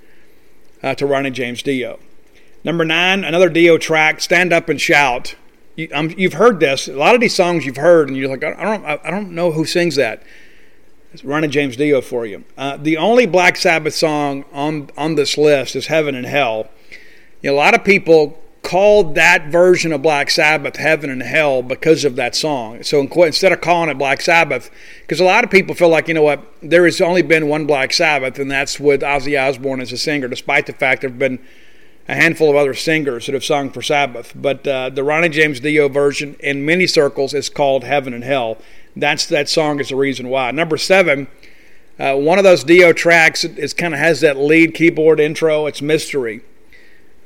uh, 0.82 0.94
to 0.94 1.06
Ronnie 1.06 1.30
James 1.30 1.62
Dio. 1.62 1.98
Number 2.62 2.84
nine, 2.84 3.24
another 3.24 3.48
Dio 3.48 3.78
track, 3.78 4.20
Stand 4.20 4.52
Up 4.52 4.68
and 4.68 4.80
Shout. 4.80 5.34
You, 5.76 5.88
have 5.92 6.12
um, 6.12 6.30
heard 6.32 6.60
this. 6.60 6.88
A 6.88 6.92
lot 6.92 7.14
of 7.14 7.20
these 7.20 7.34
songs 7.34 7.64
you've 7.64 7.76
heard, 7.76 8.08
and 8.08 8.16
you're 8.16 8.28
like, 8.28 8.44
I 8.44 8.62
don't, 8.62 8.84
I 8.84 9.10
don't 9.10 9.30
know 9.30 9.52
who 9.52 9.64
sings 9.64 9.96
that. 9.96 10.22
It's 11.12 11.24
Ronnie 11.24 11.48
James 11.48 11.76
Dio 11.76 12.02
for 12.02 12.26
you. 12.26 12.44
Uh, 12.58 12.76
the 12.76 12.98
only 12.98 13.24
Black 13.24 13.56
Sabbath 13.56 13.94
song 13.94 14.44
on 14.52 14.90
on 14.98 15.14
this 15.14 15.38
list 15.38 15.74
is 15.74 15.86
Heaven 15.86 16.14
and 16.14 16.26
Hell. 16.26 16.68
You 17.40 17.50
know, 17.50 17.56
a 17.56 17.56
lot 17.56 17.74
of 17.74 17.82
people 17.82 18.38
called 18.62 19.14
that 19.14 19.48
version 19.48 19.92
of 19.92 20.02
Black 20.02 20.30
Sabbath 20.30 20.76
Heaven 20.76 21.10
and 21.10 21.22
Hell 21.22 21.62
because 21.62 22.04
of 22.04 22.16
that 22.16 22.34
song. 22.34 22.82
So 22.82 23.00
instead 23.00 23.52
of 23.52 23.60
calling 23.60 23.88
it 23.88 23.98
Black 23.98 24.20
Sabbath, 24.20 24.70
because 25.00 25.20
a 25.20 25.24
lot 25.24 25.44
of 25.44 25.50
people 25.50 25.74
feel 25.74 25.88
like, 25.88 26.08
you 26.08 26.14
know 26.14 26.22
what, 26.22 26.44
there 26.62 26.84
has 26.84 27.00
only 27.00 27.22
been 27.22 27.48
one 27.48 27.66
Black 27.66 27.92
Sabbath, 27.92 28.38
and 28.38 28.50
that's 28.50 28.78
with 28.78 29.00
Ozzy 29.00 29.40
Osbourne 29.40 29.80
as 29.80 29.92
a 29.92 29.96
singer, 29.96 30.28
despite 30.28 30.66
the 30.66 30.72
fact 30.72 31.00
there 31.00 31.10
have 31.10 31.18
been 31.18 31.38
a 32.08 32.14
handful 32.14 32.50
of 32.50 32.56
other 32.56 32.74
singers 32.74 33.26
that 33.26 33.34
have 33.34 33.44
sung 33.44 33.70
for 33.70 33.82
Sabbath. 33.82 34.32
But 34.34 34.66
uh, 34.66 34.90
the 34.90 35.04
Ronnie 35.04 35.28
James 35.28 35.60
Dio 35.60 35.88
version 35.88 36.36
in 36.40 36.64
many 36.64 36.86
circles 36.86 37.34
is 37.34 37.48
called 37.48 37.84
Heaven 37.84 38.14
and 38.14 38.24
Hell. 38.24 38.58
That's 38.96 39.26
that 39.26 39.48
song 39.48 39.78
is 39.78 39.90
the 39.90 39.96
reason 39.96 40.28
why. 40.28 40.50
Number 40.50 40.76
seven, 40.76 41.28
uh, 41.98 42.16
one 42.16 42.38
of 42.38 42.44
those 42.44 42.64
Dio 42.64 42.92
tracks 42.92 43.44
is 43.44 43.74
kind 43.74 43.94
of 43.94 44.00
has 44.00 44.20
that 44.22 44.36
lead 44.36 44.74
keyboard 44.74 45.20
intro. 45.20 45.66
It's 45.66 45.82
Mystery. 45.82 46.40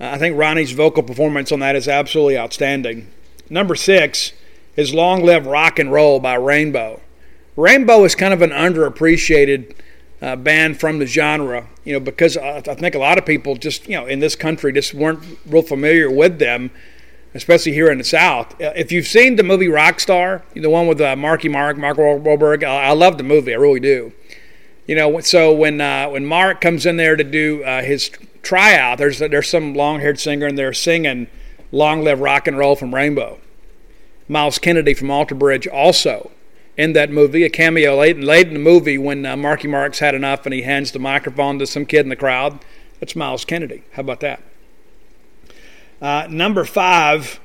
I 0.03 0.19
think 0.19 0.37
Ronnie's 0.37 0.73
vocal 0.73 1.05
performance 1.05 1.53
on 1.53 1.61
that 1.61 1.77
is 1.77 1.87
absolutely 1.87 2.37
outstanding. 2.37 3.09
Number 3.49 3.77
six 3.77 4.33
is 4.75 4.93
Long 4.93 5.25
Live 5.25 5.47
Rock 5.47 5.79
and 5.79 5.93
Roll 5.93 6.19
by 6.19 6.35
Rainbow. 6.35 7.01
Rainbow 7.55 8.03
is 8.03 8.17
kind 8.17 8.35
of 8.35 8.43
an 8.43 8.51
underappreciated 8.51 9.77
uh, 10.21 10.35
band 10.35 10.81
from 10.81 10.99
the 10.99 11.07
genre, 11.07 11.69
you 11.85 11.93
know, 11.93 12.01
because 12.01 12.37
I, 12.37 12.57
I 12.57 12.75
think 12.75 12.97
a 12.97 12.99
lot 12.99 13.17
of 13.17 13.25
people 13.25 13.55
just, 13.55 13.87
you 13.87 13.97
know, 13.97 14.07
in 14.07 14.19
this 14.19 14.35
country 14.35 14.73
just 14.73 14.93
weren't 14.93 15.21
real 15.47 15.63
familiar 15.63 16.11
with 16.11 16.41
them, 16.41 16.73
especially 17.35 17.73
here 17.73 17.89
in 17.89 17.99
the 17.99 18.05
South. 18.05 18.61
Uh, 18.61 18.73
if 18.75 18.91
you've 18.91 19.07
seen 19.07 19.37
the 19.37 19.45
movie 19.45 19.69
Rockstar, 19.69 20.43
the 20.55 20.71
one 20.71 20.89
with 20.89 21.01
uh, 21.01 21.15
Marky 21.15 21.49
Mark, 21.49 21.77
Mark 21.77 21.99
Wahlberg, 21.99 22.65
I, 22.65 22.87
I 22.87 22.93
love 22.93 23.19
the 23.19 23.25
movie, 23.25 23.53
I 23.53 23.57
really 23.57 23.81
do. 23.81 24.13
You 24.87 24.97
know, 24.97 25.21
so 25.21 25.53
when 25.53 25.81
uh, 25.81 26.09
when 26.09 26.27
Mark 26.27 26.61
comes 26.61 26.87
in 26.87 26.97
there 26.97 27.15
to 27.15 27.25
do 27.25 27.63
uh, 27.63 27.83
his 27.83 28.11
tryout, 28.43 28.99
there's 28.99 29.21
there's 29.21 29.49
some 29.49 29.75
long-haired 29.75 30.19
singer 30.19 30.47
and 30.47 30.59
they're 30.59 30.73
singing 30.73 31.29
"Long 31.71 32.03
Live 32.03 32.21
Rock 32.21 32.49
and 32.49 32.59
Roll" 32.59 32.75
from 32.75 32.95
Rainbow. 32.95 33.39
Myles 34.29 34.59
Kennedy 34.59 34.95
from 34.95 35.11
Alter 35.11 35.35
Bridge 35.35 35.67
also 35.69 36.31
in 36.77 36.95
that 36.95 37.11
movie, 37.11 37.45
a 37.45 37.51
cameo 37.51 37.97
late, 37.97 38.19
late 38.19 38.49
in 38.49 38.55
the 38.55 38.61
movie 38.61 38.97
when 38.99 39.27
uh, 39.27 39.37
Marky 39.37 39.69
Mark's 39.69 39.99
had 39.99 40.15
enough 40.15 40.47
and 40.47 40.55
he 40.55 40.63
hands 40.63 40.93
the 40.93 40.99
microphone 40.99 41.59
to 41.59 41.67
some 41.67 41.85
kid 41.85 42.01
in 42.01 42.09
the 42.09 42.17
crowd. 42.17 42.59
That's 42.99 43.15
Myles 43.15 43.45
Kennedy. 43.45 43.83
How 43.93 44.01
about 44.01 44.21
that? 44.21 44.43
Uh, 46.01 46.27
number 46.31 46.65
five, 46.65 47.41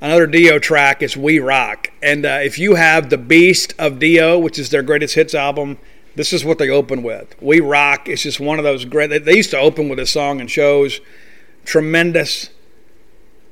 another 0.00 0.26
Dio 0.26 0.58
track 0.58 1.02
is 1.02 1.16
"We 1.16 1.38
Rock," 1.38 1.90
and 2.02 2.26
uh, 2.26 2.40
if 2.42 2.58
you 2.58 2.74
have 2.74 3.08
the 3.08 3.16
Beast 3.16 3.74
of 3.78 3.98
Dio, 3.98 4.38
which 4.38 4.58
is 4.58 4.68
their 4.68 4.82
greatest 4.82 5.14
hits 5.14 5.34
album 5.34 5.78
this 6.18 6.32
is 6.32 6.44
what 6.44 6.58
they 6.58 6.68
open 6.68 7.04
with. 7.04 7.40
We 7.40 7.60
Rock 7.60 8.08
It's 8.08 8.24
just 8.24 8.40
one 8.40 8.58
of 8.58 8.64
those 8.64 8.84
great. 8.84 9.24
They 9.24 9.36
used 9.36 9.52
to 9.52 9.58
open 9.58 9.88
with 9.88 10.00
a 10.00 10.06
song 10.06 10.40
and 10.40 10.50
shows. 10.50 11.00
Tremendous 11.64 12.50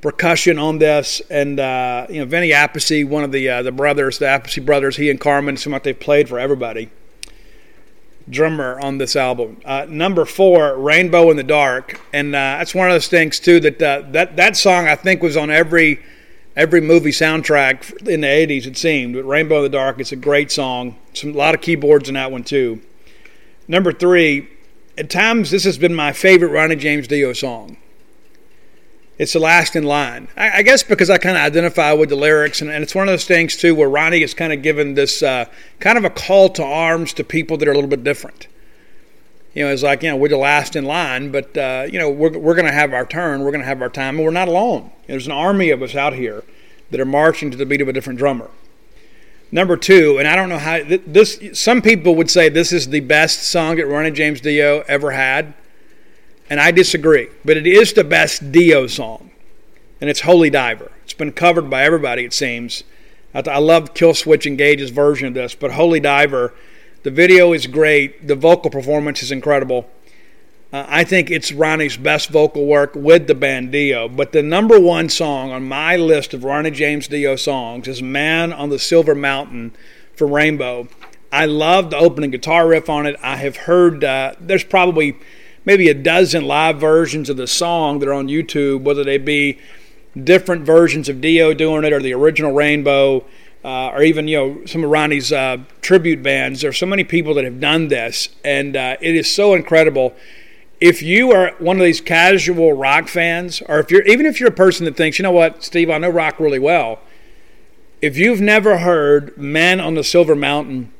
percussion 0.00 0.58
on 0.58 0.78
this, 0.78 1.22
and 1.30 1.60
uh, 1.60 2.08
you 2.10 2.18
know 2.18 2.24
Vinny 2.24 2.50
Appice, 2.50 3.08
one 3.08 3.22
of 3.22 3.30
the 3.30 3.48
uh, 3.48 3.62
the 3.62 3.70
brothers, 3.70 4.18
the 4.18 4.24
Appice 4.24 4.66
brothers, 4.66 4.96
he 4.96 5.10
and 5.10 5.20
Carmine, 5.20 5.56
what 5.70 5.84
they've 5.84 5.98
played 5.98 6.28
for 6.28 6.40
everybody. 6.40 6.90
Drummer 8.28 8.80
on 8.80 8.98
this 8.98 9.14
album. 9.14 9.60
Uh, 9.64 9.86
number 9.88 10.24
four, 10.24 10.76
Rainbow 10.76 11.30
in 11.30 11.36
the 11.36 11.44
Dark, 11.44 12.00
and 12.12 12.34
uh, 12.34 12.58
that's 12.58 12.74
one 12.74 12.88
of 12.88 12.94
those 12.94 13.06
things 13.06 13.38
too 13.38 13.60
that 13.60 13.80
uh, 13.80 14.02
that 14.10 14.34
that 14.34 14.56
song 14.56 14.88
I 14.88 14.96
think 14.96 15.22
was 15.22 15.36
on 15.36 15.52
every 15.52 16.00
every 16.56 16.80
movie 16.80 17.10
soundtrack 17.10 18.08
in 18.08 18.22
the 18.22 18.26
80s, 18.26 18.66
it 18.66 18.76
seemed. 18.76 19.14
But 19.14 19.24
Rainbow 19.24 19.58
in 19.58 19.62
the 19.64 19.68
Dark, 19.68 20.00
it's 20.00 20.12
a 20.12 20.16
great 20.16 20.50
song. 20.50 20.96
Some, 21.12 21.30
a 21.30 21.36
lot 21.36 21.54
of 21.54 21.60
keyboards 21.60 22.08
in 22.08 22.14
that 22.14 22.32
one, 22.32 22.42
too. 22.42 22.80
Number 23.68 23.92
three, 23.92 24.48
at 24.96 25.10
times 25.10 25.50
this 25.50 25.64
has 25.64 25.76
been 25.76 25.94
my 25.94 26.12
favorite 26.12 26.50
Ronnie 26.50 26.76
James 26.76 27.06
Dio 27.06 27.32
song. 27.32 27.76
It's 29.18 29.32
the 29.32 29.40
last 29.40 29.76
in 29.76 29.84
line. 29.84 30.28
I, 30.36 30.58
I 30.58 30.62
guess 30.62 30.82
because 30.82 31.08
I 31.08 31.18
kind 31.18 31.36
of 31.36 31.42
identify 31.42 31.92
with 31.92 32.10
the 32.10 32.16
lyrics, 32.16 32.60
and, 32.60 32.70
and, 32.70 32.82
it's 32.82 32.94
one 32.94 33.08
of 33.08 33.12
those 33.12 33.24
things, 33.24 33.56
too, 33.56 33.74
where 33.74 33.88
Ronnie 33.88 34.22
is 34.22 34.34
kind 34.34 34.52
of 34.52 34.62
given 34.62 34.94
this 34.94 35.22
uh, 35.22 35.46
kind 35.80 35.96
of 35.96 36.04
a 36.04 36.10
call 36.10 36.48
to 36.50 36.64
arms 36.64 37.12
to 37.14 37.24
people 37.24 37.56
that 37.58 37.68
are 37.68 37.72
a 37.72 37.74
little 37.74 37.90
bit 37.90 38.04
different 38.04 38.46
you 39.56 39.64
know, 39.64 39.72
it's 39.72 39.82
like, 39.82 40.02
you 40.02 40.10
know, 40.10 40.16
we're 40.16 40.28
the 40.28 40.36
last 40.36 40.76
in 40.76 40.84
line, 40.84 41.32
but, 41.32 41.56
uh, 41.56 41.86
you 41.90 41.98
know, 41.98 42.10
we're, 42.10 42.36
we're 42.38 42.54
going 42.54 42.66
to 42.66 42.72
have 42.72 42.92
our 42.92 43.06
turn. 43.06 43.40
We're 43.40 43.52
going 43.52 43.62
to 43.62 43.66
have 43.66 43.80
our 43.80 43.88
time, 43.88 44.16
and 44.16 44.24
we're 44.24 44.30
not 44.30 44.48
alone. 44.48 44.92
There's 45.06 45.24
an 45.24 45.32
army 45.32 45.70
of 45.70 45.80
us 45.80 45.94
out 45.94 46.12
here 46.12 46.44
that 46.90 47.00
are 47.00 47.06
marching 47.06 47.50
to 47.50 47.56
the 47.56 47.64
beat 47.64 47.80
of 47.80 47.88
a 47.88 47.92
different 47.94 48.18
drummer. 48.18 48.50
Number 49.50 49.78
two, 49.78 50.18
and 50.18 50.28
I 50.28 50.36
don't 50.36 50.50
know 50.50 50.58
how 50.58 50.82
this. 50.84 51.40
Some 51.54 51.80
people 51.80 52.14
would 52.16 52.28
say 52.28 52.50
this 52.50 52.70
is 52.70 52.90
the 52.90 53.00
best 53.00 53.44
song 53.44 53.76
that 53.76 53.86
Ronnie 53.86 54.10
James 54.10 54.42
Dio 54.42 54.84
ever 54.88 55.12
had, 55.12 55.54
and 56.50 56.60
I 56.60 56.70
disagree. 56.70 57.28
But 57.42 57.56
it 57.56 57.66
is 57.66 57.94
the 57.94 58.04
best 58.04 58.52
Dio 58.52 58.86
song, 58.88 59.30
and 60.02 60.10
it's 60.10 60.20
"Holy 60.20 60.50
Diver." 60.50 60.90
It's 61.04 61.14
been 61.14 61.32
covered 61.32 61.70
by 61.70 61.84
everybody, 61.84 62.24
it 62.24 62.34
seems. 62.34 62.84
I, 63.32 63.42
I 63.46 63.58
love 63.58 63.94
Killswitch 63.94 64.46
Engage's 64.46 64.90
version 64.90 65.28
of 65.28 65.34
this, 65.34 65.54
but 65.54 65.70
"Holy 65.70 66.00
Diver," 66.00 66.52
the 67.02 67.10
video 67.10 67.52
is 67.52 67.66
great. 67.66 68.26
The 68.26 68.34
vocal 68.34 68.70
performance 68.70 69.22
is 69.22 69.30
incredible. 69.30 69.88
Uh, 70.72 70.84
I 70.88 71.04
think 71.04 71.30
it's 71.30 71.52
Ronnie's 71.52 71.96
best 71.96 72.30
vocal 72.30 72.66
work 72.66 72.94
with 72.94 73.28
the 73.28 73.34
band 73.34 73.70
Dio. 73.70 74.08
But 74.08 74.32
the 74.32 74.42
number 74.42 74.80
one 74.80 75.08
song 75.08 75.52
on 75.52 75.68
my 75.68 75.96
list 75.96 76.34
of 76.34 76.42
Ronnie 76.42 76.72
James 76.72 77.06
Dio 77.06 77.36
songs 77.36 77.86
is 77.86 78.02
Man 78.02 78.52
on 78.52 78.70
the 78.70 78.78
Silver 78.78 79.14
Mountain 79.14 79.74
from 80.14 80.32
Rainbow. 80.32 80.88
I 81.30 81.46
love 81.46 81.90
the 81.90 81.98
opening 81.98 82.30
guitar 82.30 82.66
riff 82.66 82.90
on 82.90 83.06
it. 83.06 83.16
I 83.22 83.36
have 83.36 83.56
heard, 83.56 84.02
uh, 84.02 84.34
there's 84.40 84.64
probably 84.64 85.16
maybe 85.64 85.88
a 85.88 85.94
dozen 85.94 86.46
live 86.46 86.80
versions 86.80 87.30
of 87.30 87.36
the 87.36 87.46
song 87.46 88.00
that 88.00 88.08
are 88.08 88.14
on 88.14 88.28
YouTube, 88.28 88.82
whether 88.82 89.04
they 89.04 89.18
be 89.18 89.58
different 90.22 90.62
versions 90.64 91.08
of 91.08 91.20
Dio 91.20 91.54
doing 91.54 91.84
it 91.84 91.92
or 91.92 92.00
the 92.00 92.14
original 92.14 92.52
Rainbow. 92.52 93.24
Uh, 93.66 93.90
or 93.92 94.00
even 94.04 94.28
you 94.28 94.36
know 94.36 94.64
some 94.64 94.84
of 94.84 94.90
Ronnie's 94.90 95.32
uh, 95.32 95.56
tribute 95.80 96.22
bands. 96.22 96.60
There 96.60 96.70
are 96.70 96.72
so 96.72 96.86
many 96.86 97.02
people 97.02 97.34
that 97.34 97.42
have 97.42 97.58
done 97.58 97.88
this, 97.88 98.28
and 98.44 98.76
uh, 98.76 98.96
it 99.00 99.16
is 99.16 99.34
so 99.34 99.54
incredible 99.54 100.14
if 100.80 101.02
you 101.02 101.32
are 101.32 101.52
one 101.58 101.76
of 101.76 101.82
these 101.82 102.00
casual 102.00 102.74
rock 102.74 103.08
fans, 103.08 103.62
or 103.62 103.80
if 103.80 103.90
you're 103.90 104.02
even 104.02 104.24
if 104.24 104.38
you're 104.38 104.50
a 104.50 104.52
person 104.52 104.84
that 104.84 104.96
thinks, 104.96 105.18
you 105.18 105.22
know 105.24 105.32
what, 105.32 105.64
Steve, 105.64 105.90
I 105.90 105.98
know 105.98 106.10
rock 106.10 106.38
really 106.38 106.60
well. 106.60 107.00
If 108.00 108.16
you've 108.16 108.40
never 108.40 108.78
heard 108.78 109.36
"Man 109.36 109.80
on 109.80 109.94
the 109.94 110.04
Silver 110.04 110.36
Mountain," 110.36 110.92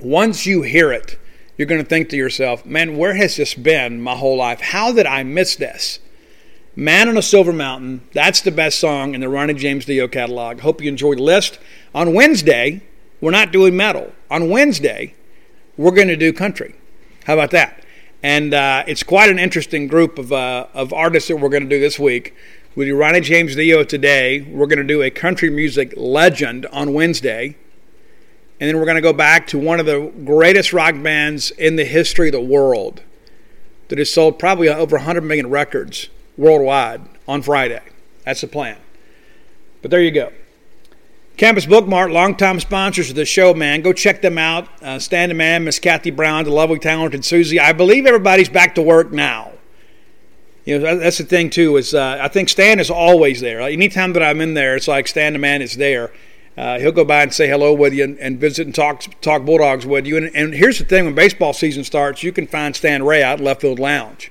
once 0.00 0.46
you 0.46 0.62
hear 0.62 0.92
it, 0.92 1.18
you're 1.58 1.66
going 1.66 1.82
to 1.82 1.86
think 1.86 2.08
to 2.10 2.16
yourself, 2.16 2.64
"Man, 2.64 2.96
where 2.96 3.14
has 3.14 3.36
this 3.36 3.52
been 3.52 4.00
my 4.00 4.14
whole 4.14 4.38
life? 4.38 4.60
How 4.60 4.90
did 4.90 5.04
I 5.04 5.22
miss 5.22 5.54
this?" 5.54 5.98
"Man 6.76 7.08
on 7.08 7.16
a 7.16 7.22
Silver 7.22 7.52
Mountain." 7.52 8.02
That's 8.12 8.40
the 8.40 8.50
best 8.50 8.78
song 8.80 9.14
in 9.14 9.20
the 9.20 9.28
Ronnie 9.28 9.54
James 9.54 9.84
Dio 9.84 10.08
catalog. 10.08 10.60
Hope 10.60 10.80
you 10.82 10.88
enjoy 10.88 11.14
the 11.14 11.22
list. 11.22 11.58
On 11.94 12.14
Wednesday, 12.14 12.82
we're 13.20 13.30
not 13.30 13.52
doing 13.52 13.76
metal. 13.76 14.12
On 14.30 14.48
Wednesday, 14.48 15.14
we're 15.76 15.90
going 15.90 16.08
to 16.08 16.16
do 16.16 16.32
country. 16.32 16.74
How 17.24 17.34
about 17.34 17.50
that? 17.50 17.84
And 18.22 18.52
uh, 18.52 18.84
it's 18.86 19.02
quite 19.02 19.30
an 19.30 19.38
interesting 19.38 19.86
group 19.86 20.18
of, 20.18 20.32
uh, 20.32 20.66
of 20.74 20.92
artists 20.92 21.28
that 21.28 21.36
we're 21.36 21.48
going 21.48 21.62
to 21.62 21.68
do 21.68 21.80
this 21.80 21.98
week. 21.98 22.34
We 22.76 22.84
do 22.84 22.96
Ronnie 22.96 23.20
James 23.20 23.56
Dio 23.56 23.82
today. 23.82 24.42
We're 24.42 24.66
going 24.66 24.78
to 24.78 24.84
do 24.84 25.02
a 25.02 25.10
country 25.10 25.50
music 25.50 25.94
legend 25.96 26.66
on 26.66 26.92
Wednesday. 26.92 27.56
And 28.60 28.68
then 28.68 28.78
we're 28.78 28.84
going 28.84 28.96
to 28.96 29.02
go 29.02 29.14
back 29.14 29.46
to 29.48 29.58
one 29.58 29.80
of 29.80 29.86
the 29.86 30.12
greatest 30.24 30.72
rock 30.72 30.94
bands 31.02 31.50
in 31.52 31.76
the 31.76 31.84
history 31.84 32.28
of 32.28 32.32
the 32.32 32.40
world 32.40 33.02
that 33.88 33.98
has 33.98 34.12
sold 34.12 34.38
probably 34.38 34.68
over 34.68 34.96
100 34.96 35.22
million 35.22 35.48
records 35.48 36.10
worldwide 36.40 37.02
on 37.28 37.42
Friday. 37.42 37.82
That's 38.24 38.40
the 38.40 38.48
plan. 38.48 38.78
But 39.82 39.90
there 39.90 40.02
you 40.02 40.10
go. 40.10 40.32
Campus 41.36 41.64
Bookmart, 41.64 42.12
longtime 42.12 42.60
sponsors 42.60 43.10
of 43.10 43.16
the 43.16 43.24
show, 43.24 43.54
man. 43.54 43.80
Go 43.80 43.92
check 43.92 44.20
them 44.20 44.36
out. 44.36 44.68
Uh, 44.82 44.98
Stan 44.98 45.34
Man, 45.36 45.64
Miss 45.64 45.78
Kathy 45.78 46.10
Brown, 46.10 46.44
the 46.44 46.50
lovely, 46.50 46.78
talented 46.78 47.24
Susie. 47.24 47.58
I 47.58 47.72
believe 47.72 48.04
everybody's 48.04 48.48
back 48.48 48.74
to 48.74 48.82
work 48.82 49.10
now. 49.10 49.52
You 50.64 50.78
know, 50.78 50.98
that's 50.98 51.18
the 51.18 51.24
thing, 51.24 51.48
too, 51.48 51.76
is 51.78 51.94
uh, 51.94 52.18
I 52.20 52.28
think 52.28 52.50
Stan 52.50 52.78
is 52.78 52.90
always 52.90 53.40
there. 53.40 53.62
Like, 53.62 53.72
anytime 53.72 54.12
that 54.12 54.22
I'm 54.22 54.40
in 54.42 54.52
there, 54.52 54.76
it's 54.76 54.88
like 54.88 55.08
Stan 55.08 55.32
the 55.32 55.38
Man 55.38 55.62
is 55.62 55.76
there. 55.76 56.12
Uh, 56.58 56.78
he'll 56.78 56.92
go 56.92 57.06
by 57.06 57.22
and 57.22 57.32
say 57.32 57.48
hello 57.48 57.72
with 57.72 57.94
you 57.94 58.04
and, 58.04 58.18
and, 58.18 58.38
visit 58.38 58.66
and 58.66 58.74
talk 58.74 59.02
talk 59.22 59.46
Bulldogs 59.46 59.86
with 59.86 60.06
you. 60.06 60.18
And, 60.18 60.30
and 60.34 60.52
here's 60.52 60.78
the 60.78 60.84
thing 60.84 61.06
when 61.06 61.14
baseball 61.14 61.54
season 61.54 61.84
starts, 61.84 62.22
you 62.22 62.32
can 62.32 62.46
find 62.46 62.76
Stan 62.76 63.02
Ray 63.02 63.22
out 63.22 63.38
in 63.38 63.44
Left 63.46 63.62
Field 63.62 63.78
Lounge 63.78 64.30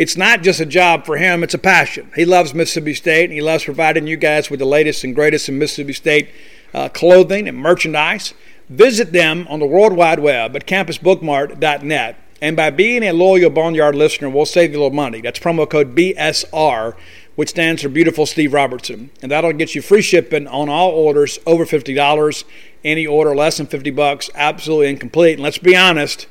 it's 0.00 0.16
not 0.16 0.40
just 0.40 0.60
a 0.60 0.64
job 0.64 1.04
for 1.04 1.18
him, 1.18 1.42
it's 1.44 1.52
a 1.52 1.58
passion. 1.58 2.10
He 2.16 2.24
loves 2.24 2.54
Mississippi 2.54 2.94
State, 2.94 3.24
and 3.24 3.34
he 3.34 3.42
loves 3.42 3.64
providing 3.64 4.06
you 4.06 4.16
guys 4.16 4.48
with 4.48 4.58
the 4.58 4.64
latest 4.64 5.04
and 5.04 5.14
greatest 5.14 5.50
in 5.50 5.58
Mississippi 5.58 5.92
State 5.92 6.30
uh, 6.72 6.88
clothing 6.88 7.46
and 7.46 7.58
merchandise. 7.58 8.32
Visit 8.70 9.12
them 9.12 9.46
on 9.50 9.60
the 9.60 9.66
World 9.66 9.92
Wide 9.92 10.20
Web 10.20 10.56
at 10.56 10.66
campusbookmart.net. 10.66 12.16
And 12.40 12.56
by 12.56 12.70
being 12.70 13.02
a 13.02 13.12
loyal 13.12 13.50
Boneyard 13.50 13.94
listener, 13.94 14.30
we'll 14.30 14.46
save 14.46 14.72
you 14.72 14.78
a 14.78 14.80
little 14.84 14.96
money. 14.96 15.20
That's 15.20 15.38
promo 15.38 15.68
code 15.68 15.94
BSR, 15.94 16.94
which 17.34 17.50
stands 17.50 17.82
for 17.82 17.90
Beautiful 17.90 18.24
Steve 18.24 18.54
Robertson. 18.54 19.10
And 19.20 19.30
that'll 19.30 19.52
get 19.52 19.74
you 19.74 19.82
free 19.82 20.00
shipping 20.00 20.46
on 20.46 20.70
all 20.70 20.92
orders 20.92 21.38
over 21.44 21.66
$50. 21.66 22.44
Any 22.82 23.06
order 23.06 23.36
less 23.36 23.58
than 23.58 23.66
50 23.66 23.90
bucks, 23.90 24.30
absolutely 24.34 24.88
incomplete. 24.88 25.34
And 25.34 25.42
let's 25.42 25.58
be 25.58 25.76
honest, 25.76 26.26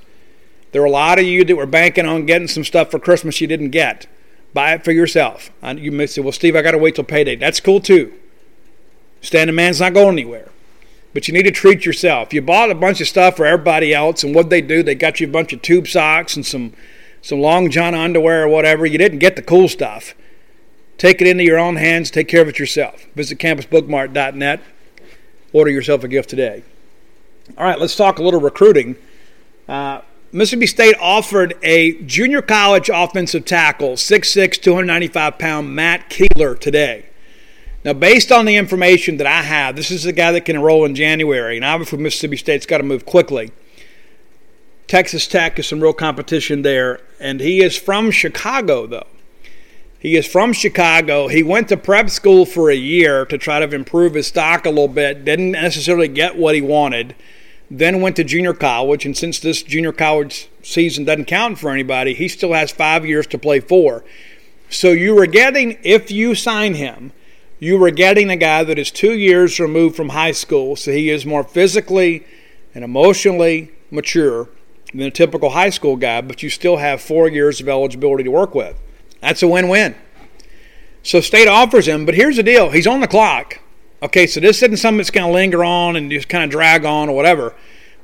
there 0.71 0.81
are 0.81 0.85
a 0.85 0.91
lot 0.91 1.19
of 1.19 1.25
you 1.25 1.43
that 1.43 1.55
were 1.55 1.65
banking 1.65 2.05
on 2.05 2.25
getting 2.25 2.47
some 2.47 2.63
stuff 2.63 2.91
for 2.91 2.99
Christmas 2.99 3.41
you 3.41 3.47
didn't 3.47 3.69
get. 3.71 4.07
Buy 4.53 4.73
it 4.73 4.83
for 4.83 4.91
yourself. 4.91 5.51
You 5.63 5.91
may 5.91 6.07
say, 6.07 6.21
well, 6.21 6.31
Steve, 6.31 6.55
I 6.55 6.61
got 6.61 6.71
to 6.71 6.77
wait 6.77 6.95
till 6.95 7.03
payday. 7.03 7.35
That's 7.35 7.59
cool 7.59 7.79
too. 7.79 8.13
Standing 9.21 9.55
man's 9.55 9.79
not 9.79 9.93
going 9.93 10.13
anywhere. 10.13 10.49
But 11.13 11.27
you 11.27 11.33
need 11.33 11.43
to 11.43 11.51
treat 11.51 11.85
yourself. 11.85 12.33
You 12.33 12.41
bought 12.41 12.69
a 12.69 12.75
bunch 12.75 13.01
of 13.01 13.07
stuff 13.07 13.37
for 13.37 13.45
everybody 13.45 13.93
else, 13.93 14.23
and 14.23 14.35
what 14.35 14.49
they 14.49 14.61
do, 14.61 14.83
they 14.83 14.95
got 14.95 15.19
you 15.19 15.27
a 15.27 15.31
bunch 15.31 15.53
of 15.53 15.61
tube 15.61 15.87
socks 15.87 16.35
and 16.35 16.45
some, 16.45 16.73
some 17.21 17.39
long 17.39 17.71
john 17.71 17.95
underwear 17.95 18.43
or 18.43 18.47
whatever. 18.47 18.85
You 18.85 18.99
didn't 18.99 19.19
get 19.19 19.35
the 19.35 19.41
cool 19.41 19.67
stuff. 19.67 20.13
Take 20.97 21.21
it 21.21 21.27
into 21.27 21.43
your 21.43 21.57
own 21.57 21.77
hands. 21.77 22.11
Take 22.11 22.27
care 22.27 22.41
of 22.41 22.47
it 22.47 22.59
yourself. 22.59 23.05
Visit 23.15 23.39
campusbookmart.net. 23.39 24.61
Order 25.51 25.71
yourself 25.71 26.03
a 26.03 26.07
gift 26.07 26.29
today. 26.29 26.63
All 27.57 27.65
right, 27.65 27.79
let's 27.79 27.95
talk 27.95 28.19
a 28.19 28.23
little 28.23 28.41
recruiting. 28.41 28.95
Uh, 29.67 30.01
Mississippi 30.31 30.67
State 30.67 30.95
offered 30.99 31.55
a 31.63 31.93
junior 32.03 32.43
college 32.43 32.87
offensive 32.93 33.45
tackle, 33.45 33.93
6'6, 33.93 34.61
295 34.61 35.39
pound 35.39 35.75
Matt 35.75 36.07
Keeler 36.07 36.53
today. 36.53 37.07
Now, 37.83 37.93
based 37.93 38.31
on 38.31 38.45
the 38.45 38.55
information 38.55 39.17
that 39.17 39.25
I 39.25 39.41
have, 39.41 39.75
this 39.75 39.89
is 39.89 40.03
the 40.03 40.13
guy 40.13 40.31
that 40.33 40.45
can 40.45 40.55
enroll 40.55 40.85
in 40.85 40.93
January, 40.93 41.55
and 41.55 41.65
obviously 41.65 41.97
Mississippi 41.97 42.37
State's 42.37 42.67
got 42.67 42.77
to 42.77 42.83
move 42.83 43.07
quickly. 43.07 43.51
Texas 44.85 45.25
Tech 45.25 45.57
is 45.57 45.67
some 45.67 45.81
real 45.81 45.93
competition 45.93 46.61
there, 46.61 46.99
and 47.19 47.39
he 47.39 47.63
is 47.63 47.75
from 47.75 48.11
Chicago, 48.11 48.85
though. 48.85 49.07
He 49.97 50.15
is 50.15 50.27
from 50.27 50.53
Chicago. 50.53 51.27
He 51.27 51.41
went 51.41 51.69
to 51.69 51.77
prep 51.77 52.09
school 52.11 52.45
for 52.45 52.69
a 52.69 52.75
year 52.75 53.25
to 53.25 53.37
try 53.39 53.59
to 53.65 53.75
improve 53.75 54.13
his 54.13 54.27
stock 54.27 54.65
a 54.65 54.69
little 54.69 54.87
bit, 54.87 55.25
didn't 55.25 55.51
necessarily 55.51 56.07
get 56.07 56.37
what 56.37 56.53
he 56.53 56.61
wanted 56.61 57.15
then 57.71 58.01
went 58.01 58.15
to 58.15 58.23
junior 58.23 58.53
college, 58.53 59.05
and 59.05 59.15
since 59.15 59.39
this 59.39 59.61
junior 59.61 59.91
college 59.91 60.49
season 60.63 61.05
doesn't 61.05 61.25
count 61.25 61.59
for 61.59 61.69
anybody, 61.69 62.13
he 62.13 62.27
still 62.27 62.53
has 62.53 62.71
five 62.71 63.05
years 63.05 63.27
to 63.27 63.37
play 63.37 63.59
four. 63.59 64.03
So 64.69 64.91
you 64.91 65.15
were 65.15 65.27
getting, 65.27 65.77
if 65.83 66.09
you 66.09 66.35
sign 66.35 66.75
him, 66.75 67.11
you 67.59 67.77
were 67.77 67.91
getting 67.91 68.29
a 68.29 68.35
guy 68.35 68.63
that 68.63 68.79
is 68.79 68.89
two 68.89 69.13
years 69.13 69.59
removed 69.59 69.95
from 69.95 70.09
high 70.09 70.31
school, 70.31 70.75
so 70.75 70.91
he 70.91 71.09
is 71.09 71.25
more 71.25 71.43
physically 71.43 72.25
and 72.73 72.83
emotionally 72.83 73.71
mature 73.91 74.49
than 74.91 75.01
a 75.01 75.11
typical 75.11 75.51
high 75.51 75.69
school 75.69 75.95
guy, 75.95 76.21
but 76.21 76.41
you 76.41 76.49
still 76.49 76.77
have 76.77 77.01
four 77.01 77.27
years 77.27 77.61
of 77.61 77.69
eligibility 77.69 78.23
to 78.23 78.31
work 78.31 78.55
with. 78.55 78.79
That's 79.21 79.43
a 79.43 79.47
win 79.47 79.69
win. 79.69 79.95
So 81.03 81.21
state 81.21 81.47
offers 81.47 81.87
him, 81.87 82.05
but 82.05 82.15
here's 82.15 82.37
the 82.37 82.43
deal 82.43 82.71
he's 82.71 82.87
on 82.87 83.01
the 83.01 83.07
clock. 83.07 83.59
Okay, 84.01 84.27
so 84.27 84.39
this 84.39 84.63
isn't 84.63 84.77
something 84.77 84.97
that's 84.97 85.11
going 85.11 85.27
to 85.27 85.33
linger 85.33 85.63
on 85.63 85.97
and 85.97 86.09
just 86.09 86.29
kind 86.29 86.43
of 86.43 86.49
drag 86.49 86.85
on 86.85 87.09
or 87.09 87.15
whatever. 87.15 87.53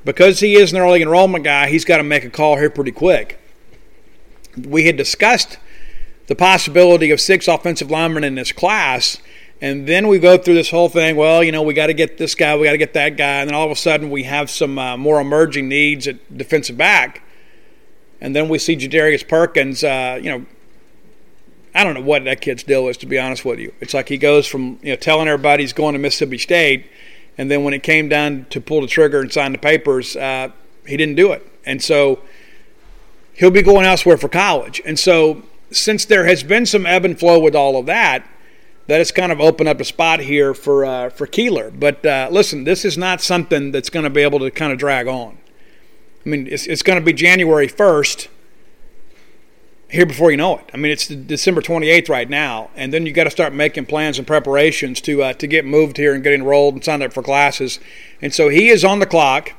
Because 0.04 0.40
he 0.40 0.54
is 0.54 0.72
an 0.72 0.78
early 0.78 1.00
enrollment 1.00 1.42
guy, 1.42 1.68
he's 1.68 1.84
got 1.84 1.96
to 1.96 2.02
make 2.02 2.22
a 2.22 2.30
call 2.30 2.56
here 2.56 2.68
pretty 2.68 2.92
quick. 2.92 3.40
We 4.56 4.86
had 4.86 4.96
discussed 4.96 5.58
the 6.26 6.34
possibility 6.34 7.10
of 7.10 7.20
six 7.20 7.48
offensive 7.48 7.90
linemen 7.90 8.24
in 8.24 8.34
this 8.34 8.52
class, 8.52 9.18
and 9.60 9.86
then 9.86 10.06
we 10.06 10.18
go 10.18 10.36
through 10.36 10.54
this 10.54 10.70
whole 10.70 10.90
thing. 10.90 11.16
Well, 11.16 11.42
you 11.42 11.50
know, 11.50 11.62
we 11.62 11.72
got 11.72 11.86
to 11.86 11.94
get 11.94 12.18
this 12.18 12.34
guy, 12.34 12.56
we 12.56 12.66
got 12.66 12.72
to 12.72 12.78
get 12.78 12.92
that 12.94 13.16
guy, 13.16 13.40
and 13.40 13.48
then 13.48 13.54
all 13.54 13.64
of 13.64 13.70
a 13.70 13.76
sudden 13.76 14.10
we 14.10 14.24
have 14.24 14.50
some 14.50 14.78
uh, 14.78 14.96
more 14.96 15.20
emerging 15.20 15.68
needs 15.68 16.06
at 16.06 16.36
defensive 16.36 16.76
back, 16.76 17.22
and 18.20 18.36
then 18.36 18.48
we 18.48 18.58
see 18.58 18.76
Jadarius 18.76 19.26
Perkins, 19.26 19.82
uh, 19.82 20.20
you 20.22 20.30
know, 20.30 20.46
I 21.76 21.84
don't 21.84 21.94
know 21.94 22.00
what 22.00 22.24
that 22.24 22.40
kid's 22.40 22.62
deal 22.62 22.88
is, 22.88 22.96
to 22.98 23.06
be 23.06 23.18
honest 23.18 23.44
with 23.44 23.58
you. 23.58 23.72
It's 23.80 23.92
like 23.92 24.08
he 24.08 24.16
goes 24.16 24.46
from 24.46 24.78
you 24.82 24.90
know 24.90 24.96
telling 24.96 25.28
everybody 25.28 25.62
he's 25.62 25.74
going 25.74 25.92
to 25.92 25.98
Mississippi 25.98 26.38
State, 26.38 26.86
and 27.36 27.50
then 27.50 27.64
when 27.64 27.74
it 27.74 27.82
came 27.82 28.08
down 28.08 28.46
to 28.50 28.60
pull 28.60 28.80
the 28.80 28.86
trigger 28.86 29.20
and 29.20 29.30
sign 29.30 29.52
the 29.52 29.58
papers, 29.58 30.16
uh, 30.16 30.48
he 30.86 30.96
didn't 30.96 31.16
do 31.16 31.32
it, 31.32 31.46
and 31.66 31.82
so 31.82 32.20
he'll 33.34 33.50
be 33.50 33.62
going 33.62 33.84
elsewhere 33.84 34.16
for 34.16 34.28
college. 34.28 34.80
And 34.86 34.98
so 34.98 35.42
since 35.70 36.06
there 36.06 36.24
has 36.24 36.42
been 36.42 36.64
some 36.64 36.86
ebb 36.86 37.04
and 37.04 37.18
flow 37.18 37.38
with 37.38 37.54
all 37.54 37.76
of 37.76 37.84
that, 37.86 38.26
that 38.86 38.98
has 38.98 39.12
kind 39.12 39.30
of 39.30 39.40
opened 39.40 39.68
up 39.68 39.78
a 39.78 39.84
spot 39.84 40.20
here 40.20 40.54
for 40.54 40.84
uh, 40.86 41.10
for 41.10 41.26
Keeler. 41.26 41.70
But 41.70 42.06
uh, 42.06 42.28
listen, 42.30 42.64
this 42.64 42.86
is 42.86 42.96
not 42.96 43.20
something 43.20 43.70
that's 43.70 43.90
going 43.90 44.04
to 44.04 44.10
be 44.10 44.22
able 44.22 44.38
to 44.38 44.50
kind 44.50 44.72
of 44.72 44.78
drag 44.78 45.08
on. 45.08 45.36
I 46.24 46.28
mean, 46.28 46.46
it's, 46.46 46.66
it's 46.66 46.82
going 46.82 46.98
to 46.98 47.04
be 47.04 47.12
January 47.12 47.68
first 47.68 48.28
here 49.88 50.06
before 50.06 50.30
you 50.30 50.36
know 50.36 50.58
it. 50.58 50.70
I 50.74 50.76
mean, 50.76 50.90
it's 50.90 51.06
December 51.06 51.60
28th 51.60 52.08
right 52.08 52.28
now, 52.28 52.70
and 52.74 52.92
then 52.92 53.06
you 53.06 53.12
got 53.12 53.24
to 53.24 53.30
start 53.30 53.52
making 53.52 53.86
plans 53.86 54.18
and 54.18 54.26
preparations 54.26 55.00
to 55.02 55.22
uh, 55.22 55.32
to 55.34 55.46
get 55.46 55.64
moved 55.64 55.96
here 55.96 56.14
and 56.14 56.24
get 56.24 56.32
enrolled 56.32 56.74
and 56.74 56.84
signed 56.84 57.02
up 57.02 57.12
for 57.12 57.22
classes. 57.22 57.78
And 58.20 58.34
so 58.34 58.48
he 58.48 58.68
is 58.68 58.84
on 58.84 58.98
the 58.98 59.06
clock. 59.06 59.52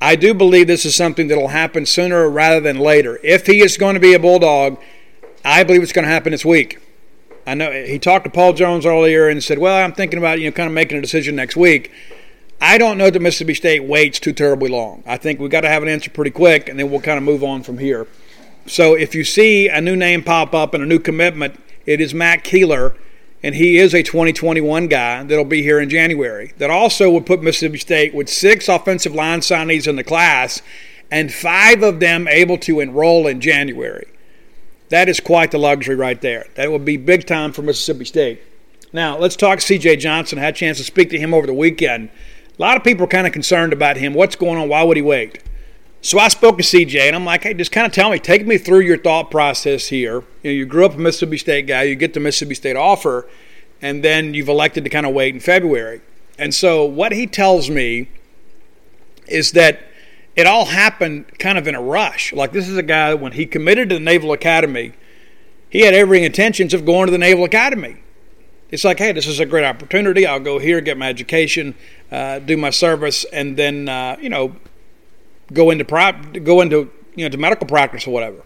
I 0.00 0.16
do 0.16 0.34
believe 0.34 0.66
this 0.66 0.84
is 0.84 0.96
something 0.96 1.28
that 1.28 1.38
will 1.38 1.48
happen 1.48 1.86
sooner 1.86 2.28
rather 2.28 2.60
than 2.60 2.78
later. 2.78 3.20
If 3.22 3.46
he 3.46 3.62
is 3.62 3.76
going 3.76 3.94
to 3.94 4.00
be 4.00 4.14
a 4.14 4.18
bulldog, 4.18 4.78
I 5.44 5.62
believe 5.62 5.82
it's 5.82 5.92
going 5.92 6.04
to 6.04 6.10
happen 6.10 6.32
this 6.32 6.44
week. 6.44 6.80
I 7.46 7.54
know 7.54 7.70
he 7.70 7.98
talked 7.98 8.24
to 8.24 8.30
Paul 8.30 8.52
Jones 8.52 8.86
earlier 8.86 9.28
and 9.28 9.42
said, 9.42 9.58
"Well, 9.58 9.84
I'm 9.84 9.92
thinking 9.92 10.18
about 10.18 10.38
you 10.38 10.46
know 10.46 10.52
kind 10.52 10.68
of 10.68 10.72
making 10.72 10.98
a 10.98 11.00
decision 11.00 11.36
next 11.36 11.56
week." 11.56 11.90
I 12.60 12.78
don't 12.78 12.96
know 12.96 13.10
that 13.10 13.20
Mississippi 13.20 13.54
State 13.54 13.82
waits 13.82 14.20
too 14.20 14.32
terribly 14.32 14.68
long. 14.68 15.02
I 15.04 15.16
think 15.16 15.40
we've 15.40 15.50
got 15.50 15.62
to 15.62 15.68
have 15.68 15.82
an 15.82 15.88
answer 15.88 16.10
pretty 16.10 16.30
quick, 16.30 16.68
and 16.68 16.78
then 16.78 16.92
we'll 16.92 17.00
kind 17.00 17.18
of 17.18 17.24
move 17.24 17.42
on 17.42 17.64
from 17.64 17.78
here. 17.78 18.06
So 18.66 18.94
if 18.94 19.14
you 19.14 19.24
see 19.24 19.68
a 19.68 19.80
new 19.80 19.96
name 19.96 20.22
pop 20.22 20.54
up 20.54 20.74
and 20.74 20.82
a 20.82 20.86
new 20.86 20.98
commitment, 20.98 21.58
it 21.84 22.00
is 22.00 22.14
Matt 22.14 22.44
Keeler, 22.44 22.94
and 23.42 23.56
he 23.56 23.76
is 23.76 23.92
a 23.92 24.02
2021 24.02 24.86
guy 24.86 25.24
that'll 25.24 25.44
be 25.44 25.62
here 25.62 25.80
in 25.80 25.90
January. 25.90 26.52
That 26.58 26.70
also 26.70 27.10
would 27.10 27.26
put 27.26 27.42
Mississippi 27.42 27.78
State 27.78 28.14
with 28.14 28.28
six 28.28 28.68
offensive 28.68 29.14
line 29.14 29.40
signees 29.40 29.88
in 29.88 29.96
the 29.96 30.04
class, 30.04 30.62
and 31.10 31.32
five 31.32 31.82
of 31.82 31.98
them 31.98 32.28
able 32.28 32.56
to 32.58 32.80
enroll 32.80 33.26
in 33.26 33.40
January. 33.40 34.06
That 34.90 35.08
is 35.08 35.20
quite 35.20 35.50
the 35.50 35.58
luxury 35.58 35.96
right 35.96 36.20
there. 36.20 36.46
That 36.54 36.70
would 36.70 36.84
be 36.84 36.96
big 36.96 37.26
time 37.26 37.52
for 37.52 37.62
Mississippi 37.62 38.04
State. 38.04 38.42
Now, 38.92 39.18
let's 39.18 39.36
talk 39.36 39.58
CJ 39.58 39.98
Johnson. 39.98 40.38
I 40.38 40.42
had 40.42 40.54
a 40.54 40.56
chance 40.56 40.78
to 40.78 40.84
speak 40.84 41.10
to 41.10 41.18
him 41.18 41.34
over 41.34 41.46
the 41.46 41.54
weekend. 41.54 42.10
A 42.58 42.62
lot 42.62 42.76
of 42.76 42.84
people 42.84 43.04
are 43.04 43.08
kind 43.08 43.26
of 43.26 43.32
concerned 43.32 43.72
about 43.72 43.96
him. 43.96 44.12
What's 44.14 44.36
going 44.36 44.58
on? 44.58 44.68
Why 44.68 44.82
would 44.82 44.98
he 44.98 45.02
wait? 45.02 45.42
So 46.04 46.18
I 46.18 46.26
spoke 46.26 46.56
to 46.58 46.64
CJ, 46.64 46.98
and 46.98 47.14
I'm 47.14 47.24
like, 47.24 47.44
hey, 47.44 47.54
just 47.54 47.70
kind 47.70 47.86
of 47.86 47.92
tell 47.92 48.10
me, 48.10 48.18
take 48.18 48.44
me 48.44 48.58
through 48.58 48.80
your 48.80 48.98
thought 48.98 49.30
process 49.30 49.86
here. 49.86 50.24
You, 50.42 50.50
know, 50.50 50.50
you 50.50 50.66
grew 50.66 50.84
up 50.84 50.94
a 50.94 50.98
Mississippi 50.98 51.38
State 51.38 51.68
guy, 51.68 51.84
you 51.84 51.94
get 51.94 52.12
the 52.12 52.18
Mississippi 52.18 52.56
State 52.56 52.74
offer, 52.74 53.28
and 53.80 54.02
then 54.02 54.34
you've 54.34 54.48
elected 54.48 54.82
to 54.82 54.90
kind 54.90 55.06
of 55.06 55.14
wait 55.14 55.32
in 55.32 55.40
February. 55.40 56.00
And 56.40 56.52
so 56.52 56.84
what 56.84 57.12
he 57.12 57.28
tells 57.28 57.70
me 57.70 58.08
is 59.28 59.52
that 59.52 59.78
it 60.34 60.44
all 60.44 60.64
happened 60.64 61.38
kind 61.38 61.56
of 61.56 61.68
in 61.68 61.76
a 61.76 61.80
rush. 61.80 62.32
Like 62.32 62.50
this 62.50 62.68
is 62.68 62.76
a 62.76 62.82
guy 62.82 63.14
when 63.14 63.32
he 63.32 63.46
committed 63.46 63.88
to 63.90 63.94
the 63.94 64.00
Naval 64.00 64.32
Academy, 64.32 64.94
he 65.70 65.82
had 65.82 65.94
every 65.94 66.24
intentions 66.24 66.74
of 66.74 66.84
going 66.84 67.06
to 67.06 67.12
the 67.12 67.18
Naval 67.18 67.44
Academy. 67.44 67.98
It's 68.70 68.82
like, 68.82 68.98
hey, 68.98 69.12
this 69.12 69.28
is 69.28 69.38
a 69.38 69.46
great 69.46 69.64
opportunity. 69.64 70.26
I'll 70.26 70.40
go 70.40 70.58
here, 70.58 70.80
get 70.80 70.98
my 70.98 71.08
education, 71.08 71.76
uh, 72.10 72.40
do 72.40 72.56
my 72.56 72.70
service, 72.70 73.24
and 73.32 73.56
then 73.56 73.88
uh, 73.88 74.16
you 74.20 74.30
know 74.30 74.56
go 75.52 75.70
into 75.70 75.84
go 76.40 76.60
into 76.60 76.90
you 77.14 77.24
know 77.24 77.28
to 77.28 77.38
medical 77.38 77.66
practice 77.66 78.06
or 78.06 78.12
whatever. 78.12 78.42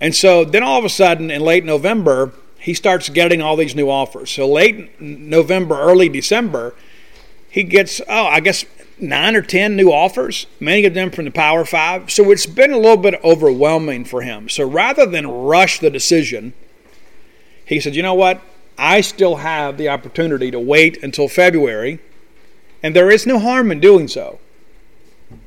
And 0.00 0.14
so 0.14 0.44
then 0.44 0.62
all 0.62 0.78
of 0.78 0.84
a 0.84 0.90
sudden 0.90 1.30
in 1.30 1.40
late 1.40 1.64
November, 1.64 2.32
he 2.58 2.74
starts 2.74 3.08
getting 3.08 3.40
all 3.40 3.56
these 3.56 3.74
new 3.74 3.88
offers. 3.88 4.30
So 4.30 4.46
late 4.46 5.00
November, 5.00 5.78
early 5.78 6.08
December, 6.08 6.74
he 7.48 7.62
gets 7.62 8.00
oh, 8.08 8.26
I 8.26 8.40
guess 8.40 8.64
nine 8.98 9.36
or 9.36 9.42
ten 9.42 9.76
new 9.76 9.90
offers, 9.90 10.46
many 10.60 10.84
of 10.84 10.94
them 10.94 11.10
from 11.10 11.24
the 11.26 11.30
Power 11.30 11.64
Five. 11.64 12.10
So 12.10 12.30
it's 12.30 12.46
been 12.46 12.72
a 12.72 12.78
little 12.78 12.96
bit 12.96 13.20
overwhelming 13.22 14.04
for 14.04 14.22
him. 14.22 14.48
So 14.48 14.68
rather 14.68 15.06
than 15.06 15.26
rush 15.26 15.78
the 15.78 15.90
decision, 15.90 16.52
he 17.64 17.80
said, 17.80 17.94
"You 17.94 18.02
know 18.02 18.14
what? 18.14 18.40
I 18.78 19.00
still 19.00 19.36
have 19.36 19.78
the 19.78 19.88
opportunity 19.88 20.50
to 20.50 20.60
wait 20.60 21.02
until 21.02 21.28
February, 21.28 21.98
and 22.82 22.94
there 22.94 23.10
is 23.10 23.26
no 23.26 23.38
harm 23.38 23.70
in 23.72 23.80
doing 23.80 24.08
so." 24.08 24.38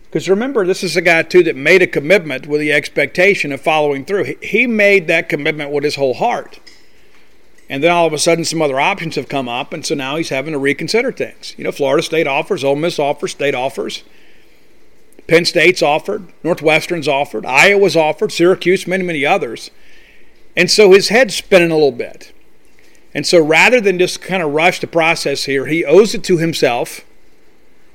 Because 0.10 0.28
remember, 0.28 0.66
this 0.66 0.84
is 0.84 0.97
a 0.97 1.01
guy, 1.01 1.22
too, 1.22 1.43
that 1.43 1.55
made 1.55 1.84
a 1.84 1.88
commitment 1.88 2.47
with 2.47 2.62
the 2.62 2.72
expectation 2.72 3.51
of 3.51 3.62
following 3.62 4.05
through. 4.05 4.36
He 4.41 4.66
made 4.66 5.07
that 5.07 5.30
commitment 5.30 5.72
with 5.72 5.84
his 5.84 5.95
whole 5.95 6.16
heart. 6.16 6.60
And 7.70 7.84
then 7.84 7.91
all 7.91 8.07
of 8.07 8.14
a 8.14 8.18
sudden, 8.18 8.43
some 8.43 8.62
other 8.62 8.80
options 8.80 9.16
have 9.16 9.30
come 9.30 9.47
up, 9.47 9.72
and 9.72 9.86
so 9.86 9.93
now 9.93 10.16
he's 10.16 10.30
having 10.30 10.53
to 10.53 10.57
reconsider 10.57 11.12
things. 11.12 11.53
You 11.57 11.64
know, 11.64 11.72
Florida 11.72 12.01
State 12.01 12.26
offers, 12.26 12.64
Ole 12.64 12.76
Miss 12.76 12.97
offers, 12.97 13.32
State 13.32 13.53
offers. 13.53 14.03
Penn 15.28 15.45
State's 15.45 15.84
offered, 15.84 16.34
Northwestern's 16.43 17.07
offered, 17.07 17.45
Iowa's 17.45 17.95
offered, 17.95 18.32
Syracuse, 18.32 18.88
many, 18.88 19.03
many 19.03 19.28
others. 19.28 19.70
And 20.57 20.72
so 20.72 20.91
his 20.91 21.10
head's 21.10 21.36
spinning 21.36 21.70
a 21.70 21.76
little 21.76 21.91
bit. 21.91 22.34
And 23.14 23.28
so 23.28 23.39
rather 23.39 23.80
than 23.80 23.99
just 23.99 24.24
kind 24.24 24.41
of 24.41 24.53
rush 24.53 24.80
the 24.80 24.88
process 24.88 25.43
here, 25.43 25.68
he 25.68 25.86
owes 25.86 26.16
it 26.16 26.24
to 26.24 26.38
himself 26.38 27.01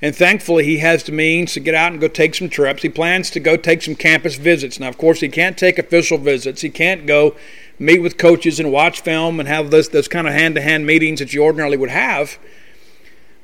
and 0.04 0.14
thankfully, 0.14 0.64
he 0.64 0.80
has 0.80 1.02
the 1.02 1.12
means 1.12 1.54
to 1.54 1.60
get 1.60 1.74
out 1.74 1.92
and 1.92 1.98
go 1.98 2.08
take 2.08 2.34
some 2.34 2.50
trips. 2.50 2.82
He 2.82 2.90
plans 2.90 3.30
to 3.30 3.40
go 3.40 3.56
take 3.56 3.80
some 3.80 3.94
campus 3.94 4.34
visits. 4.34 4.78
Now, 4.78 4.88
of 4.88 4.98
course, 4.98 5.20
he 5.20 5.30
can't 5.30 5.56
take 5.56 5.78
official 5.78 6.18
visits. 6.18 6.60
He 6.60 6.68
can't 6.68 7.06
go 7.06 7.36
meet 7.78 8.02
with 8.02 8.18
coaches 8.18 8.60
and 8.60 8.70
watch 8.70 9.00
film 9.00 9.40
and 9.40 9.48
have 9.48 9.70
those, 9.70 9.88
those 9.88 10.06
kind 10.06 10.28
of 10.28 10.34
hand 10.34 10.56
to 10.56 10.60
hand 10.60 10.84
meetings 10.84 11.20
that 11.20 11.32
you 11.32 11.42
ordinarily 11.42 11.78
would 11.78 11.88
have. 11.88 12.38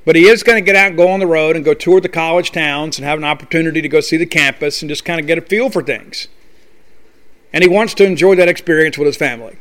But 0.04 0.16
he 0.16 0.28
is 0.28 0.42
going 0.42 0.62
to 0.62 0.66
get 0.66 0.76
out 0.76 0.88
and 0.88 0.98
go 0.98 1.08
on 1.08 1.18
the 1.18 1.26
road 1.26 1.56
and 1.56 1.64
go 1.64 1.72
tour 1.72 1.98
the 1.98 2.10
college 2.10 2.52
towns 2.52 2.98
and 2.98 3.06
have 3.06 3.16
an 3.16 3.24
opportunity 3.24 3.80
to 3.80 3.88
go 3.88 4.00
see 4.00 4.18
the 4.18 4.26
campus 4.26 4.82
and 4.82 4.90
just 4.90 5.06
kind 5.06 5.18
of 5.18 5.26
get 5.26 5.38
a 5.38 5.40
feel 5.40 5.70
for 5.70 5.82
things. 5.82 6.28
And 7.54 7.64
he 7.64 7.70
wants 7.70 7.94
to 7.94 8.04
enjoy 8.04 8.34
that 8.34 8.48
experience 8.48 8.98
with 8.98 9.06
his 9.06 9.16
family. 9.16 9.56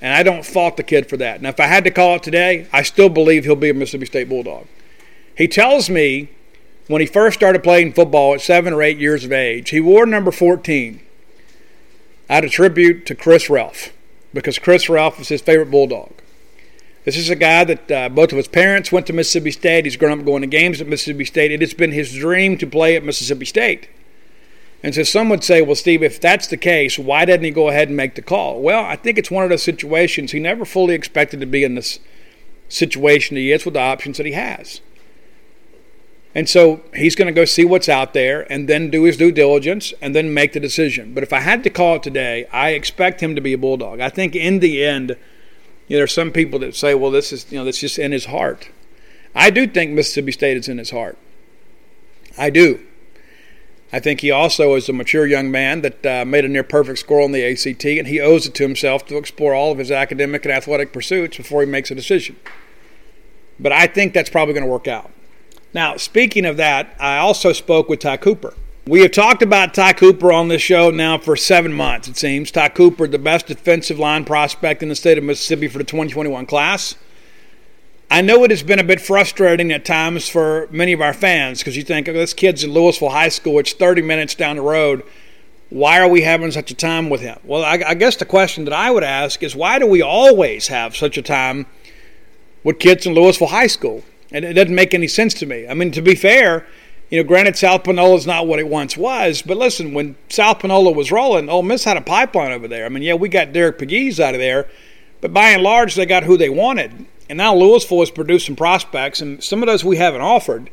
And 0.00 0.14
I 0.14 0.22
don't 0.22 0.46
fault 0.46 0.78
the 0.78 0.82
kid 0.82 1.10
for 1.10 1.18
that. 1.18 1.42
Now, 1.42 1.50
if 1.50 1.60
I 1.60 1.66
had 1.66 1.84
to 1.84 1.90
call 1.90 2.16
it 2.16 2.22
today, 2.22 2.68
I 2.72 2.84
still 2.84 3.10
believe 3.10 3.44
he'll 3.44 3.54
be 3.54 3.68
a 3.68 3.74
Mississippi 3.74 4.06
State 4.06 4.30
Bulldog. 4.30 4.66
He 5.36 5.46
tells 5.46 5.90
me 5.90 6.30
when 6.88 7.00
he 7.00 7.06
first 7.06 7.38
started 7.38 7.62
playing 7.62 7.92
football 7.92 8.34
at 8.34 8.40
seven 8.40 8.72
or 8.72 8.82
eight 8.82 8.98
years 8.98 9.24
of 9.24 9.32
age, 9.32 9.70
he 9.70 9.80
wore 9.80 10.06
number 10.06 10.32
14 10.32 11.00
out 12.28 12.44
of 12.44 12.50
tribute 12.50 13.06
to 13.06 13.14
Chris 13.14 13.48
Relf 13.48 13.92
because 14.34 14.58
Chris 14.58 14.86
Relf 14.86 15.18
was 15.18 15.28
his 15.28 15.42
favorite 15.42 15.70
Bulldog. 15.70 16.12
This 17.04 17.16
is 17.16 17.30
a 17.30 17.36
guy 17.36 17.64
that 17.64 17.90
uh, 17.90 18.08
both 18.08 18.32
of 18.32 18.36
his 18.36 18.48
parents 18.48 18.92
went 18.92 19.06
to 19.06 19.12
Mississippi 19.12 19.50
State. 19.50 19.84
He's 19.84 19.96
grown 19.96 20.18
up 20.18 20.26
going 20.26 20.42
to 20.42 20.46
games 20.46 20.80
at 20.80 20.88
Mississippi 20.88 21.24
State. 21.24 21.52
And 21.52 21.62
It 21.62 21.66
has 21.66 21.74
been 21.74 21.92
his 21.92 22.14
dream 22.14 22.58
to 22.58 22.66
play 22.66 22.96
at 22.96 23.04
Mississippi 23.04 23.46
State. 23.46 23.88
And 24.82 24.94
so 24.94 25.02
some 25.02 25.28
would 25.28 25.42
say, 25.42 25.62
well, 25.62 25.74
Steve, 25.74 26.02
if 26.02 26.20
that's 26.20 26.46
the 26.46 26.56
case, 26.56 26.98
why 26.98 27.24
didn't 27.24 27.44
he 27.44 27.50
go 27.50 27.68
ahead 27.68 27.88
and 27.88 27.96
make 27.96 28.14
the 28.14 28.22
call? 28.22 28.60
Well, 28.60 28.84
I 28.84 28.96
think 28.96 29.18
it's 29.18 29.30
one 29.30 29.44
of 29.44 29.50
those 29.50 29.62
situations 29.62 30.32
he 30.32 30.38
never 30.38 30.64
fully 30.64 30.94
expected 30.94 31.40
to 31.40 31.46
be 31.46 31.64
in 31.64 31.74
this 31.74 31.98
situation 32.68 33.36
he 33.36 33.50
is 33.52 33.64
with 33.64 33.74
the 33.74 33.80
options 33.80 34.18
that 34.18 34.26
he 34.26 34.32
has. 34.32 34.80
And 36.34 36.48
so 36.48 36.82
he's 36.94 37.14
going 37.14 37.26
to 37.26 37.32
go 37.32 37.44
see 37.44 37.64
what's 37.64 37.88
out 37.88 38.12
there 38.12 38.50
and 38.52 38.68
then 38.68 38.90
do 38.90 39.04
his 39.04 39.16
due 39.16 39.32
diligence 39.32 39.92
and 40.00 40.14
then 40.14 40.34
make 40.34 40.52
the 40.52 40.60
decision. 40.60 41.14
But 41.14 41.22
if 41.22 41.32
I 41.32 41.40
had 41.40 41.64
to 41.64 41.70
call 41.70 41.96
it 41.96 42.02
today, 42.02 42.46
I 42.52 42.70
expect 42.70 43.20
him 43.20 43.34
to 43.34 43.40
be 43.40 43.54
a 43.54 43.58
Bulldog. 43.58 44.00
I 44.00 44.10
think 44.10 44.36
in 44.36 44.60
the 44.60 44.84
end, 44.84 45.16
you 45.88 45.94
know, 45.94 45.96
there 45.96 46.04
are 46.04 46.06
some 46.06 46.30
people 46.30 46.58
that 46.60 46.76
say, 46.76 46.94
well, 46.94 47.10
this 47.10 47.32
is, 47.32 47.50
you 47.50 47.58
know, 47.58 47.64
that's 47.64 47.80
just 47.80 47.98
in 47.98 48.12
his 48.12 48.26
heart. 48.26 48.68
I 49.34 49.50
do 49.50 49.66
think 49.66 49.92
Mississippi 49.92 50.32
State 50.32 50.56
is 50.56 50.68
in 50.68 50.78
his 50.78 50.90
heart. 50.90 51.16
I 52.36 52.50
do. 52.50 52.80
I 53.90 54.00
think 54.00 54.20
he 54.20 54.30
also 54.30 54.74
is 54.74 54.88
a 54.88 54.92
mature 54.92 55.26
young 55.26 55.50
man 55.50 55.80
that 55.80 56.04
uh, 56.04 56.24
made 56.26 56.44
a 56.44 56.48
near 56.48 56.62
perfect 56.62 56.98
score 56.98 57.22
on 57.22 57.32
the 57.32 57.44
ACT, 57.44 57.84
and 57.86 58.06
he 58.06 58.20
owes 58.20 58.46
it 58.46 58.54
to 58.54 58.62
himself 58.62 59.06
to 59.06 59.16
explore 59.16 59.54
all 59.54 59.72
of 59.72 59.78
his 59.78 59.90
academic 59.90 60.44
and 60.44 60.52
athletic 60.52 60.92
pursuits 60.92 61.38
before 61.38 61.62
he 61.62 61.66
makes 61.66 61.90
a 61.90 61.94
decision. 61.94 62.36
But 63.58 63.72
I 63.72 63.86
think 63.86 64.12
that's 64.12 64.28
probably 64.28 64.52
going 64.52 64.66
to 64.66 64.70
work 64.70 64.86
out. 64.86 65.10
Now, 65.74 65.96
speaking 65.96 66.46
of 66.46 66.56
that, 66.56 66.94
I 66.98 67.18
also 67.18 67.52
spoke 67.52 67.88
with 67.88 68.00
Ty 68.00 68.18
Cooper. 68.18 68.54
We 68.86 69.02
have 69.02 69.12
talked 69.12 69.42
about 69.42 69.74
Ty 69.74 69.92
Cooper 69.92 70.32
on 70.32 70.48
this 70.48 70.62
show 70.62 70.90
now 70.90 71.18
for 71.18 71.36
seven 71.36 71.74
months, 71.74 72.08
it 72.08 72.16
seems. 72.16 72.50
Ty 72.50 72.70
Cooper, 72.70 73.06
the 73.06 73.18
best 73.18 73.46
defensive 73.46 73.98
line 73.98 74.24
prospect 74.24 74.82
in 74.82 74.88
the 74.88 74.94
state 74.94 75.18
of 75.18 75.24
Mississippi 75.24 75.68
for 75.68 75.76
the 75.76 75.84
2021 75.84 76.46
class. 76.46 76.94
I 78.10 78.22
know 78.22 78.42
it 78.44 78.50
has 78.50 78.62
been 78.62 78.78
a 78.78 78.84
bit 78.84 79.02
frustrating 79.02 79.70
at 79.70 79.84
times 79.84 80.26
for 80.26 80.68
many 80.70 80.94
of 80.94 81.02
our 81.02 81.12
fans 81.12 81.58
because 81.58 81.76
you 81.76 81.82
think, 81.82 82.08
oh, 82.08 82.14
this 82.14 82.32
kid's 82.32 82.64
in 82.64 82.72
Louisville 82.72 83.10
High 83.10 83.28
School, 83.28 83.58
it's 83.58 83.74
30 83.74 84.00
minutes 84.00 84.34
down 84.34 84.56
the 84.56 84.62
road. 84.62 85.04
Why 85.68 86.00
are 86.00 86.08
we 86.08 86.22
having 86.22 86.50
such 86.50 86.70
a 86.70 86.74
time 86.74 87.10
with 87.10 87.20
him? 87.20 87.38
Well, 87.44 87.62
I, 87.62 87.82
I 87.88 87.92
guess 87.92 88.16
the 88.16 88.24
question 88.24 88.64
that 88.64 88.72
I 88.72 88.90
would 88.90 89.04
ask 89.04 89.42
is 89.42 89.54
why 89.54 89.78
do 89.78 89.86
we 89.86 90.00
always 90.00 90.68
have 90.68 90.96
such 90.96 91.18
a 91.18 91.22
time 91.22 91.66
with 92.64 92.78
kids 92.78 93.04
in 93.04 93.12
Louisville 93.12 93.48
High 93.48 93.66
School? 93.66 94.02
And 94.30 94.44
it 94.44 94.54
doesn't 94.54 94.74
make 94.74 94.94
any 94.94 95.08
sense 95.08 95.34
to 95.34 95.46
me. 95.46 95.66
I 95.66 95.74
mean, 95.74 95.90
to 95.92 96.02
be 96.02 96.14
fair, 96.14 96.66
you 97.10 97.22
know, 97.22 97.26
granted, 97.26 97.56
South 97.56 97.84
Panola 97.84 98.16
is 98.16 98.26
not 98.26 98.46
what 98.46 98.58
it 98.58 98.68
once 98.68 98.96
was, 98.96 99.40
but 99.40 99.56
listen, 99.56 99.94
when 99.94 100.16
South 100.28 100.58
Panola 100.58 100.92
was 100.92 101.10
rolling, 101.10 101.48
Ole 101.48 101.62
Miss 101.62 101.84
had 101.84 101.96
a 101.96 102.02
pipeline 102.02 102.52
over 102.52 102.68
there. 102.68 102.84
I 102.84 102.90
mean, 102.90 103.02
yeah, 103.02 103.14
we 103.14 103.30
got 103.30 103.52
Derek 103.52 103.78
Pegues 103.78 104.20
out 104.20 104.34
of 104.34 104.40
there, 104.40 104.68
but 105.22 105.32
by 105.32 105.50
and 105.50 105.62
large, 105.62 105.94
they 105.94 106.04
got 106.04 106.24
who 106.24 106.36
they 106.36 106.50
wanted. 106.50 107.06
And 107.30 107.38
now 107.38 107.54
Louisville 107.54 108.00
has 108.00 108.10
produced 108.10 108.46
some 108.46 108.56
prospects, 108.56 109.22
and 109.22 109.42
some 109.42 109.62
of 109.62 109.66
those 109.66 109.84
we 109.84 109.96
haven't 109.96 110.20
offered. 110.20 110.70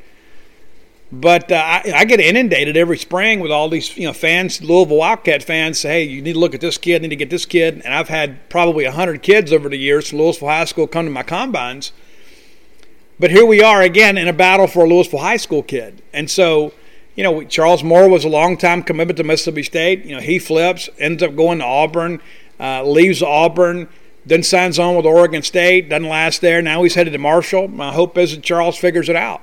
But 1.12 1.52
uh, 1.52 1.56
I, 1.56 1.94
I, 1.96 2.06
get 2.06 2.20
inundated 2.20 2.76
every 2.76 2.98
spring 2.98 3.40
with 3.40 3.52
all 3.52 3.70
these, 3.70 3.96
you 3.96 4.06
know, 4.06 4.12
fans, 4.12 4.62
Louisville 4.62 4.98
Wildcat 4.98 5.44
fans 5.44 5.80
say, 5.80 5.90
"Hey, 5.90 6.04
you 6.04 6.22
need 6.22 6.34
to 6.34 6.40
look 6.40 6.56
at 6.56 6.62
this 6.62 6.78
kid, 6.78 7.02
need 7.02 7.10
to 7.10 7.16
get 7.16 7.30
this 7.30 7.46
kid." 7.46 7.82
And 7.86 7.94
I've 7.94 8.10
had 8.10 8.50
probably 8.50 8.86
hundred 8.86 9.22
kids 9.22 9.54
over 9.54 9.70
the 9.70 9.78
years 9.78 10.10
from 10.10 10.20
Louisville 10.20 10.48
High 10.48 10.66
School 10.66 10.88
come 10.88 11.06
to 11.06 11.12
my 11.12 11.24
combines 11.24 11.92
but 13.20 13.32
here 13.32 13.46
we 13.46 13.62
are 13.62 13.82
again 13.82 14.18
in 14.18 14.28
a 14.28 14.34
battle 14.34 14.68
for 14.68 14.86
a 14.86 14.88
Louisville 14.88 15.20
High 15.20 15.38
School 15.38 15.64
kid. 15.64 16.02
And 16.14 16.30
so, 16.30 16.74
you 17.16 17.24
know, 17.24 17.44
Charles 17.44 17.84
Moore 17.84 18.10
was 18.10 18.26
a 18.26 18.30
long 18.30 18.58
time 18.58 18.84
commitment 18.84 19.18
to 19.18 19.24
Mississippi 19.24 19.64
State. 19.64 20.06
You 20.06 20.16
know, 20.16 20.22
he 20.22 20.40
flips, 20.40 20.90
ends 21.00 21.24
up 21.24 21.36
going 21.36 21.60
to 21.60 21.66
Auburn, 21.66 22.22
uh, 22.60 22.84
leaves 22.84 23.22
Auburn, 23.22 23.88
then 24.26 24.44
signs 24.44 24.80
on 24.80 24.96
with 24.96 25.06
Oregon 25.06 25.44
State, 25.44 25.90
doesn't 25.90 26.10
last 26.10 26.42
there. 26.42 26.62
Now 26.62 26.84
he's 26.84 26.96
headed 26.96 27.14
to 27.14 27.20
Marshall. 27.20 27.68
My 27.68 27.94
hope 27.94 28.18
is 28.18 28.36
that 28.36 28.44
Charles 28.44 28.78
figures 28.78 29.08
it 29.08 29.16
out. 29.16 29.42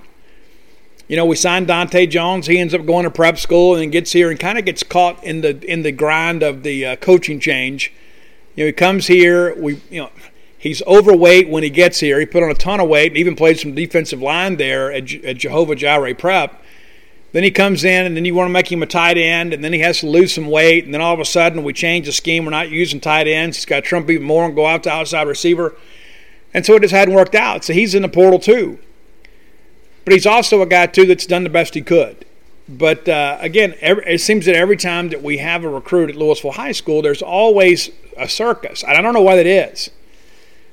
You 1.08 1.16
know, 1.16 1.26
we 1.26 1.36
signed 1.36 1.66
Dante 1.66 2.06
Jones. 2.06 2.46
He 2.46 2.58
ends 2.58 2.74
up 2.74 2.86
going 2.86 3.04
to 3.04 3.10
prep 3.10 3.38
school 3.38 3.74
and 3.74 3.82
then 3.82 3.90
gets 3.90 4.12
here 4.12 4.30
and 4.30 4.38
kind 4.38 4.58
of 4.58 4.64
gets 4.64 4.82
caught 4.82 5.22
in 5.22 5.40
the 5.40 5.60
in 5.70 5.82
the 5.82 5.92
grind 5.92 6.42
of 6.42 6.62
the 6.62 6.86
uh, 6.86 6.96
coaching 6.96 7.38
change. 7.38 7.92
You 8.54 8.64
know, 8.64 8.66
he 8.66 8.72
comes 8.72 9.06
here. 9.06 9.54
We, 9.60 9.80
you 9.90 10.02
know, 10.02 10.10
he's 10.62 10.80
overweight 10.84 11.48
when 11.48 11.64
he 11.64 11.70
gets 11.70 11.98
here. 11.98 12.20
He 12.20 12.24
put 12.24 12.44
on 12.44 12.50
a 12.50 12.54
ton 12.54 12.78
of 12.78 12.88
weight 12.88 13.10
and 13.10 13.18
even 13.18 13.34
played 13.34 13.58
some 13.58 13.74
defensive 13.74 14.22
line 14.22 14.56
there 14.56 14.92
at, 14.92 15.12
at 15.12 15.36
Jehovah 15.36 15.74
Jireh 15.74 16.14
Prep. 16.14 16.62
Then 17.32 17.42
he 17.42 17.50
comes 17.50 17.82
in, 17.82 18.06
and 18.06 18.16
then 18.16 18.24
you 18.24 18.34
want 18.34 18.48
to 18.48 18.52
make 18.52 18.70
him 18.70 18.82
a 18.82 18.86
tight 18.86 19.16
end, 19.16 19.52
and 19.52 19.64
then 19.64 19.72
he 19.72 19.80
has 19.80 20.00
to 20.00 20.06
lose 20.06 20.34
some 20.34 20.46
weight, 20.46 20.84
and 20.84 20.94
then 20.94 21.00
all 21.00 21.14
of 21.14 21.18
a 21.18 21.24
sudden 21.24 21.64
we 21.64 21.72
change 21.72 22.06
the 22.06 22.12
scheme. 22.12 22.44
We're 22.44 22.50
not 22.50 22.70
using 22.70 23.00
tight 23.00 23.26
ends. 23.26 23.56
He's 23.56 23.64
got 23.64 23.76
to 23.76 23.82
trump 23.82 24.08
even 24.08 24.26
more 24.26 24.44
and 24.44 24.54
go 24.54 24.66
out 24.66 24.84
to 24.84 24.90
outside 24.90 25.26
receiver. 25.26 25.74
And 26.54 26.64
so 26.64 26.74
it 26.74 26.82
just 26.82 26.94
hadn't 26.94 27.14
worked 27.14 27.34
out. 27.34 27.64
So 27.64 27.72
he's 27.72 27.94
in 27.94 28.02
the 28.02 28.08
portal 28.08 28.38
too. 28.38 28.78
But 30.04 30.12
he's 30.12 30.26
also 30.26 30.62
a 30.62 30.66
guy 30.66 30.86
too 30.86 31.06
that's 31.06 31.26
done 31.26 31.42
the 31.42 31.50
best 31.50 31.74
he 31.74 31.82
could. 31.82 32.24
But 32.68 33.08
uh, 33.08 33.38
again, 33.40 33.74
every, 33.80 34.04
it 34.06 34.20
seems 34.20 34.46
that 34.46 34.54
every 34.54 34.76
time 34.76 35.08
that 35.08 35.22
we 35.22 35.38
have 35.38 35.64
a 35.64 35.68
recruit 35.68 36.10
at 36.10 36.16
Louisville 36.16 36.52
High 36.52 36.72
School, 36.72 37.02
there's 37.02 37.22
always 37.22 37.90
a 38.18 38.28
circus. 38.28 38.84
And 38.84 38.92
I 38.92 39.00
don't 39.00 39.14
know 39.14 39.22
why 39.22 39.36
that 39.36 39.46
is. 39.46 39.90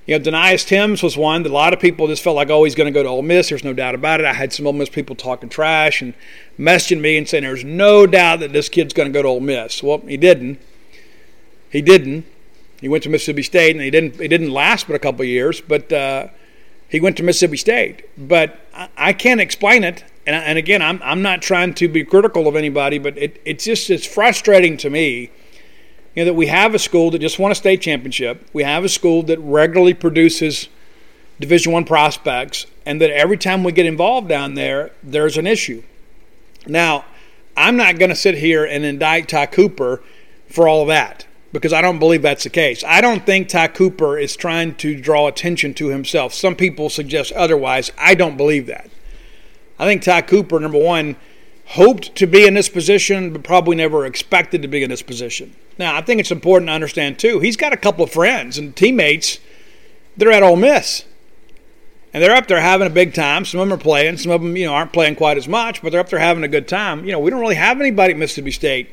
You 0.09 0.17
know, 0.17 0.23
Denias 0.23 0.65
Timms 0.65 1.03
was 1.03 1.15
one 1.15 1.43
that 1.43 1.51
a 1.51 1.53
lot 1.53 1.71
of 1.71 1.79
people 1.79 2.07
just 2.07 2.23
felt 2.23 2.35
like, 2.35 2.49
oh, 2.49 2.63
he's 2.63 2.73
going 2.73 2.91
to 2.91 2.99
go 2.99 3.03
to 3.03 3.09
Ole 3.09 3.21
Miss. 3.21 3.49
There's 3.49 3.63
no 3.63 3.73
doubt 3.73 3.93
about 3.93 4.19
it. 4.19 4.25
I 4.25 4.33
had 4.33 4.51
some 4.51 4.65
Ole 4.65 4.73
Miss 4.73 4.89
people 4.89 5.15
talking 5.15 5.49
trash 5.49 6.01
and 6.01 6.15
messaging 6.57 6.99
me 6.99 7.15
and 7.15 7.29
saying 7.29 7.43
there's 7.43 7.63
no 7.63 8.07
doubt 8.07 8.39
that 8.39 8.51
this 8.51 8.69
kid's 8.69 8.91
going 8.91 9.07
to 9.07 9.13
go 9.13 9.21
to 9.21 9.27
Ole 9.27 9.39
Miss. 9.39 9.83
Well, 9.83 9.99
he 9.99 10.17
didn't. 10.17 10.59
He 11.69 11.83
didn't. 11.83 12.25
He 12.81 12.89
went 12.89 13.03
to 13.03 13.09
Mississippi 13.09 13.43
State, 13.43 13.75
and 13.75 13.83
he 13.85 13.91
didn't. 13.91 14.19
He 14.19 14.27
didn't 14.27 14.49
last 14.49 14.87
but 14.87 14.95
a 14.95 14.99
couple 14.99 15.23
years, 15.25 15.61
but 15.61 15.93
uh, 15.93 16.29
he 16.87 16.99
went 16.99 17.15
to 17.17 17.23
Mississippi 17.23 17.57
State. 17.57 18.09
But 18.17 18.59
I, 18.73 18.89
I 18.97 19.13
can't 19.13 19.39
explain 19.39 19.83
it. 19.83 20.05
And, 20.25 20.35
and 20.35 20.57
again, 20.57 20.81
I'm 20.81 20.99
I'm 21.03 21.21
not 21.21 21.43
trying 21.43 21.75
to 21.75 21.87
be 21.87 22.03
critical 22.03 22.47
of 22.47 22.55
anybody, 22.55 22.97
but 22.97 23.15
it, 23.15 23.39
it's 23.45 23.63
just 23.63 23.91
it's 23.91 24.07
frustrating 24.07 24.75
to 24.77 24.89
me 24.89 25.29
you 26.15 26.23
know, 26.23 26.25
that 26.25 26.35
we 26.35 26.47
have 26.47 26.73
a 26.73 26.79
school 26.79 27.11
that 27.11 27.19
just 27.19 27.39
won 27.39 27.51
a 27.51 27.55
state 27.55 27.81
championship. 27.81 28.47
We 28.53 28.63
have 28.63 28.83
a 28.83 28.89
school 28.89 29.23
that 29.23 29.39
regularly 29.39 29.93
produces 29.93 30.67
Division 31.39 31.71
One 31.71 31.85
prospects, 31.85 32.65
and 32.85 32.99
that 33.01 33.11
every 33.11 33.37
time 33.37 33.63
we 33.63 33.71
get 33.71 33.85
involved 33.85 34.27
down 34.27 34.55
there, 34.55 34.91
there's 35.01 35.37
an 35.37 35.47
issue. 35.47 35.83
Now, 36.67 37.05
I'm 37.55 37.77
not 37.77 37.97
going 37.97 38.09
to 38.09 38.15
sit 38.15 38.35
here 38.35 38.65
and 38.65 38.83
indict 38.83 39.29
Ty 39.29 39.47
Cooper 39.47 40.01
for 40.49 40.67
all 40.67 40.81
of 40.81 40.87
that 40.89 41.25
because 41.51 41.73
I 41.73 41.81
don't 41.81 41.99
believe 41.99 42.21
that's 42.21 42.43
the 42.43 42.49
case. 42.49 42.83
I 42.85 43.01
don't 43.01 43.25
think 43.25 43.47
Ty 43.47 43.69
Cooper 43.69 44.17
is 44.17 44.35
trying 44.35 44.75
to 44.75 44.99
draw 44.99 45.27
attention 45.27 45.73
to 45.75 45.87
himself. 45.87 46.33
Some 46.33 46.55
people 46.55 46.89
suggest 46.89 47.31
otherwise. 47.31 47.91
I 47.97 48.15
don't 48.15 48.37
believe 48.37 48.67
that. 48.67 48.89
I 49.77 49.85
think 49.85 50.01
Ty 50.01 50.21
Cooper, 50.23 50.59
number 50.59 50.77
one, 50.77 51.15
hoped 51.69 52.15
to 52.15 52.25
be 52.25 52.47
in 52.47 52.55
this 52.55 52.67
position, 52.67 53.31
but 53.31 53.43
probably 53.43 53.75
never 53.75 54.03
expected 54.03 54.63
to 54.63 54.67
be 54.67 54.81
in 54.81 54.89
this 54.89 55.03
position. 55.03 55.55
Now, 55.77 55.95
I 55.95 56.01
think 56.01 56.19
it's 56.19 56.31
important 56.31 56.69
to 56.69 56.73
understand, 56.73 57.19
too, 57.19 57.39
he's 57.39 57.57
got 57.57 57.73
a 57.73 57.77
couple 57.77 58.03
of 58.03 58.11
friends 58.11 58.57
and 58.57 58.75
teammates 58.75 59.39
that 60.17 60.27
are 60.27 60.31
at 60.31 60.41
Ole 60.41 60.55
Miss. 60.55 61.05
And 62.11 62.23
they're 62.23 62.35
up 62.35 62.47
there 62.47 62.59
having 62.59 62.87
a 62.87 62.89
big 62.89 63.13
time. 63.13 63.45
Some 63.45 63.59
of 63.59 63.67
them 63.67 63.77
are 63.77 63.81
playing. 63.81 64.17
Some 64.17 64.31
of 64.31 64.41
them, 64.41 64.57
you 64.57 64.65
know, 64.65 64.73
aren't 64.73 64.93
playing 64.93 65.15
quite 65.15 65.37
as 65.37 65.47
much, 65.47 65.83
but 65.83 65.91
they're 65.91 66.01
up 66.01 66.09
there 66.09 66.17
having 66.17 66.43
a 66.43 66.47
good 66.47 66.67
time. 66.67 67.05
You 67.05 67.11
know, 67.11 67.19
we 67.19 67.29
don't 67.29 67.39
really 67.39 67.53
have 67.53 67.79
anybody 67.79 68.13
at 68.13 68.19
Mississippi 68.19 68.51
State 68.51 68.89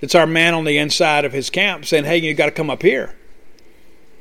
that's 0.00 0.14
our 0.14 0.26
man 0.26 0.54
on 0.54 0.64
the 0.64 0.78
inside 0.78 1.26
of 1.26 1.32
his 1.32 1.50
camp 1.50 1.84
saying, 1.84 2.04
hey, 2.04 2.16
you 2.16 2.32
got 2.32 2.46
to 2.46 2.52
come 2.52 2.70
up 2.70 2.80
here. 2.80 3.14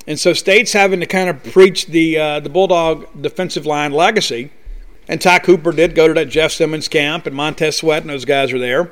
And 0.05 0.19
so 0.19 0.33
State's 0.33 0.73
having 0.73 0.99
to 0.99 1.05
kind 1.05 1.29
of 1.29 1.41
preach 1.41 1.87
the 1.87 2.17
uh, 2.17 2.39
the 2.41 2.49
Bulldog 2.49 3.07
defensive 3.21 3.65
line 3.65 3.93
legacy– 3.93 4.51
and 5.07 5.21
Ty 5.21 5.39
Cooper 5.39 5.71
did 5.71 5.95
go 5.95 6.07
to 6.07 6.13
that 6.13 6.29
Jeff 6.29 6.51
Simmons 6.51 6.87
camp, 6.87 7.25
and 7.25 7.35
Montez 7.35 7.77
Sweat 7.77 8.01
and 8.01 8.09
those 8.09 8.25
guys 8.25 8.51
are 8.51 8.59
there. 8.59 8.91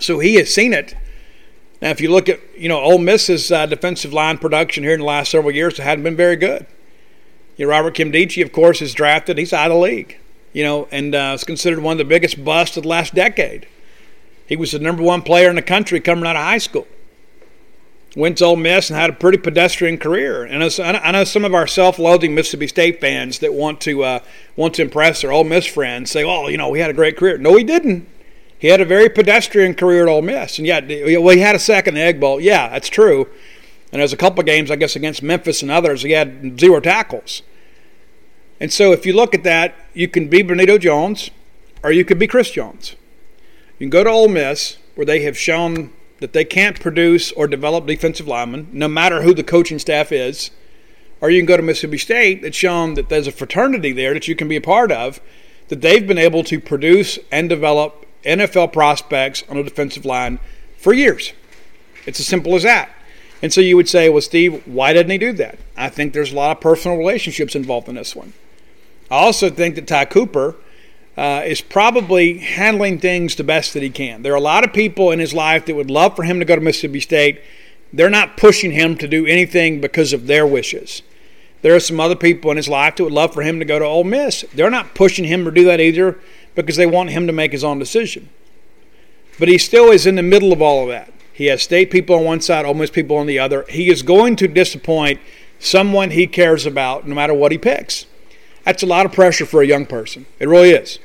So 0.00 0.18
he 0.18 0.34
has 0.36 0.52
seen 0.52 0.72
it. 0.72 0.94
Now, 1.80 1.90
if 1.90 2.00
you 2.00 2.10
look 2.10 2.28
at 2.28 2.40
you 2.56 2.68
know 2.68 2.80
Ole 2.80 2.98
Miss's 2.98 3.50
uh, 3.50 3.66
defensive 3.66 4.12
line 4.12 4.38
production 4.38 4.84
here 4.84 4.94
in 4.94 5.00
the 5.00 5.06
last 5.06 5.30
several 5.30 5.54
years, 5.54 5.78
it 5.78 5.82
hadn't 5.82 6.04
been 6.04 6.16
very 6.16 6.36
good. 6.36 6.66
You 7.56 7.66
know, 7.66 7.70
Robert 7.70 7.94
Nkemdiche, 7.94 8.42
of 8.42 8.52
course, 8.52 8.80
is 8.80 8.94
drafted. 8.94 9.38
He's 9.38 9.52
out 9.52 9.70
of 9.70 9.76
the 9.76 9.82
league. 9.82 10.18
You 10.52 10.64
know, 10.64 10.88
and 10.90 11.14
uh, 11.14 11.32
is 11.34 11.44
considered 11.44 11.80
one 11.80 11.92
of 11.92 11.98
the 11.98 12.04
biggest 12.04 12.44
busts 12.44 12.76
of 12.76 12.82
the 12.82 12.88
last 12.88 13.14
decade. 13.14 13.66
He 14.46 14.56
was 14.56 14.72
the 14.72 14.78
number 14.78 15.02
one 15.02 15.22
player 15.22 15.48
in 15.48 15.56
the 15.56 15.62
country 15.62 15.98
coming 16.00 16.26
out 16.26 16.36
of 16.36 16.42
high 16.42 16.58
school 16.58 16.86
went 18.14 18.38
to 18.38 18.44
Ole 18.44 18.56
Miss 18.56 18.90
and 18.90 18.98
had 18.98 19.10
a 19.10 19.14
pretty 19.14 19.38
pedestrian 19.38 19.98
career. 19.98 20.44
And 20.44 20.62
I 20.62 21.10
know 21.12 21.24
some 21.24 21.44
of 21.44 21.54
our 21.54 21.66
self-loathing 21.66 22.34
Mississippi 22.34 22.68
State 22.68 23.00
fans 23.00 23.38
that 23.38 23.54
want 23.54 23.80
to 23.82 24.04
uh, 24.04 24.18
want 24.56 24.74
to 24.74 24.82
impress 24.82 25.22
their 25.22 25.32
Ole 25.32 25.44
Miss 25.44 25.66
friends 25.66 26.10
say, 26.10 26.24
"Oh, 26.24 26.48
you 26.48 26.56
know, 26.56 26.72
he 26.72 26.80
had 26.80 26.90
a 26.90 26.94
great 26.94 27.16
career." 27.16 27.38
No, 27.38 27.56
he 27.56 27.64
didn't. 27.64 28.08
He 28.58 28.68
had 28.68 28.80
a 28.80 28.84
very 28.84 29.08
pedestrian 29.08 29.74
career 29.74 30.04
at 30.04 30.08
Ole 30.08 30.22
Miss, 30.22 30.58
and 30.58 30.66
yeah, 30.66 30.80
well, 31.18 31.34
he 31.34 31.40
had 31.40 31.56
a 31.56 31.58
second 31.58 31.98
Egg 31.98 32.20
Bowl. 32.20 32.40
Yeah, 32.40 32.68
that's 32.68 32.88
true. 32.88 33.28
And 33.90 34.00
there's 34.00 34.12
a 34.12 34.16
couple 34.16 34.42
games, 34.44 34.70
I 34.70 34.76
guess, 34.76 34.96
against 34.96 35.22
Memphis 35.22 35.62
and 35.62 35.70
others. 35.70 36.02
He 36.02 36.12
had 36.12 36.58
zero 36.58 36.80
tackles. 36.80 37.42
And 38.58 38.72
so, 38.72 38.92
if 38.92 39.04
you 39.04 39.12
look 39.14 39.34
at 39.34 39.42
that, 39.42 39.74
you 39.92 40.06
can 40.06 40.28
be 40.28 40.42
Benito 40.42 40.78
Jones, 40.78 41.30
or 41.82 41.90
you 41.90 42.04
could 42.04 42.18
be 42.18 42.26
Chris 42.26 42.52
Jones. 42.52 42.94
You 43.78 43.86
can 43.86 43.90
go 43.90 44.04
to 44.04 44.10
Ole 44.10 44.28
Miss, 44.28 44.78
where 44.94 45.04
they 45.04 45.22
have 45.22 45.36
shown 45.36 45.92
that 46.22 46.32
they 46.32 46.44
can't 46.44 46.80
produce 46.80 47.32
or 47.32 47.46
develop 47.46 47.86
defensive 47.86 48.26
linemen, 48.26 48.68
no 48.72 48.88
matter 48.88 49.22
who 49.22 49.34
the 49.34 49.44
coaching 49.44 49.78
staff 49.78 50.10
is. 50.10 50.50
Or 51.20 51.30
you 51.30 51.38
can 51.38 51.46
go 51.46 51.56
to 51.56 51.62
Mississippi 51.62 51.98
State 51.98 52.42
that's 52.42 52.56
shown 52.56 52.94
that 52.94 53.08
there's 53.08 53.26
a 53.26 53.32
fraternity 53.32 53.92
there 53.92 54.14
that 54.14 54.26
you 54.26 54.34
can 54.34 54.48
be 54.48 54.56
a 54.56 54.60
part 54.60 54.90
of, 54.90 55.20
that 55.68 55.82
they've 55.82 56.06
been 56.06 56.18
able 56.18 56.42
to 56.44 56.58
produce 56.58 57.18
and 57.30 57.48
develop 57.48 58.06
NFL 58.24 58.72
prospects 58.72 59.44
on 59.48 59.56
a 59.56 59.62
defensive 59.62 60.04
line 60.04 60.38
for 60.78 60.92
years. 60.92 61.32
It's 62.06 62.18
as 62.18 62.26
simple 62.26 62.54
as 62.54 62.62
that. 62.62 62.90
And 63.42 63.52
so 63.52 63.60
you 63.60 63.76
would 63.76 63.88
say, 63.88 64.08
well, 64.08 64.20
Steve, 64.20 64.66
why 64.66 64.92
didn't 64.92 65.10
he 65.10 65.18
do 65.18 65.32
that? 65.34 65.58
I 65.76 65.88
think 65.88 66.12
there's 66.12 66.32
a 66.32 66.36
lot 66.36 66.56
of 66.56 66.60
personal 66.60 66.96
relationships 66.96 67.54
involved 67.54 67.88
in 67.88 67.96
this 67.96 68.16
one. 68.16 68.32
I 69.10 69.16
also 69.16 69.50
think 69.50 69.74
that 69.74 69.86
Ty 69.86 70.06
Cooper 70.06 70.54
uh, 71.16 71.42
is 71.44 71.60
probably 71.60 72.38
handling 72.38 72.98
things 72.98 73.34
the 73.34 73.44
best 73.44 73.74
that 73.74 73.82
he 73.82 73.90
can. 73.90 74.22
There 74.22 74.32
are 74.32 74.36
a 74.36 74.40
lot 74.40 74.64
of 74.64 74.72
people 74.72 75.10
in 75.10 75.18
his 75.18 75.34
life 75.34 75.66
that 75.66 75.74
would 75.74 75.90
love 75.90 76.16
for 76.16 76.22
him 76.22 76.38
to 76.38 76.44
go 76.44 76.54
to 76.54 76.60
Mississippi 76.60 77.00
State. 77.00 77.40
They're 77.92 78.10
not 78.10 78.36
pushing 78.36 78.72
him 78.72 78.96
to 78.96 79.06
do 79.06 79.26
anything 79.26 79.80
because 79.80 80.12
of 80.12 80.26
their 80.26 80.46
wishes. 80.46 81.02
There 81.60 81.74
are 81.74 81.80
some 81.80 82.00
other 82.00 82.16
people 82.16 82.50
in 82.50 82.56
his 82.56 82.68
life 82.68 82.96
that 82.96 83.04
would 83.04 83.12
love 83.12 83.34
for 83.34 83.42
him 83.42 83.58
to 83.58 83.64
go 83.64 83.78
to 83.78 83.84
Ole 83.84 84.04
Miss. 84.04 84.44
They're 84.54 84.70
not 84.70 84.94
pushing 84.94 85.24
him 85.24 85.44
to 85.44 85.50
do 85.50 85.64
that 85.64 85.80
either 85.80 86.18
because 86.54 86.76
they 86.76 86.86
want 86.86 87.10
him 87.10 87.26
to 87.26 87.32
make 87.32 87.52
his 87.52 87.62
own 87.62 87.78
decision. 87.78 88.28
But 89.38 89.48
he 89.48 89.58
still 89.58 89.90
is 89.90 90.06
in 90.06 90.16
the 90.16 90.22
middle 90.22 90.52
of 90.52 90.60
all 90.60 90.82
of 90.82 90.88
that. 90.88 91.12
He 91.32 91.46
has 91.46 91.62
state 91.62 91.90
people 91.90 92.16
on 92.16 92.24
one 92.24 92.40
side, 92.40 92.64
Ole 92.64 92.74
Miss 92.74 92.90
people 92.90 93.16
on 93.16 93.26
the 93.26 93.38
other. 93.38 93.64
He 93.68 93.90
is 93.90 94.02
going 94.02 94.36
to 94.36 94.48
disappoint 94.48 95.20
someone 95.58 96.10
he 96.10 96.26
cares 96.26 96.66
about 96.66 97.06
no 97.06 97.14
matter 97.14 97.32
what 97.32 97.52
he 97.52 97.58
picks. 97.58 98.06
That's 98.64 98.82
a 98.82 98.86
lot 98.86 99.06
of 99.06 99.12
pressure 99.12 99.46
for 99.46 99.62
a 99.62 99.66
young 99.66 99.86
person. 99.86 100.26
It 100.38 100.48
really 100.48 100.70
is. 100.70 100.98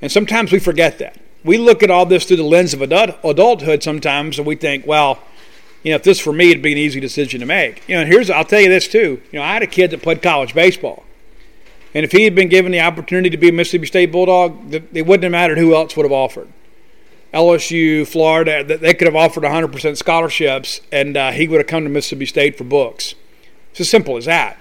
And 0.00 0.10
sometimes 0.10 0.52
we 0.52 0.58
forget 0.58 0.98
that. 0.98 1.18
We 1.44 1.58
look 1.58 1.82
at 1.82 1.90
all 1.90 2.06
this 2.06 2.24
through 2.24 2.36
the 2.36 2.42
lens 2.44 2.74
of 2.74 2.82
adult, 2.82 3.16
adulthood 3.24 3.82
sometimes, 3.82 4.38
and 4.38 4.46
we 4.46 4.56
think, 4.56 4.86
well, 4.86 5.20
you 5.82 5.90
know, 5.90 5.96
if 5.96 6.04
this 6.04 6.20
for 6.20 6.32
me, 6.32 6.50
it'd 6.50 6.62
be 6.62 6.72
an 6.72 6.78
easy 6.78 7.00
decision 7.00 7.40
to 7.40 7.46
make. 7.46 7.86
You 7.88 7.96
know, 7.96 8.04
here's, 8.04 8.30
I'll 8.30 8.44
tell 8.44 8.60
you 8.60 8.68
this 8.68 8.86
too. 8.86 9.20
You 9.32 9.38
know, 9.38 9.42
I 9.42 9.54
had 9.54 9.62
a 9.62 9.66
kid 9.66 9.90
that 9.90 10.02
played 10.02 10.22
college 10.22 10.54
baseball. 10.54 11.04
And 11.94 12.04
if 12.04 12.12
he 12.12 12.24
had 12.24 12.34
been 12.34 12.48
given 12.48 12.72
the 12.72 12.80
opportunity 12.80 13.30
to 13.30 13.36
be 13.36 13.48
a 13.48 13.52
Mississippi 13.52 13.86
State 13.86 14.12
Bulldog, 14.12 14.72
it 14.72 15.06
wouldn't 15.06 15.24
have 15.24 15.32
mattered 15.32 15.58
who 15.58 15.74
else 15.74 15.96
would 15.96 16.04
have 16.04 16.12
offered. 16.12 16.48
LSU, 17.34 18.06
Florida, 18.06 18.62
they 18.62 18.94
could 18.94 19.06
have 19.06 19.16
offered 19.16 19.42
100% 19.42 19.96
scholarships, 19.96 20.80
and 20.90 21.16
uh, 21.16 21.32
he 21.32 21.48
would 21.48 21.58
have 21.58 21.66
come 21.66 21.84
to 21.84 21.90
Mississippi 21.90 22.26
State 22.26 22.56
for 22.56 22.64
books. 22.64 23.14
It's 23.70 23.80
as 23.80 23.88
simple 23.88 24.16
as 24.16 24.26
that. 24.26 24.58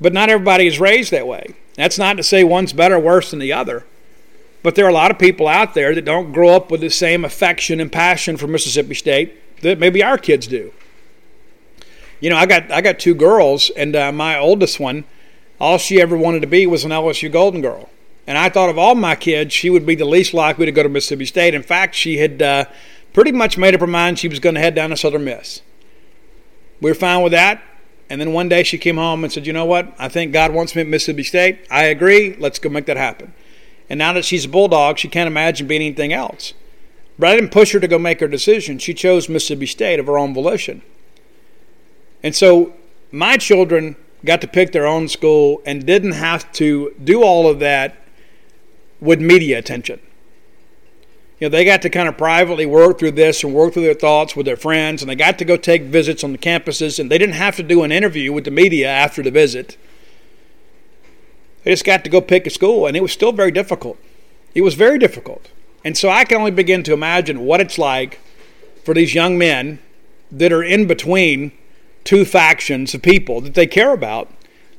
But 0.00 0.12
not 0.12 0.30
everybody 0.30 0.66
is 0.66 0.80
raised 0.80 1.10
that 1.10 1.26
way. 1.26 1.54
That's 1.74 1.98
not 1.98 2.16
to 2.16 2.22
say 2.22 2.44
one's 2.44 2.72
better 2.72 2.96
or 2.96 3.00
worse 3.00 3.30
than 3.30 3.40
the 3.40 3.52
other. 3.52 3.84
But 4.62 4.74
there 4.74 4.84
are 4.84 4.90
a 4.90 4.94
lot 4.94 5.10
of 5.10 5.18
people 5.18 5.46
out 5.48 5.74
there 5.74 5.94
that 5.94 6.04
don't 6.04 6.32
grow 6.32 6.50
up 6.50 6.70
with 6.70 6.80
the 6.80 6.90
same 6.90 7.24
affection 7.24 7.80
and 7.80 7.90
passion 7.90 8.36
for 8.36 8.46
Mississippi 8.46 8.94
State 8.94 9.60
that 9.62 9.78
maybe 9.78 10.02
our 10.02 10.18
kids 10.18 10.46
do. 10.46 10.72
You 12.20 12.30
know, 12.30 12.36
I 12.36 12.46
got 12.46 12.70
I 12.72 12.80
got 12.80 12.98
two 12.98 13.14
girls, 13.14 13.70
and 13.70 13.94
uh, 13.94 14.10
my 14.10 14.36
oldest 14.38 14.80
one, 14.80 15.04
all 15.60 15.78
she 15.78 16.00
ever 16.00 16.16
wanted 16.16 16.40
to 16.40 16.48
be 16.48 16.66
was 16.66 16.84
an 16.84 16.90
LSU 16.90 17.30
Golden 17.30 17.60
Girl. 17.60 17.88
And 18.26 18.36
I 18.36 18.48
thought 18.48 18.68
of 18.68 18.76
all 18.76 18.94
my 18.94 19.14
kids, 19.14 19.54
she 19.54 19.70
would 19.70 19.86
be 19.86 19.94
the 19.94 20.04
least 20.04 20.34
likely 20.34 20.66
to 20.66 20.72
go 20.72 20.82
to 20.82 20.88
Mississippi 20.88 21.24
State. 21.24 21.54
In 21.54 21.62
fact, 21.62 21.94
she 21.94 22.18
had 22.18 22.42
uh, 22.42 22.64
pretty 23.12 23.32
much 23.32 23.56
made 23.56 23.74
up 23.74 23.80
her 23.80 23.86
mind 23.86 24.18
she 24.18 24.28
was 24.28 24.40
going 24.40 24.54
to 24.54 24.60
head 24.60 24.74
down 24.74 24.90
to 24.90 24.96
Southern 24.96 25.24
Miss. 25.24 25.62
We 26.80 26.90
were 26.90 26.94
fine 26.94 27.22
with 27.22 27.32
that. 27.32 27.62
And 28.10 28.20
then 28.20 28.32
one 28.32 28.48
day 28.48 28.62
she 28.62 28.78
came 28.78 28.96
home 28.96 29.22
and 29.22 29.32
said, 29.32 29.46
You 29.46 29.52
know 29.52 29.64
what? 29.64 29.92
I 29.98 30.08
think 30.08 30.32
God 30.32 30.52
wants 30.52 30.74
me 30.74 30.82
at 30.82 30.88
Mississippi 30.88 31.24
State. 31.24 31.66
I 31.70 31.84
agree. 31.84 32.36
Let's 32.38 32.58
go 32.58 32.68
make 32.68 32.86
that 32.86 32.96
happen. 32.96 33.34
And 33.90 33.98
now 33.98 34.12
that 34.12 34.24
she's 34.24 34.44
a 34.44 34.48
Bulldog, 34.48 34.98
she 34.98 35.08
can't 35.08 35.26
imagine 35.26 35.66
being 35.66 35.82
anything 35.82 36.12
else. 36.12 36.54
But 37.18 37.30
I 37.30 37.34
didn't 37.34 37.50
push 37.50 37.72
her 37.72 37.80
to 37.80 37.88
go 37.88 37.98
make 37.98 38.20
her 38.20 38.28
decision. 38.28 38.78
She 38.78 38.94
chose 38.94 39.28
Mississippi 39.28 39.66
State 39.66 39.98
of 39.98 40.06
her 40.06 40.18
own 40.18 40.34
volition. 40.34 40.82
And 42.22 42.34
so 42.34 42.74
my 43.10 43.36
children 43.36 43.96
got 44.24 44.40
to 44.40 44.48
pick 44.48 44.72
their 44.72 44.86
own 44.86 45.08
school 45.08 45.62
and 45.64 45.84
didn't 45.86 46.12
have 46.12 46.50
to 46.52 46.94
do 47.02 47.22
all 47.22 47.48
of 47.48 47.58
that 47.60 47.96
with 49.00 49.20
media 49.20 49.58
attention. 49.58 50.00
You 51.38 51.48
know, 51.48 51.50
they 51.50 51.64
got 51.64 51.82
to 51.82 51.90
kind 51.90 52.08
of 52.08 52.16
privately 52.16 52.66
work 52.66 52.98
through 52.98 53.12
this 53.12 53.44
and 53.44 53.54
work 53.54 53.72
through 53.72 53.84
their 53.84 53.94
thoughts 53.94 54.34
with 54.34 54.46
their 54.46 54.56
friends, 54.56 55.02
and 55.02 55.10
they 55.10 55.14
got 55.14 55.38
to 55.38 55.44
go 55.44 55.56
take 55.56 55.82
visits 55.82 56.24
on 56.24 56.32
the 56.32 56.38
campuses, 56.38 56.98
and 56.98 57.10
they 57.10 57.18
didn't 57.18 57.36
have 57.36 57.56
to 57.56 57.62
do 57.62 57.84
an 57.84 57.92
interview 57.92 58.32
with 58.32 58.44
the 58.44 58.50
media 58.50 58.88
after 58.88 59.22
the 59.22 59.30
visit. 59.30 59.76
They 61.62 61.70
just 61.70 61.84
got 61.84 62.02
to 62.04 62.10
go 62.10 62.20
pick 62.20 62.46
a 62.46 62.50
school, 62.50 62.86
and 62.86 62.96
it 62.96 63.02
was 63.02 63.12
still 63.12 63.30
very 63.30 63.52
difficult. 63.52 63.98
It 64.54 64.62
was 64.62 64.74
very 64.74 64.98
difficult. 64.98 65.48
And 65.84 65.96
so 65.96 66.08
I 66.08 66.24
can 66.24 66.38
only 66.38 66.50
begin 66.50 66.82
to 66.84 66.92
imagine 66.92 67.44
what 67.44 67.60
it's 67.60 67.78
like 67.78 68.20
for 68.84 68.94
these 68.94 69.14
young 69.14 69.38
men 69.38 69.78
that 70.32 70.52
are 70.52 70.62
in 70.62 70.86
between 70.86 71.52
two 72.02 72.24
factions 72.24 72.94
of 72.94 73.02
people 73.02 73.40
that 73.42 73.54
they 73.54 73.66
care 73.66 73.92
about. 73.92 74.28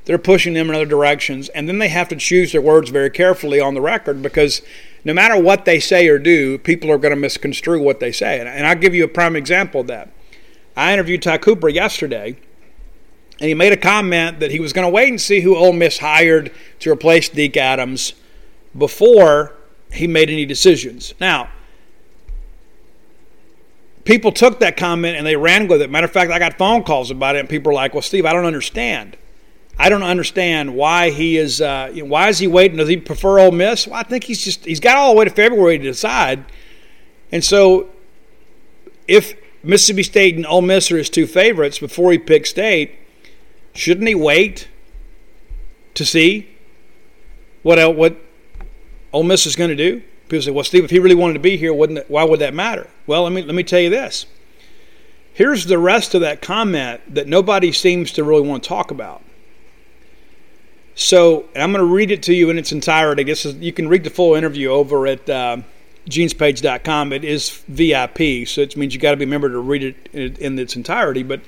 They're 0.10 0.18
pushing 0.18 0.56
them 0.56 0.70
in 0.70 0.76
other 0.76 0.88
directions, 0.88 1.50
and 1.50 1.70
then 1.70 1.78
they 1.78 1.90
have 1.90 2.08
to 2.08 2.16
choose 2.16 2.52
their 2.52 2.64
words 2.64 2.90
very 2.90 3.12
carefully 3.12 3.60
on 3.60 3.76
the 3.76 3.82
record 3.82 4.24
because 4.24 4.64
no 5.06 5.14
matter 5.14 5.40
what 5.40 5.66
they 5.66 5.80
say 5.80 6.08
or 6.08 6.18
do, 6.18 6.58
people 6.58 6.90
are 6.90 6.98
going 6.98 7.14
to 7.14 7.16
misconstrue 7.16 7.80
what 7.80 8.00
they 8.00 8.12
say. 8.12 8.40
And 8.40 8.66
I'll 8.66 8.76
give 8.76 8.96
you 8.96 9.04
a 9.04 9.08
prime 9.08 9.36
example 9.36 9.82
of 9.82 9.86
that. 9.86 10.12
I 10.76 10.94
interviewed 10.94 11.22
Ty 11.22 11.38
Cooper 11.38 11.70
yesterday, 11.70 12.40
and 13.40 13.50
he 13.50 13.54
made 13.54 13.72
a 13.72 13.78
comment 13.78 14.40
that 14.40 14.50
he 14.50 14.60
was 14.60 14.74
going 14.74 14.88
to 14.88 14.92
wait 14.92 15.10
and 15.10 15.22
see 15.22 15.42
who 15.42 15.56
Ole 15.56 15.74
Miss 15.74 16.00
hired 16.00 16.52
to 16.80 16.92
replace 16.92 17.30
Deke 17.30 17.58
Adams 17.58 18.16
before 18.76 19.54
he 19.92 20.08
made 20.08 20.32
any 20.32 20.48
decisions. 20.48 21.14
Now, 21.20 21.50
people 24.06 24.32
took 24.32 24.60
that 24.60 24.76
comment 24.76 25.18
and 25.18 25.28
they 25.28 25.36
ran 25.36 25.68
with 25.68 25.84
it. 25.84 25.92
Matter 25.92 26.06
of 26.06 26.12
fact, 26.12 26.32
I 26.32 26.40
got 26.40 26.58
phone 26.58 26.82
calls 26.82 27.12
about 27.12 27.36
it, 27.36 27.42
and 27.42 27.48
people 27.48 27.70
are 27.74 27.76
like, 27.76 27.94
"Well, 27.94 28.02
Steve, 28.02 28.26
I 28.26 28.34
don't 28.34 28.46
understand. 28.46 29.16
I 29.82 29.88
don't 29.88 30.04
understand 30.04 30.76
why 30.76 31.10
he 31.10 31.38
is. 31.38 31.62
Uh, 31.62 31.92
why 32.04 32.28
is 32.28 32.38
he 32.38 32.48
waiting? 32.48 32.78
Does 32.78 32.90
he 32.90 32.98
prefer 32.98 33.40
Ole 33.40 33.52
Miss? 33.52 33.88
Well, 33.88 33.96
I 33.96 34.04
think 34.04 34.26
he's 34.26 34.44
just 34.44 34.66
he's 34.66 34.82
got 34.82 34.98
all 34.98 35.14
the 35.14 35.20
way 35.20 35.24
to 35.24 35.32
February 35.32 35.78
to 35.78 35.84
decide. 35.86 36.44
And 37.32 37.44
so, 37.46 37.88
if 39.08 39.36
Mississippi 39.64 40.04
State 40.04 40.36
and 40.36 40.46
Ole 40.46 40.64
Miss 40.64 40.92
are 40.92 40.98
his 40.98 41.10
two 41.10 41.26
favorites 41.26 41.80
before 41.80 42.12
he 42.12 42.18
picks 42.18 42.50
State, 42.50 42.96
shouldn't 43.74 44.06
he 44.06 44.16
wait 44.16 44.68
to 45.94 46.06
see 46.06 46.50
what 47.64 47.96
what 47.96 48.18
Ole 49.14 49.24
Miss 49.24 49.46
is 49.46 49.56
going 49.56 49.70
to 49.70 49.78
do? 49.78 50.02
People 50.28 50.42
say, 50.42 50.52
"Well, 50.52 50.66
Steve, 50.66 50.84
if 50.84 50.90
he 50.90 51.00
really 51.00 51.16
wanted 51.16 51.36
to 51.36 51.40
be 51.40 51.56
here, 51.56 51.74
wouldn't 51.74 52.00
it, 52.00 52.06
why 52.10 52.26
would 52.26 52.42
that 52.42 52.54
matter?" 52.54 52.90
Well, 53.08 53.24
let 53.24 53.32
me 53.32 53.44
let 53.44 53.56
me 53.56 53.64
tell 53.64 53.80
you 53.80 53.90
this. 53.90 54.26
Here's 55.34 55.68
the 55.68 55.78
rest 55.80 56.14
of 56.16 56.20
that 56.20 56.42
comment 56.42 57.00
that 57.16 57.28
nobody 57.28 57.72
seems 57.72 58.12
to 58.12 58.26
really 58.26 58.46
want 58.46 58.62
to 58.64 58.68
talk 58.68 58.92
about. 58.92 59.22
So 61.00 61.46
I'm 61.56 61.72
going 61.72 61.86
to 61.86 61.86
read 61.86 62.12
it 62.12 62.24
to 62.24 62.34
you 62.34 62.50
in 62.50 62.58
its 62.58 62.74
entirety. 62.74 63.22
I 63.22 63.24
guess 63.24 63.46
you 63.46 63.72
can 63.72 63.88
read 63.88 64.04
the 64.04 64.10
full 64.10 64.36
interview 64.36 64.68
over 64.68 65.08
at 65.08 65.30
uh, 65.30 65.58
genespage.com. 66.10 67.14
It 67.14 67.24
is 67.24 67.52
VIP, 67.70 68.46
so 68.46 68.60
it 68.60 68.76
means 68.76 68.94
you 68.94 69.00
got 69.00 69.12
to 69.12 69.18
be 69.18 69.24
a 69.24 69.28
member 69.28 69.48
to 69.48 69.60
read 69.60 69.82
it 69.82 70.10
in, 70.12 70.36
in 70.36 70.60
its 70.60 70.76
entirety. 70.76 71.24
But 71.24 71.40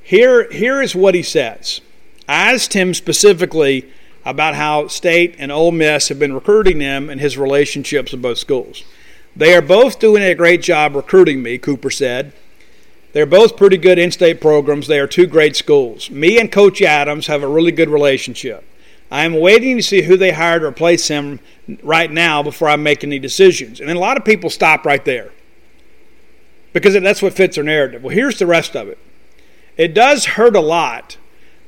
here, 0.00 0.48
here 0.52 0.80
is 0.80 0.94
what 0.94 1.16
he 1.16 1.24
says. 1.24 1.80
I 2.28 2.54
asked 2.54 2.72
him 2.72 2.94
specifically 2.94 3.90
about 4.24 4.54
how 4.54 4.86
State 4.86 5.34
and 5.40 5.50
Ole 5.50 5.72
Miss 5.72 6.08
have 6.08 6.20
been 6.20 6.32
recruiting 6.32 6.78
him 6.78 7.10
and 7.10 7.20
his 7.20 7.36
relationships 7.36 8.12
with 8.12 8.22
both 8.22 8.38
schools. 8.38 8.84
They 9.34 9.56
are 9.56 9.62
both 9.62 9.98
doing 9.98 10.22
a 10.22 10.36
great 10.36 10.62
job 10.62 10.94
recruiting 10.94 11.42
me, 11.42 11.58
Cooper 11.58 11.90
said. 11.90 12.32
They're 13.16 13.24
both 13.24 13.56
pretty 13.56 13.78
good 13.78 13.98
in 13.98 14.10
state 14.10 14.42
programs. 14.42 14.88
They 14.88 15.00
are 15.00 15.06
two 15.06 15.26
great 15.26 15.56
schools. 15.56 16.10
Me 16.10 16.38
and 16.38 16.52
Coach 16.52 16.82
Adams 16.82 17.28
have 17.28 17.42
a 17.42 17.48
really 17.48 17.72
good 17.72 17.88
relationship. 17.88 18.62
I 19.10 19.24
am 19.24 19.40
waiting 19.40 19.78
to 19.78 19.82
see 19.82 20.02
who 20.02 20.18
they 20.18 20.32
hire 20.32 20.58
to 20.58 20.66
replace 20.66 21.08
him 21.08 21.40
right 21.82 22.12
now 22.12 22.42
before 22.42 22.68
I 22.68 22.76
make 22.76 23.02
any 23.02 23.18
decisions. 23.18 23.80
And 23.80 23.90
a 23.90 23.98
lot 23.98 24.18
of 24.18 24.26
people 24.26 24.50
stop 24.50 24.84
right 24.84 25.02
there 25.02 25.30
because 26.74 26.92
that's 26.92 27.22
what 27.22 27.32
fits 27.32 27.54
their 27.54 27.64
narrative. 27.64 28.02
Well, 28.02 28.14
here's 28.14 28.38
the 28.38 28.44
rest 28.44 28.76
of 28.76 28.86
it. 28.86 28.98
It 29.78 29.94
does 29.94 30.26
hurt 30.26 30.54
a 30.54 30.60
lot 30.60 31.16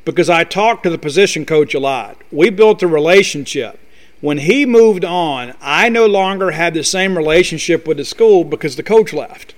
because 0.04 0.28
I 0.28 0.44
talked 0.44 0.82
to 0.82 0.90
the 0.90 0.98
position 0.98 1.46
coach 1.46 1.72
a 1.72 1.80
lot. 1.80 2.18
We 2.30 2.50
built 2.50 2.82
a 2.82 2.86
relationship. 2.86 3.80
When 4.20 4.36
he 4.36 4.66
moved 4.66 5.02
on, 5.02 5.54
I 5.62 5.88
no 5.88 6.04
longer 6.04 6.50
had 6.50 6.74
the 6.74 6.84
same 6.84 7.16
relationship 7.16 7.88
with 7.88 7.96
the 7.96 8.04
school 8.04 8.44
because 8.44 8.76
the 8.76 8.82
coach 8.82 9.14
left. 9.14 9.54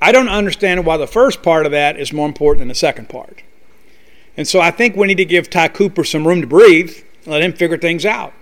I 0.00 0.12
don't 0.12 0.28
understand 0.28 0.86
why 0.86 0.96
the 0.96 1.06
first 1.06 1.42
part 1.42 1.66
of 1.66 1.72
that 1.72 1.98
is 1.98 2.12
more 2.12 2.26
important 2.26 2.60
than 2.60 2.68
the 2.68 2.74
second 2.74 3.08
part. 3.08 3.42
And 4.36 4.46
so 4.46 4.60
I 4.60 4.70
think 4.70 4.96
we 4.96 5.08
need 5.08 5.16
to 5.16 5.24
give 5.24 5.50
Ty 5.50 5.68
Cooper 5.68 6.04
some 6.04 6.26
room 6.26 6.40
to 6.40 6.46
breathe, 6.46 6.96
let 7.26 7.42
him 7.42 7.52
figure 7.52 7.76
things 7.76 8.06
out. 8.06 8.32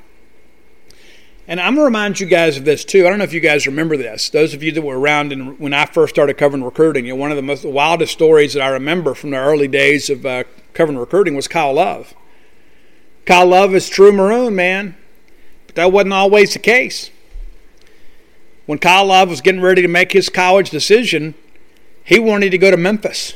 And 1.48 1.60
I'm 1.60 1.74
going 1.74 1.82
to 1.82 1.86
remind 1.86 2.18
you 2.18 2.26
guys 2.26 2.56
of 2.56 2.64
this 2.64 2.84
too. 2.84 3.06
I 3.06 3.08
don't 3.08 3.18
know 3.18 3.24
if 3.24 3.32
you 3.32 3.40
guys 3.40 3.66
remember 3.66 3.96
this. 3.96 4.30
Those 4.30 4.52
of 4.52 4.62
you 4.62 4.72
that 4.72 4.82
were 4.82 4.98
around 4.98 5.32
in, 5.32 5.58
when 5.58 5.72
I 5.72 5.86
first 5.86 6.14
started 6.14 6.36
covering 6.36 6.64
recruiting, 6.64 7.06
you 7.06 7.12
know, 7.12 7.16
one 7.16 7.30
of 7.30 7.36
the 7.36 7.42
most 7.42 7.64
wildest 7.64 8.12
stories 8.12 8.54
that 8.54 8.62
I 8.62 8.68
remember 8.68 9.14
from 9.14 9.30
the 9.30 9.38
early 9.38 9.68
days 9.68 10.10
of 10.10 10.26
uh, 10.26 10.44
covering 10.74 10.98
recruiting 10.98 11.36
was 11.36 11.46
Kyle 11.46 11.74
Love. 11.74 12.14
Kyle 13.24 13.46
Love 13.46 13.74
is 13.74 13.88
true 13.88 14.12
maroon, 14.12 14.56
man. 14.56 14.96
But 15.66 15.76
that 15.76 15.92
wasn't 15.92 16.14
always 16.14 16.52
the 16.52 16.58
case. 16.58 17.10
When 18.66 18.78
Kyle 18.78 19.06
Love 19.06 19.28
was 19.28 19.40
getting 19.40 19.60
ready 19.60 19.82
to 19.82 19.88
make 19.88 20.10
his 20.10 20.28
college 20.28 20.70
decision, 20.70 21.34
he 22.06 22.20
wanted 22.20 22.50
to 22.50 22.58
go 22.58 22.70
to 22.70 22.76
Memphis 22.76 23.34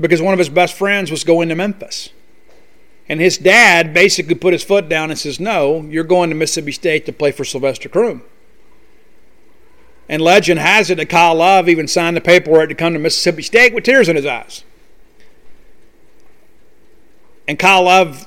because 0.00 0.22
one 0.22 0.32
of 0.32 0.38
his 0.38 0.48
best 0.48 0.74
friends 0.74 1.10
was 1.10 1.24
going 1.24 1.50
to 1.50 1.54
Memphis. 1.54 2.08
And 3.06 3.20
his 3.20 3.36
dad 3.36 3.92
basically 3.92 4.34
put 4.34 4.54
his 4.54 4.64
foot 4.64 4.88
down 4.88 5.10
and 5.10 5.18
says, 5.18 5.38
No, 5.38 5.82
you're 5.82 6.04
going 6.04 6.30
to 6.30 6.34
Mississippi 6.34 6.72
State 6.72 7.04
to 7.04 7.12
play 7.12 7.32
for 7.32 7.44
Sylvester 7.44 7.90
Croom. 7.90 8.22
And 10.08 10.22
legend 10.22 10.58
has 10.58 10.88
it 10.88 10.94
that 10.94 11.10
Kyle 11.10 11.34
Love 11.34 11.68
even 11.68 11.86
signed 11.86 12.16
the 12.16 12.22
paperwork 12.22 12.70
to 12.70 12.74
come 12.74 12.94
to 12.94 12.98
Mississippi 12.98 13.42
State 13.42 13.74
with 13.74 13.84
tears 13.84 14.08
in 14.08 14.16
his 14.16 14.24
eyes. 14.24 14.64
And 17.46 17.58
Kyle 17.58 17.84
Love 17.84 18.26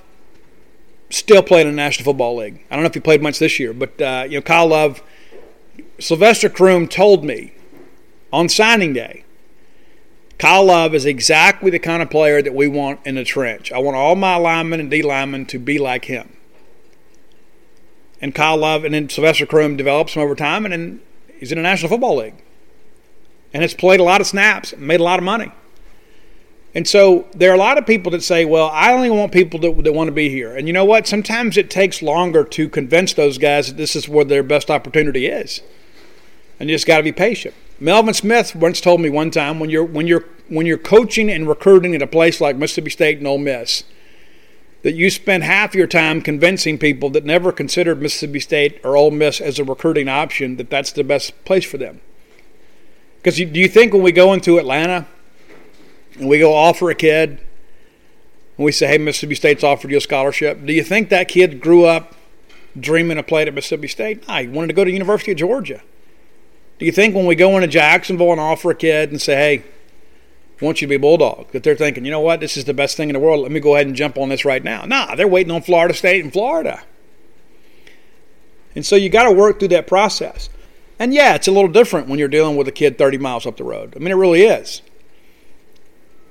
still 1.09 1.41
played 1.41 1.65
in 1.65 1.73
the 1.73 1.81
National 1.81 2.05
Football 2.05 2.37
League. 2.37 2.63
I 2.69 2.75
don't 2.75 2.83
know 2.83 2.87
if 2.87 2.93
he 2.93 2.99
played 2.99 3.23
much 3.23 3.39
this 3.39 3.59
year, 3.59 3.73
but 3.73 3.99
uh, 3.99 4.25
you 4.29 4.37
know, 4.37 4.41
Kyle 4.43 4.67
Love, 4.67 5.01
Sylvester 5.97 6.49
Croom 6.49 6.87
told 6.87 7.23
me 7.23 7.53
on 8.31 8.47
signing 8.47 8.93
day 8.93 9.23
Kyle 10.41 10.65
Love 10.65 10.95
is 10.95 11.05
exactly 11.05 11.69
the 11.69 11.77
kind 11.77 12.01
of 12.01 12.09
player 12.09 12.41
that 12.41 12.55
we 12.55 12.67
want 12.67 12.99
in 13.05 13.13
the 13.13 13.23
trench. 13.23 13.71
I 13.71 13.77
want 13.77 13.95
all 13.95 14.15
my 14.15 14.37
linemen 14.37 14.79
and 14.79 14.89
D 14.89 15.03
linemen 15.03 15.45
to 15.45 15.59
be 15.59 15.77
like 15.77 16.05
him. 16.05 16.35
And 18.19 18.33
Kyle 18.33 18.57
Love 18.57 18.83
and 18.83 18.91
then 18.91 19.07
Sylvester 19.07 19.45
Croom 19.45 19.77
develops 19.77 20.15
him 20.15 20.23
over 20.23 20.33
time, 20.33 20.65
and 20.65 20.71
then 20.71 21.01
he's 21.37 21.51
in 21.51 21.59
the 21.59 21.61
National 21.61 21.89
Football 21.89 22.17
League. 22.17 22.43
And 23.53 23.61
has 23.61 23.75
played 23.75 23.99
a 23.99 24.03
lot 24.03 24.19
of 24.19 24.25
snaps, 24.25 24.75
made 24.77 24.99
a 24.99 25.03
lot 25.03 25.19
of 25.19 25.23
money. 25.25 25.51
And 26.73 26.87
so 26.87 27.27
there 27.35 27.51
are 27.51 27.55
a 27.55 27.59
lot 27.59 27.77
of 27.77 27.85
people 27.85 28.11
that 28.11 28.23
say, 28.23 28.43
well, 28.43 28.71
I 28.73 28.93
only 28.93 29.11
want 29.11 29.31
people 29.31 29.59
that, 29.59 29.83
that 29.83 29.93
want 29.93 30.07
to 30.07 30.11
be 30.11 30.29
here. 30.29 30.55
And 30.55 30.65
you 30.65 30.73
know 30.73 30.85
what? 30.85 31.05
Sometimes 31.05 31.55
it 31.55 31.69
takes 31.69 32.01
longer 32.01 32.43
to 32.45 32.67
convince 32.67 33.13
those 33.13 33.37
guys 33.37 33.67
that 33.67 33.77
this 33.77 33.95
is 33.95 34.09
where 34.09 34.25
their 34.25 34.41
best 34.41 34.71
opportunity 34.71 35.27
is. 35.27 35.61
And 36.59 36.67
you 36.67 36.73
just 36.73 36.87
got 36.87 36.97
to 36.97 37.03
be 37.03 37.11
patient. 37.11 37.53
Melvin 37.81 38.13
Smith 38.13 38.55
once 38.55 38.79
told 38.79 39.01
me 39.01 39.09
one 39.09 39.31
time 39.31 39.59
when 39.59 39.71
you're 39.71 39.83
when 39.83 40.05
you're 40.05 40.25
when 40.49 40.67
you're 40.67 40.77
coaching 40.77 41.31
and 41.31 41.49
recruiting 41.49 41.95
at 41.95 42.03
a 42.03 42.07
place 42.07 42.39
like 42.39 42.55
Mississippi 42.55 42.91
State 42.91 43.17
and 43.17 43.25
Ole 43.25 43.39
Miss, 43.39 43.85
that 44.83 44.93
you 44.93 45.09
spend 45.09 45.43
half 45.43 45.73
your 45.73 45.87
time 45.87 46.21
convincing 46.21 46.77
people 46.77 47.09
that 47.09 47.25
never 47.25 47.51
considered 47.51 47.99
Mississippi 47.99 48.39
State 48.39 48.79
or 48.83 48.95
Ole 48.95 49.09
Miss 49.09 49.41
as 49.41 49.57
a 49.57 49.63
recruiting 49.63 50.07
option 50.07 50.57
that 50.57 50.69
that's 50.69 50.91
the 50.91 51.03
best 51.03 51.43
place 51.43 51.65
for 51.65 51.79
them. 51.79 52.01
Because 53.17 53.37
do 53.37 53.59
you 53.59 53.67
think 53.67 53.93
when 53.93 54.03
we 54.03 54.11
go 54.11 54.31
into 54.31 54.59
Atlanta 54.59 55.07
and 56.19 56.29
we 56.29 56.37
go 56.37 56.53
offer 56.53 56.91
a 56.91 56.95
kid 56.95 57.39
and 58.57 58.65
we 58.65 58.71
say, 58.71 58.85
"Hey, 58.85 58.99
Mississippi 58.99 59.33
State's 59.33 59.63
offered 59.63 59.89
you 59.89 59.97
a 59.97 60.01
scholarship," 60.01 60.63
do 60.63 60.71
you 60.71 60.83
think 60.83 61.09
that 61.09 61.27
kid 61.27 61.59
grew 61.59 61.85
up 61.85 62.13
dreaming 62.79 63.17
of 63.17 63.25
playing 63.25 63.47
at 63.47 63.55
Mississippi 63.55 63.87
State? 63.87 64.27
No, 64.27 64.35
he 64.35 64.47
wanted 64.47 64.67
to 64.67 64.73
go 64.73 64.85
to 64.85 64.91
University 64.91 65.31
of 65.31 65.39
Georgia. 65.39 65.81
Do 66.81 66.87
you 66.87 66.91
think 66.91 67.13
when 67.13 67.27
we 67.27 67.35
go 67.35 67.55
into 67.57 67.67
Jacksonville 67.67 68.31
and 68.31 68.41
offer 68.41 68.71
a 68.71 68.75
kid 68.75 69.11
and 69.11 69.21
say, 69.21 69.35
hey, 69.35 69.63
I 70.59 70.65
want 70.65 70.81
you 70.81 70.87
to 70.87 70.89
be 70.89 70.95
a 70.95 70.99
Bulldog, 70.99 71.51
that 71.51 71.61
they're 71.61 71.75
thinking, 71.75 72.05
you 72.05 72.09
know 72.09 72.21
what, 72.21 72.39
this 72.39 72.57
is 72.57 72.65
the 72.65 72.73
best 72.73 72.97
thing 72.97 73.07
in 73.07 73.13
the 73.13 73.19
world. 73.19 73.41
Let 73.41 73.51
me 73.51 73.59
go 73.59 73.75
ahead 73.75 73.85
and 73.85 73.95
jump 73.95 74.17
on 74.17 74.29
this 74.29 74.45
right 74.45 74.63
now. 74.63 74.85
Nah, 74.85 75.13
they're 75.13 75.27
waiting 75.27 75.51
on 75.51 75.61
Florida 75.61 75.93
State 75.93 76.23
and 76.23 76.33
Florida. 76.33 76.81
And 78.73 78.83
so 78.83 78.95
you 78.95 79.09
got 79.09 79.25
to 79.25 79.31
work 79.31 79.59
through 79.59 79.67
that 79.67 79.85
process. 79.85 80.49
And 80.97 81.13
yeah, 81.13 81.35
it's 81.35 81.47
a 81.47 81.51
little 81.51 81.69
different 81.69 82.07
when 82.07 82.17
you're 82.17 82.27
dealing 82.27 82.55
with 82.55 82.67
a 82.67 82.71
kid 82.71 82.97
30 82.97 83.19
miles 83.19 83.45
up 83.45 83.57
the 83.57 83.63
road. 83.63 83.93
I 83.95 83.99
mean, 83.99 84.09
it 84.09 84.15
really 84.15 84.41
is. 84.41 84.81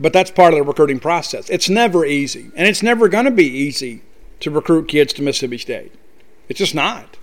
But 0.01 0.13
that's 0.13 0.33
part 0.33 0.53
of 0.53 0.59
the 0.59 0.65
recruiting 0.65 0.99
process. 0.99 1.49
It's 1.49 1.69
never 1.69 2.05
easy. 2.05 2.51
And 2.57 2.67
it's 2.67 2.83
never 2.83 3.09
going 3.09 3.27
to 3.27 3.31
be 3.31 3.47
easy 3.47 4.03
to 4.41 4.51
recruit 4.51 4.89
kids 4.89 5.13
to 5.13 5.23
Mississippi 5.23 5.59
State. 5.59 5.95
It's 6.49 6.59
just 6.59 6.75
not. 6.75 7.19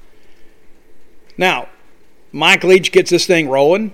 Now, 1.38 1.68
Mike 2.38 2.64
Leach 2.64 2.92
gets 2.92 3.10
this 3.10 3.26
thing 3.26 3.50
rolling. 3.50 3.92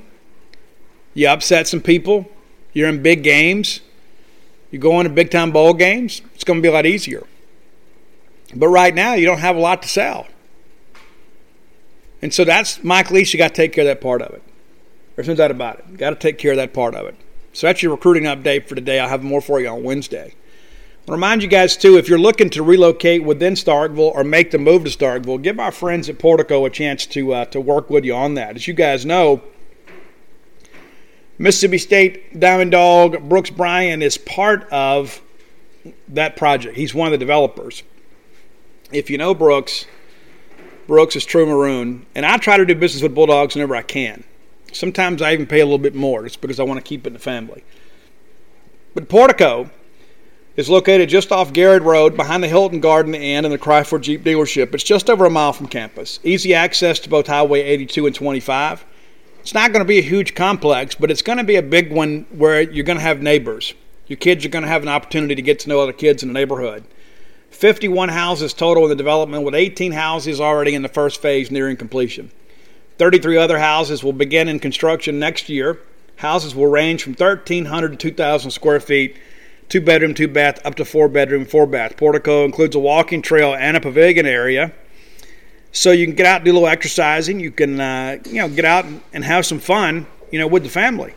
You 1.13 1.29
upset 1.29 1.65
some 1.65 1.79
people. 1.79 2.29
You're 2.73 2.89
in 2.89 3.01
big 3.01 3.23
games. 3.23 3.79
You 4.69 4.79
go 4.79 4.99
into 4.99 5.09
big 5.09 5.31
time 5.31 5.51
bowl 5.51 5.73
games. 5.73 6.21
It's 6.35 6.43
going 6.43 6.57
to 6.59 6.61
be 6.61 6.67
a 6.67 6.73
lot 6.73 6.85
easier. 6.85 7.25
But 8.53 8.67
right 8.67 8.93
now, 8.93 9.13
you 9.13 9.25
don't 9.25 9.39
have 9.39 9.55
a 9.55 9.59
lot 9.59 9.81
to 9.83 9.87
sell. 9.87 10.27
And 12.21 12.33
so 12.33 12.43
that's 12.43 12.83
Mike 12.83 13.11
Leach. 13.11 13.33
You 13.33 13.37
got 13.37 13.49
to 13.49 13.53
take 13.53 13.71
care 13.71 13.83
of 13.83 13.87
that 13.87 14.01
part 14.01 14.21
of 14.21 14.33
it. 14.33 14.43
There's 15.15 15.29
no 15.29 15.35
doubt 15.35 15.51
about 15.51 15.79
it. 15.79 15.97
Got 15.97 16.09
to 16.09 16.15
take 16.17 16.37
care 16.37 16.51
of 16.51 16.57
that 16.57 16.73
part 16.73 16.95
of 16.95 17.05
it. 17.07 17.15
So 17.53 17.67
that's 17.67 17.81
your 17.81 17.93
recruiting 17.93 18.23
update 18.23 18.67
for 18.67 18.75
today. 18.75 18.99
I'll 18.99 19.07
have 19.07 19.23
more 19.23 19.39
for 19.39 19.61
you 19.61 19.69
on 19.69 19.83
Wednesday. 19.83 20.33
Remind 21.07 21.41
you 21.41 21.49
guys, 21.49 21.75
too, 21.75 21.97
if 21.97 22.07
you're 22.07 22.17
looking 22.17 22.49
to 22.51 22.63
relocate 22.63 23.25
within 23.25 23.55
Starkville 23.55 24.15
or 24.15 24.23
make 24.23 24.51
the 24.51 24.57
move 24.57 24.85
to 24.85 24.89
Starkville, 24.89 25.41
give 25.41 25.59
our 25.59 25.71
friends 25.71 26.07
at 26.07 26.17
Portico 26.17 26.63
a 26.63 26.69
chance 26.69 27.05
to, 27.07 27.33
uh, 27.33 27.45
to 27.45 27.59
work 27.59 27.89
with 27.89 28.05
you 28.05 28.15
on 28.15 28.35
that. 28.35 28.55
As 28.55 28.69
you 28.69 28.73
guys 28.73 29.05
know, 29.05 29.41
Mississippi 31.37 31.77
State 31.77 32.39
Diamond 32.39 32.71
Dog 32.71 33.27
Brooks 33.27 33.49
Bryan 33.49 34.01
is 34.01 34.17
part 34.17 34.65
of 34.71 35.21
that 36.07 36.37
project. 36.37 36.77
He's 36.77 36.95
one 36.95 37.07
of 37.07 37.11
the 37.11 37.17
developers. 37.17 37.83
If 38.93 39.09
you 39.09 39.17
know 39.17 39.33
Brooks, 39.33 39.85
Brooks 40.87 41.17
is 41.17 41.25
true 41.25 41.45
maroon, 41.45 42.05
and 42.15 42.25
I 42.25 42.37
try 42.37 42.55
to 42.55 42.65
do 42.65 42.75
business 42.75 43.03
with 43.03 43.13
Bulldogs 43.13 43.55
whenever 43.55 43.75
I 43.75 43.81
can. 43.81 44.23
Sometimes 44.71 45.21
I 45.21 45.33
even 45.33 45.47
pay 45.47 45.59
a 45.59 45.65
little 45.65 45.79
bit 45.79 45.95
more 45.95 46.23
just 46.23 46.39
because 46.39 46.61
I 46.61 46.63
want 46.63 46.77
to 46.77 46.83
keep 46.83 47.05
it 47.05 47.07
in 47.07 47.13
the 47.13 47.19
family. 47.19 47.65
But 48.93 49.09
Portico 49.09 49.69
is 50.55 50.69
located 50.69 51.09
just 51.09 51.31
off 51.31 51.53
Garrett 51.53 51.83
Road 51.83 52.15
behind 52.15 52.43
the 52.43 52.47
Hilton 52.47 52.79
Garden 52.79 53.15
Inn 53.15 53.45
and 53.45 53.53
the 53.53 53.57
Chrysler 53.57 53.99
Jeep 53.99 54.23
dealership. 54.23 54.73
It's 54.73 54.83
just 54.83 55.09
over 55.09 55.25
a 55.25 55.29
mile 55.29 55.53
from 55.53 55.67
campus. 55.67 56.19
Easy 56.23 56.53
access 56.53 56.99
to 56.99 57.09
both 57.09 57.27
Highway 57.27 57.61
82 57.61 58.05
and 58.05 58.15
25. 58.15 58.85
It's 59.39 59.53
not 59.53 59.73
going 59.73 59.83
to 59.83 59.87
be 59.87 59.99
a 59.99 60.03
huge 60.03 60.35
complex, 60.35 60.95
but 60.95 61.11
it's 61.11 61.21
going 61.21 61.39
to 61.39 61.43
be 61.43 61.55
a 61.55 61.63
big 61.63 61.91
one 61.91 62.25
where 62.31 62.61
you're 62.61 62.85
going 62.85 62.97
to 62.97 63.03
have 63.03 63.21
neighbors. 63.21 63.73
Your 64.07 64.17
kids 64.17 64.45
are 64.45 64.49
going 64.49 64.63
to 64.63 64.69
have 64.69 64.83
an 64.83 64.89
opportunity 64.89 65.35
to 65.35 65.41
get 65.41 65.59
to 65.59 65.69
know 65.69 65.81
other 65.81 65.91
kids 65.91 66.23
in 66.23 66.29
the 66.29 66.33
neighborhood. 66.33 66.83
51 67.49 68.09
houses 68.09 68.53
total 68.53 68.83
in 68.83 68.89
the 68.89 68.95
development, 68.95 69.43
with 69.43 69.55
18 69.55 69.91
houses 69.91 70.39
already 70.39 70.75
in 70.75 70.81
the 70.81 70.89
first 70.89 71.21
phase 71.21 71.51
nearing 71.51 71.77
completion. 71.77 72.31
33 72.97 73.37
other 73.37 73.59
houses 73.59 74.03
will 74.03 74.13
begin 74.13 74.47
in 74.47 74.59
construction 74.59 75.19
next 75.19 75.49
year. 75.49 75.79
Houses 76.17 76.55
will 76.55 76.67
range 76.67 77.03
from 77.03 77.13
1,300 77.13 77.91
to 77.91 77.97
2,000 77.97 78.51
square 78.51 78.79
feet, 78.79 79.17
two 79.69 79.81
bedroom, 79.81 80.13
two 80.13 80.27
bath, 80.27 80.59
up 80.65 80.75
to 80.75 80.85
four 80.85 81.07
bedroom, 81.07 81.45
four 81.45 81.65
bath. 81.65 81.97
Portico 81.97 82.45
includes 82.45 82.75
a 82.75 82.79
walking 82.79 83.21
trail 83.21 83.55
and 83.55 83.77
a 83.77 83.81
pavilion 83.81 84.25
area. 84.25 84.73
So 85.71 85.91
you 85.91 86.05
can 86.05 86.15
get 86.15 86.25
out 86.25 86.43
do 86.43 86.51
a 86.51 86.53
little 86.53 86.67
exercising. 86.67 87.39
You 87.39 87.51
can, 87.51 87.79
uh, 87.79 88.19
you 88.25 88.35
know, 88.35 88.49
get 88.49 88.65
out 88.65 88.85
and 89.11 89.23
have 89.23 89.45
some 89.45 89.59
fun, 89.59 90.05
you 90.31 90.37
know, 90.37 90.47
with 90.47 90.63
the 90.63 90.69
family. 90.69 91.13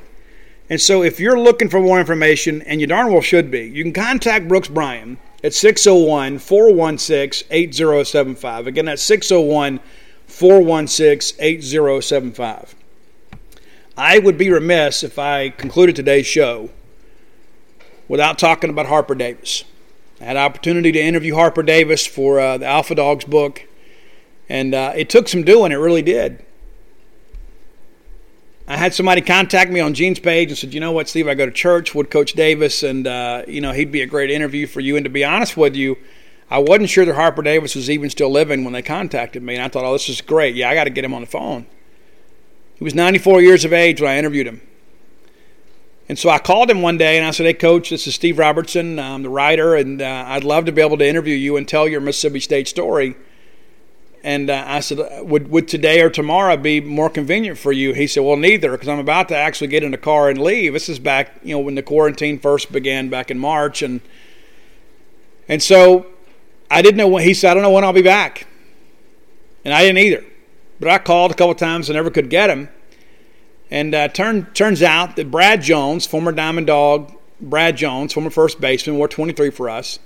And 0.68 0.80
so 0.80 1.03
if 1.03 1.20
you're 1.20 1.38
looking 1.38 1.68
for 1.68 1.80
more 1.80 2.01
information, 2.01 2.62
and 2.62 2.80
you 2.80 2.86
darn 2.86 3.12
well 3.12 3.20
should 3.20 3.51
be, 3.51 3.68
you 3.68 3.84
can 3.84 3.92
contact 3.92 4.49
Brooks 4.49 4.68
Bryan 4.68 5.18
at 5.44 5.55
601 5.55 6.38
416 6.38 7.47
8075. 7.51 8.66
Again, 8.66 8.86
that's 8.86 9.03
601 9.03 9.80
416 10.26 11.36
8075. 11.38 12.74
I 13.97 14.18
would 14.18 14.36
be 14.36 14.51
remiss 14.51 15.03
if 15.03 15.18
I 15.18 15.51
concluded 15.51 15.97
today's 15.97 16.26
show 16.26 16.70
without 18.09 18.38
talking 18.38 18.70
about 18.70 18.86
Harper 18.86 19.14
Davis. 19.14 19.64
I 20.20 20.24
had 20.24 20.36
an 20.36 20.42
opportunity 20.42 20.92
to 20.92 21.00
interview 21.00 21.34
Harper 21.34 21.62
Davis 21.62 22.07
for 22.07 22.40
uh, 22.40 22.59
the 22.59 22.66
Alpha 22.66 22.94
Dogs 22.94 23.24
book, 23.24 23.64
and 24.48 24.74
uh, 24.74 24.92
it 24.96 25.11
took 25.11 25.28
some 25.28 25.42
doing, 25.42 25.72
it 25.72 25.76
really 25.76 26.02
did. 26.02 26.44
I 28.68 28.76
had 28.76 28.94
somebody 28.94 29.20
contact 29.20 29.70
me 29.70 29.78
on 29.78 29.94
Gene's 29.94 30.18
page 30.18 30.48
and 30.48 30.59
said, 30.59 30.74
"You 30.74 30.80
know 30.80 30.90
what, 30.90 31.09
Steve? 31.09 31.28
I 31.28 31.34
go 31.34 31.46
to 31.46 31.52
church 31.52 31.94
with 31.94 32.11
Coach 32.11 32.32
Davis, 32.32 32.82
and 32.82 33.07
uh, 33.07 33.42
you 33.46 33.61
know 33.61 33.72
he'd 33.72 33.92
be 33.92 34.02
a 34.02 34.07
great 34.07 34.30
interview 34.30 34.66
for 34.66 34.80
you." 34.80 34.96
And 34.96 35.04
to 35.04 35.11
be 35.11 35.24
honest 35.24 35.57
with 35.57 35.76
you, 35.76 35.96
I 36.50 36.59
wasn't 36.59 36.88
sure 36.88 37.04
that 37.04 37.14
Harper 37.14 37.42
Davis 37.42 37.74
was 37.74 37.90
even 37.90 38.09
still 38.09 38.30
living 38.30 38.62
when 38.62 38.72
they 38.72 38.82
contacted 38.82 39.42
me, 39.42 39.54
and 39.54 39.64
I 39.64 39.68
thought, 39.68 39.84
oh, 39.84 39.92
this 39.92 40.09
is 40.09 40.20
great. 40.20 40.54
Yeah, 40.54 40.70
I 40.70 40.74
got 40.74 40.84
to 40.84 40.90
get 40.90 41.04
him 41.04 41.14
on 41.14 41.22
the 41.22 41.26
phone. 41.26 41.66
He 42.76 42.84
was 42.84 42.94
94 42.94 43.42
years 43.42 43.64
of 43.64 43.72
age 43.72 44.00
when 44.00 44.11
I 44.11 44.18
interviewed 44.18 44.46
him. 44.46 44.61
And 46.09 46.18
so 46.18 46.30
I 46.30 46.38
called 46.38 46.70
him 46.70 46.82
one 46.82 46.98
day 46.98 47.18
and 47.18 47.26
I 47.26 47.32
said, 47.32 47.46
Hey, 47.46 47.54
coach, 47.54 47.90
this 47.90 48.07
is 48.07 48.14
Steve 48.14 48.38
Robertson. 48.38 48.98
I'm 48.98 49.22
the 49.22 49.28
writer, 49.28 49.74
and 49.74 50.00
uh, 50.00 50.24
I'd 50.28 50.44
love 50.44 50.64
to 50.66 50.72
be 50.72 50.80
able 50.80 50.98
to 50.98 51.07
interview 51.07 51.34
you 51.34 51.57
and 51.57 51.66
tell 51.66 51.88
your 51.88 52.00
Mississippi 52.00 52.40
State 52.40 52.68
story. 52.68 53.16
And 54.22 54.50
uh, 54.50 54.64
I 54.66 54.80
said, 54.80 54.98
would, 55.22 55.48
would 55.50 55.68
today 55.68 56.00
or 56.00 56.11
tomorrow 56.11 56.57
be 56.57 56.80
more 56.80 57.09
convenient 57.09 57.59
for 57.59 57.70
you? 57.70 57.92
He 57.92 58.07
said, 58.07 58.24
Well, 58.24 58.36
neither, 58.36 58.72
because 58.72 58.88
I'm 58.88 58.98
about 58.98 59.28
to 59.28 59.36
actually 59.36 59.68
get 59.68 59.82
in 59.82 59.92
the 59.92 59.98
car 59.98 60.28
and 60.28 60.40
leave. 60.40 60.72
This 60.72 60.88
is 60.88 60.98
back, 60.98 61.32
you 61.42 61.54
know, 61.54 61.61
when 61.61 61.74
the 61.74 61.82
quarantine 61.82 62.38
first 62.38 62.72
began 62.72 63.09
back 63.09 63.30
in 63.30 63.38
March. 63.38 63.82
And, 63.82 64.00
and 65.48 65.62
so 65.62 66.07
I 66.70 66.82
didn't 66.82 66.96
know 66.96 67.09
when 67.09 67.22
he 67.22 67.34
said, 67.34 67.50
I 67.50 67.54
don't 67.54 67.62
know 67.62 67.70
when 67.70 67.84
I'll 67.84 67.92
be 67.92 68.02
back. 68.02 68.46
And 69.64 69.74
I 69.74 69.82
didn't 69.82 69.98
either. 69.98 70.24
But 70.78 70.88
I 70.88 70.98
called 70.98 71.30
a 71.30 71.34
couple 71.34 71.54
times 71.54 71.88
and 71.88 71.94
never 71.94 72.11
could 72.11 72.28
get 72.28 72.50
him. 72.50 72.68
And 73.71 73.95
uh, 73.95 74.09
turn, 74.09 74.47
turns 74.53 74.83
out 74.83 75.17
that 75.17 75.31
Brad 75.31 75.62
Jones, 75.62 76.07
former 76.07 76.33
Diamond 76.33 76.69
Dog, 76.69 77.12
Brad 77.41 77.77
Jones, 77.77 78.12
former 78.12 78.31
first 78.31 78.61
baseman, 78.61 78.97
wore 78.97 79.09
23 79.09 79.51
for 79.51 79.69
us. 79.69 79.99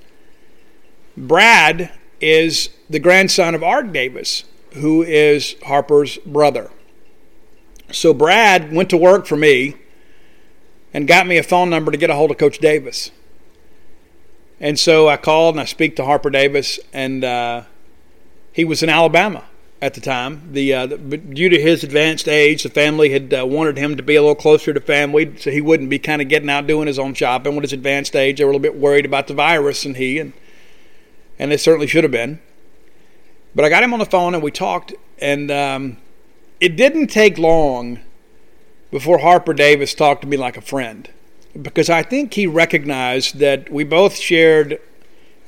Brad 1.17 1.93
is 2.21 2.71
the 2.89 2.99
grandson 2.99 3.55
of 3.55 3.63
Art 3.63 3.93
Davis, 3.93 4.45
who 4.75 5.03
is 5.03 5.57
Harper's 5.65 6.19
brother. 6.19 6.71
So 7.93 8.15
Brad 8.15 8.73
went 8.73 8.89
to 8.91 8.97
work 8.97 9.27
for 9.27 9.37
me 9.37 9.77
and 10.95 11.07
got 11.07 11.27
me 11.27 11.37
a 11.37 11.43
phone 11.43 11.71
number 11.71 11.91
to 11.93 11.99
get 11.99 12.11
a 12.11 12.15
hold 12.15 12.31
of 12.31 12.39
Coach 12.39 12.59
Davis. 12.59 13.11
And 14.59 14.79
so 14.79 15.09
I 15.09 15.17
called 15.17 15.55
and 15.55 15.61
I 15.61 15.65
speak 15.65 15.97
to 15.97 16.05
Harper 16.05 16.31
Davis, 16.31 16.79
and 16.93 17.25
uh, 17.25 17.63
he 18.53 18.65
was 18.65 18.83
in 18.83 18.89
Alabama 18.89 19.45
at 19.83 19.95
the 19.95 20.01
time. 20.01 20.53
The, 20.53 20.75
uh, 20.75 20.87
the, 20.87 20.97
due 20.97 21.49
to 21.49 21.61
his 21.61 21.83
advanced 21.83 22.29
age, 22.29 22.63
the 22.63 22.69
family 22.69 23.11
had 23.11 23.33
uh, 23.33 23.47
wanted 23.47 23.77
him 23.77 23.97
to 23.97 24.03
be 24.03 24.17
a 24.17 24.21
little 24.21 24.35
closer 24.35 24.73
to 24.73 24.81
family, 24.81 25.37
so 25.39 25.51
he 25.51 25.61
wouldn't 25.61 25.91
be 25.91 25.99
kind 25.99 26.21
of 26.21 26.29
getting 26.29 26.51
out 26.51 26.67
doing 26.67 26.87
his 26.87 26.99
own 26.99 27.15
shopping. 27.15 27.55
With 27.55 27.63
his 27.63 27.73
advanced 27.73 28.15
age, 28.15 28.39
they 28.39 28.45
were 28.45 28.51
a 28.51 28.55
little 28.55 28.63
bit 28.63 28.77
worried 28.77 29.05
about 29.05 29.27
the 29.27 29.35
virus, 29.35 29.85
and 29.85 29.97
he 29.97 30.19
and 30.19 30.33
and 31.39 31.51
they 31.51 31.57
certainly 31.57 31.87
should 31.87 32.05
have 32.05 32.13
been. 32.13 32.39
But 33.55 33.65
I 33.65 33.71
got 33.71 33.83
him 33.83 33.93
on 33.93 33.99
the 33.99 34.07
phone 34.07 34.35
and 34.35 34.43
we 34.43 34.51
talked, 34.51 34.93
and 35.19 35.51
um, 35.51 35.97
it 36.61 36.77
didn't 36.77 37.09
take 37.09 37.39
long 37.39 38.01
before 38.91 39.19
Harper 39.19 39.55
Davis 39.55 39.95
talked 39.95 40.23
to 40.23 40.29
me 40.29 40.37
like 40.37 40.57
a 40.57 40.61
friend 40.61 41.09
because 41.61 41.91
I 41.91 42.03
think 42.03 42.35
he 42.35 42.47
recognized 42.47 43.39
that 43.39 43.71
we 43.71 43.85
both 43.85 44.17
shared 44.17 44.81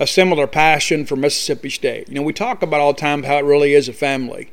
a 0.03 0.07
similar 0.07 0.49
passion 0.49 1.07
for 1.07 1.15
Mississippi 1.15 1.71
State. 1.71 2.09
You 2.09 2.17
know, 2.17 2.23
we 2.23 2.33
talk 2.33 2.63
about 2.63 2.81
all 2.81 2.93
the 2.93 3.01
time 3.01 3.23
how 3.23 3.37
it 3.37 3.45
really 3.45 3.73
is 3.73 3.89
a 3.89 3.93
family. 3.93 4.51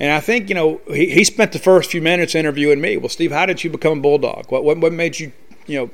And 0.00 0.10
I 0.10 0.18
think, 0.18 0.48
you 0.48 0.54
know, 0.56 0.80
he, 0.88 1.10
he 1.10 1.22
spent 1.22 1.52
the 1.52 1.60
first 1.60 1.92
few 1.92 2.02
minutes 2.02 2.34
interviewing 2.34 2.80
me. 2.80 2.96
Well, 2.96 3.08
Steve, 3.08 3.30
how 3.30 3.46
did 3.46 3.62
you 3.62 3.70
become 3.70 3.98
a 3.98 4.02
Bulldog? 4.02 4.50
What, 4.50 4.64
what, 4.64 4.78
what 4.78 4.92
made 4.92 5.20
you, 5.20 5.32
you 5.66 5.78
know, 5.78 5.90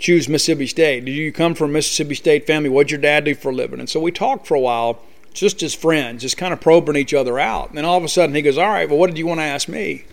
choose 0.00 0.28
Mississippi 0.28 0.66
State? 0.66 1.04
Did 1.04 1.12
you 1.12 1.32
come 1.32 1.54
from 1.54 1.70
a 1.70 1.74
Mississippi 1.74 2.16
State 2.16 2.48
family? 2.48 2.68
What'd 2.68 2.90
your 2.90 3.00
dad 3.00 3.24
do 3.24 3.34
for 3.36 3.50
a 3.50 3.54
living? 3.54 3.78
And 3.78 3.88
so 3.88 4.00
we 4.00 4.10
talked 4.10 4.48
for 4.48 4.56
a 4.56 4.60
while, 4.60 5.00
just 5.32 5.62
as 5.62 5.72
friends, 5.72 6.22
just 6.22 6.36
kind 6.36 6.52
of 6.52 6.60
probing 6.60 6.96
each 6.96 7.14
other 7.14 7.38
out. 7.38 7.68
And 7.68 7.78
then 7.78 7.84
all 7.84 7.96
of 7.96 8.02
a 8.02 8.08
sudden 8.08 8.34
he 8.34 8.42
goes, 8.42 8.58
All 8.58 8.68
right, 8.68 8.88
well, 8.88 8.98
what 8.98 9.06
did 9.06 9.18
you 9.18 9.26
want 9.26 9.38
to 9.38 9.44
ask 9.44 9.68
me? 9.68 10.04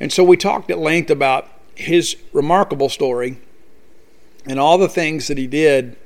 And 0.00 0.10
so 0.10 0.24
we 0.24 0.38
talked 0.38 0.70
at 0.70 0.78
length 0.78 1.10
about 1.10 1.48
his 1.74 2.16
remarkable 2.32 2.88
story 2.88 3.36
and 4.46 4.58
all 4.58 4.78
the 4.78 4.88
things 4.88 5.28
that 5.28 5.36
he 5.36 5.46
did 5.46 5.96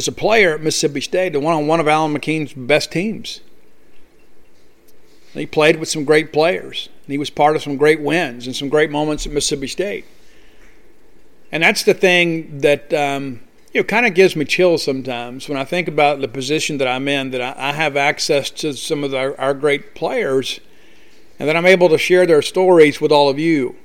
as 0.00 0.08
a 0.08 0.12
player 0.12 0.54
at 0.54 0.62
Mississippi 0.62 1.02
State 1.02 1.34
to 1.34 1.40
one 1.40 1.54
on 1.54 1.66
one 1.66 1.78
of 1.78 1.86
Allyn 1.86 2.14
McKeen's 2.14 2.54
best 2.54 2.90
teams. 2.90 3.40
He 5.34 5.46
played 5.46 5.78
with 5.78 5.90
some 5.90 6.04
great 6.04 6.32
players, 6.32 6.88
and 7.04 7.12
he 7.12 7.18
was 7.18 7.28
part 7.28 7.54
of 7.54 7.62
some 7.62 7.76
great 7.76 8.00
wins 8.00 8.46
and 8.46 8.56
some 8.56 8.68
great 8.68 8.90
moments 8.90 9.26
at 9.26 9.32
Mississippi 9.32 9.66
State. 9.66 10.06
And 11.52 11.62
that's 11.62 11.82
the 11.82 11.94
thing 11.94 12.60
that 12.60 12.92
um, 12.94 13.40
you 13.74 13.80
know 13.80 13.84
kind 13.84 14.06
of 14.06 14.14
gives 14.14 14.34
me 14.34 14.44
chills 14.46 14.82
sometimes 14.82 15.48
when 15.48 15.58
I 15.58 15.64
think 15.64 15.86
about 15.86 16.20
the 16.20 16.28
position 16.28 16.78
that 16.78 16.88
I'm 16.88 17.06
in. 17.06 17.30
That 17.30 17.42
I, 17.42 17.68
I 17.68 17.72
have 17.72 17.96
access 17.96 18.50
to 18.50 18.72
some 18.72 19.04
of 19.04 19.12
our, 19.14 19.38
our 19.38 19.52
great 19.52 19.94
players, 19.94 20.60
and 21.38 21.46
that 21.46 21.56
I'm 21.56 21.66
able 21.66 21.90
to 21.90 21.98
share 21.98 22.26
their 22.26 22.42
stories 22.42 23.00
with 23.00 23.12
all 23.12 23.28
of 23.28 23.38
you 23.38 23.76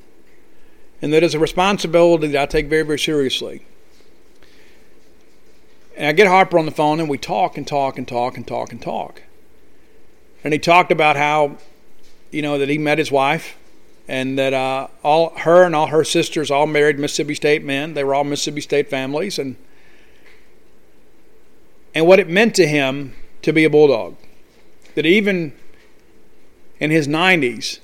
and 1.01 1.13
that 1.13 1.24
is 1.24 1.36
a 1.36 1.39
responsibility 1.39 2.28
that 2.28 2.41
I 2.41 2.45
take 2.45 2.68
very, 2.68 2.84
very 2.84 2.99
seriously. 2.99 3.66
And 5.95 6.07
I 6.07 6.11
get 6.11 6.27
Harper 6.27 6.59
on 6.59 6.65
the 6.65 6.71
phone, 6.71 6.99
and 6.99 7.09
we 7.09 7.17
talk 7.17 7.57
and 7.57 7.65
talk 7.65 7.97
and 7.97 8.07
talk 8.07 8.35
and 8.35 8.45
talk 8.45 8.71
and 8.71 8.81
talk. 8.81 9.23
And 10.43 10.53
he 10.53 10.59
talked 10.59 10.91
about 10.91 11.15
how, 11.15 11.57
you 12.31 12.41
know, 12.41 12.57
that 12.57 12.69
he 12.69 12.77
met 12.77 12.97
his 12.97 13.11
wife, 13.11 13.57
and 14.07 14.37
that 14.37 14.53
uh, 14.53 14.87
all 15.03 15.29
her 15.37 15.63
and 15.63 15.75
all 15.75 15.87
her 15.87 16.03
sisters 16.03 16.51
all 16.51 16.67
married 16.67 16.99
Mississippi 16.99 17.33
State 17.33 17.63
men. 17.63 17.93
They 17.93 18.03
were 18.03 18.13
all 18.13 18.23
Mississippi 18.23 18.61
State 18.61 18.89
families, 18.89 19.39
and 19.39 19.55
and 21.95 22.05
what 22.05 22.19
it 22.19 22.27
meant 22.27 22.53
to 22.55 22.67
him 22.67 23.15
to 23.41 23.53
be 23.53 23.63
a 23.63 23.69
Bulldog. 23.69 24.15
That 24.95 25.05
even 25.05 25.53
in 26.79 26.91
his 26.91 27.07
90s, 27.07 27.79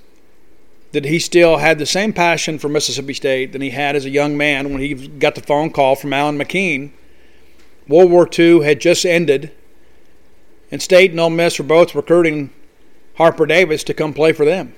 that 0.91 1.05
he 1.05 1.17
still 1.19 1.57
had 1.57 1.79
the 1.79 1.85
same 1.85 2.11
passion 2.11 2.59
for 2.59 2.67
Mississippi 2.67 3.13
State 3.13 3.53
that 3.53 3.61
he 3.61 3.69
had 3.69 3.95
as 3.95 4.03
a 4.05 4.09
young 4.09 4.35
man 4.35 4.71
when 4.71 4.81
he 4.81 5.07
got 5.07 5.35
the 5.35 5.41
phone 5.41 5.71
call 5.71 5.95
from 5.95 6.11
Allyn 6.11 6.37
McKeen. 6.37 6.91
World 7.91 8.09
War 8.09 8.27
II 8.27 8.63
had 8.63 8.81
just 8.81 9.05
ended, 9.05 9.51
and 10.71 10.81
State 10.81 11.11
and 11.11 11.19
Ole 11.19 11.29
Miss 11.29 11.59
were 11.59 11.65
both 11.65 11.93
recruiting 11.93 12.49
Harper 13.15 13.45
Davis 13.45 13.83
to 13.83 13.93
come 13.93 14.13
play 14.13 14.31
for 14.31 14.45
them. 14.45 14.73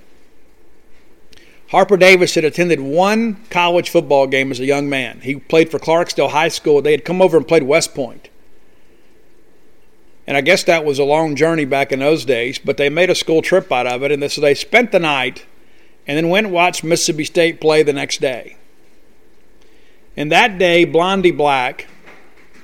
Harper 1.70 1.98
Davis 1.98 2.36
had 2.36 2.44
attended 2.44 2.80
one 2.80 3.44
college 3.50 3.90
football 3.90 4.28
game 4.28 4.52
as 4.52 4.60
a 4.60 4.66
young 4.66 4.90
man. 4.90 5.22
He 5.22 5.36
played 5.36 5.72
for 5.72 5.80
Clarksdale 5.80 6.32
High 6.32 6.50
School. 6.50 6.82
They 6.82 6.92
had 6.92 7.06
come 7.06 7.22
over 7.22 7.38
and 7.38 7.48
played 7.48 7.64
West 7.64 7.96
Point. 7.96 8.30
And 10.26 10.38
I 10.38 10.42
guess 10.42 10.64
that 10.64 10.86
was 10.86 11.00
a 11.00 11.04
long 11.04 11.36
journey 11.36 11.66
back 11.66 11.92
in 11.92 12.00
those 12.00 12.26
days, 12.26 12.60
but 12.60 12.78
they 12.78 12.90
made 12.90 13.10
a 13.10 13.16
school 13.16 13.42
trip 13.42 13.72
out 13.72 13.88
of 13.88 14.04
it. 14.04 14.12
And 14.12 14.32
so 14.32 14.40
they 14.40 14.54
spent 14.54 14.92
the 14.92 15.00
night 15.00 15.46
and 16.08 16.18
then 16.18 16.30
went 16.30 16.48
and 16.48 16.54
watched 16.54 16.84
Mississippi 16.84 17.26
State 17.26 17.60
play 17.60 17.84
the 17.84 17.94
next 17.94 18.22
day. 18.22 18.58
And 20.16 20.32
that 20.32 20.60
day, 20.60 20.86
Blondie 20.86 21.32
Black 21.32 21.88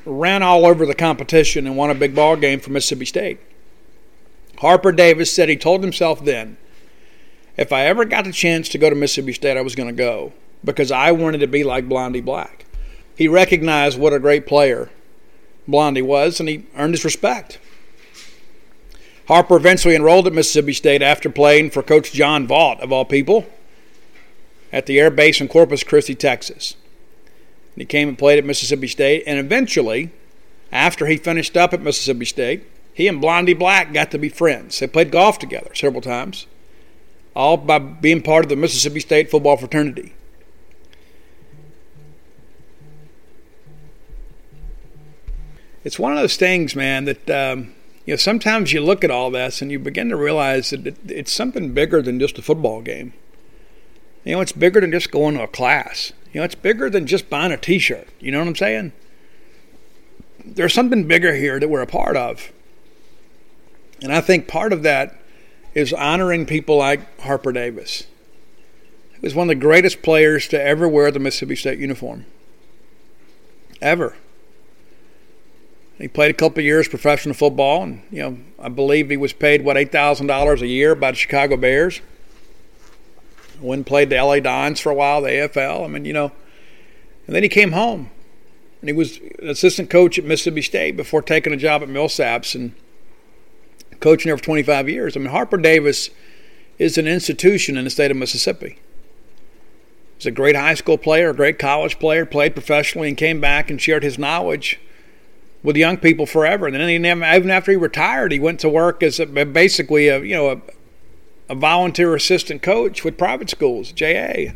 ran 0.09 0.43
all 0.43 0.65
over 0.65 0.85
the 0.85 0.95
competition 0.95 1.67
and 1.67 1.77
won 1.77 1.89
a 1.89 1.95
big 1.95 2.15
ball 2.15 2.35
game 2.35 2.59
for 2.59 2.71
Mississippi 2.71 3.05
State. 3.05 3.39
Harper 4.57 4.91
Davis 4.91 5.31
said 5.31 5.47
he 5.47 5.55
told 5.55 5.81
himself 5.81 6.23
then, 6.23 6.57
if 7.55 7.71
I 7.71 7.85
ever 7.85 8.05
got 8.05 8.25
the 8.25 8.31
chance 8.31 8.69
to 8.69 8.77
go 8.77 8.89
to 8.89 8.95
Mississippi 8.95 9.33
State, 9.33 9.57
I 9.57 9.61
was 9.61 9.75
going 9.75 9.89
to 9.89 9.93
go 9.93 10.33
because 10.63 10.91
I 10.91 11.11
wanted 11.11 11.39
to 11.39 11.47
be 11.47 11.63
like 11.63 11.89
Blondie 11.89 12.21
Black. 12.21 12.65
He 13.15 13.27
recognized 13.27 13.99
what 13.99 14.13
a 14.13 14.19
great 14.19 14.47
player 14.47 14.89
Blondie 15.67 16.01
was, 16.01 16.39
and 16.39 16.49
he 16.49 16.65
earned 16.75 16.93
his 16.93 17.05
respect. 17.05 17.59
Harper 19.27 19.57
eventually 19.57 19.95
enrolled 19.95 20.25
at 20.25 20.33
Mississippi 20.33 20.73
State 20.73 21.01
after 21.01 21.29
playing 21.29 21.69
for 21.69 21.83
Coach 21.83 22.11
John 22.11 22.47
Vaught, 22.47 22.79
of 22.79 22.91
all 22.91 23.05
people, 23.05 23.45
at 24.71 24.85
the 24.85 24.99
Air 24.99 25.11
Base 25.11 25.39
in 25.39 25.47
Corpus 25.47 25.83
Christi, 25.83 26.15
Texas. 26.15 26.75
And 27.79 27.83
he 27.83 27.85
came 27.85 28.09
and 28.09 28.17
played 28.17 28.37
at 28.37 28.43
Mississippi 28.43 28.89
State, 28.89 29.23
and 29.25 29.39
eventually, 29.39 30.11
after 30.69 31.05
he 31.05 31.15
finished 31.15 31.55
up 31.55 31.73
at 31.73 31.81
Mississippi 31.81 32.25
State, 32.25 32.63
he 32.93 33.07
and 33.07 33.21
Blondie 33.21 33.53
Black 33.53 33.93
got 33.93 34.11
to 34.11 34.17
be 34.17 34.27
friends. 34.27 34.77
They 34.77 34.87
played 34.87 35.11
golf 35.11 35.39
together 35.39 35.73
several 35.73 36.01
times, 36.01 36.45
all 37.37 37.55
by 37.55 37.79
being 37.79 38.21
part 38.21 38.43
of 38.43 38.49
the 38.49 38.57
Mississippi 38.57 38.99
State 38.99 39.31
football 39.31 39.55
fraternity. 39.55 40.13
It's 45.85 45.97
one 45.97 46.11
of 46.11 46.19
those 46.19 46.35
things, 46.35 46.75
man, 46.75 47.05
that 47.05 47.29
um, 47.29 47.73
you 48.05 48.11
know, 48.11 48.17
sometimes 48.17 48.73
you 48.73 48.81
look 48.81 49.05
at 49.05 49.11
all 49.11 49.31
this 49.31 49.61
and 49.61 49.71
you 49.71 49.79
begin 49.79 50.09
to 50.09 50.17
realize 50.17 50.71
that 50.71 51.09
it's 51.09 51.31
something 51.31 51.73
bigger 51.73 52.01
than 52.01 52.19
just 52.19 52.37
a 52.37 52.41
football 52.41 52.81
game. 52.81 53.13
You 54.25 54.33
know, 54.33 54.41
it's 54.41 54.51
bigger 54.51 54.81
than 54.81 54.91
just 54.91 55.11
going 55.11 55.37
to 55.37 55.43
a 55.43 55.47
class. 55.47 56.11
You 56.31 56.39
know, 56.39 56.45
it's 56.45 56.55
bigger 56.55 56.89
than 56.89 57.07
just 57.07 57.29
buying 57.29 57.51
a 57.51 57.57
T-shirt. 57.57 58.07
You 58.19 58.31
know 58.31 58.39
what 58.39 58.47
I'm 58.47 58.55
saying? 58.55 58.91
There's 60.45 60.73
something 60.73 61.07
bigger 61.07 61.35
here 61.35 61.59
that 61.59 61.67
we're 61.67 61.81
a 61.81 61.87
part 61.87 62.15
of, 62.15 62.51
and 64.01 64.13
I 64.13 64.21
think 64.21 64.47
part 64.47 64.71
of 64.73 64.83
that 64.83 65.15
is 65.73 65.93
honoring 65.93 66.45
people 66.45 66.77
like 66.77 67.21
Harper 67.21 67.51
Davis. 67.51 68.05
He 69.13 69.19
was 69.21 69.35
one 69.35 69.49
of 69.49 69.49
the 69.49 69.61
greatest 69.61 70.01
players 70.01 70.47
to 70.49 70.61
ever 70.61 70.87
wear 70.87 71.11
the 71.11 71.19
Mississippi 71.19 71.55
State 71.55 71.79
uniform. 71.79 72.25
Ever. 73.81 74.15
He 75.97 76.07
played 76.07 76.31
a 76.31 76.33
couple 76.33 76.63
years 76.63 76.87
professional 76.87 77.35
football, 77.35 77.83
and 77.83 78.01
you 78.09 78.21
know 78.21 78.37
I 78.57 78.69
believe 78.69 79.09
he 79.09 79.17
was 79.17 79.33
paid 79.33 79.63
what 79.63 79.77
eight 79.77 79.91
thousand 79.91 80.27
dollars 80.27 80.61
a 80.61 80.67
year 80.67 80.95
by 80.95 81.11
the 81.11 81.17
Chicago 81.17 81.57
Bears. 81.57 81.99
Went 83.61 83.85
played 83.85 84.09
the 84.09 84.15
LA 84.15 84.39
Dons 84.39 84.79
for 84.79 84.91
a 84.91 84.95
while, 84.95 85.21
the 85.21 85.29
AFL. 85.29 85.83
I 85.83 85.87
mean, 85.87 86.05
you 86.05 86.13
know, 86.13 86.31
and 87.27 87.35
then 87.35 87.43
he 87.43 87.49
came 87.49 87.73
home, 87.73 88.09
and 88.81 88.89
he 88.89 88.93
was 88.93 89.17
an 89.39 89.49
assistant 89.49 89.89
coach 89.89 90.17
at 90.17 90.25
Mississippi 90.25 90.61
State 90.61 90.97
before 90.97 91.21
taking 91.21 91.53
a 91.53 91.57
job 91.57 91.83
at 91.83 91.89
Millsaps 91.89 92.55
and 92.55 92.73
coaching 93.99 94.29
there 94.29 94.37
for 94.37 94.43
25 94.43 94.89
years. 94.89 95.15
I 95.15 95.19
mean, 95.19 95.29
Harper 95.29 95.57
Davis 95.57 96.09
is 96.77 96.97
an 96.97 97.07
institution 97.07 97.77
in 97.77 97.83
the 97.83 97.89
state 97.89 98.11
of 98.11 98.17
Mississippi. 98.17 98.79
He's 100.17 100.25
a 100.25 100.31
great 100.31 100.55
high 100.55 100.73
school 100.73 100.97
player, 100.97 101.29
a 101.29 101.35
great 101.35 101.59
college 101.59 101.99
player, 101.99 102.25
played 102.25 102.53
professionally, 102.53 103.09
and 103.09 103.17
came 103.17 103.39
back 103.39 103.69
and 103.69 103.81
shared 103.81 104.03
his 104.03 104.17
knowledge 104.17 104.79
with 105.63 105.75
young 105.75 105.97
people 105.97 106.25
forever. 106.25 106.67
And 106.67 106.75
then 106.75 106.87
he 106.87 106.95
even 106.95 107.51
after 107.51 107.71
he 107.71 107.77
retired, 107.77 108.31
he 108.31 108.39
went 108.39 108.59
to 108.61 108.69
work 108.69 109.03
as 109.03 109.19
a, 109.19 109.25
basically 109.25 110.07
a 110.07 110.19
you 110.21 110.35
know 110.35 110.61
a, 111.49 111.55
volunteer 111.55 112.15
assistant 112.15 112.61
coach 112.61 113.03
with 113.03 113.17
private 113.17 113.49
schools, 113.49 113.91
JA. 113.91 114.33
You 114.37 114.53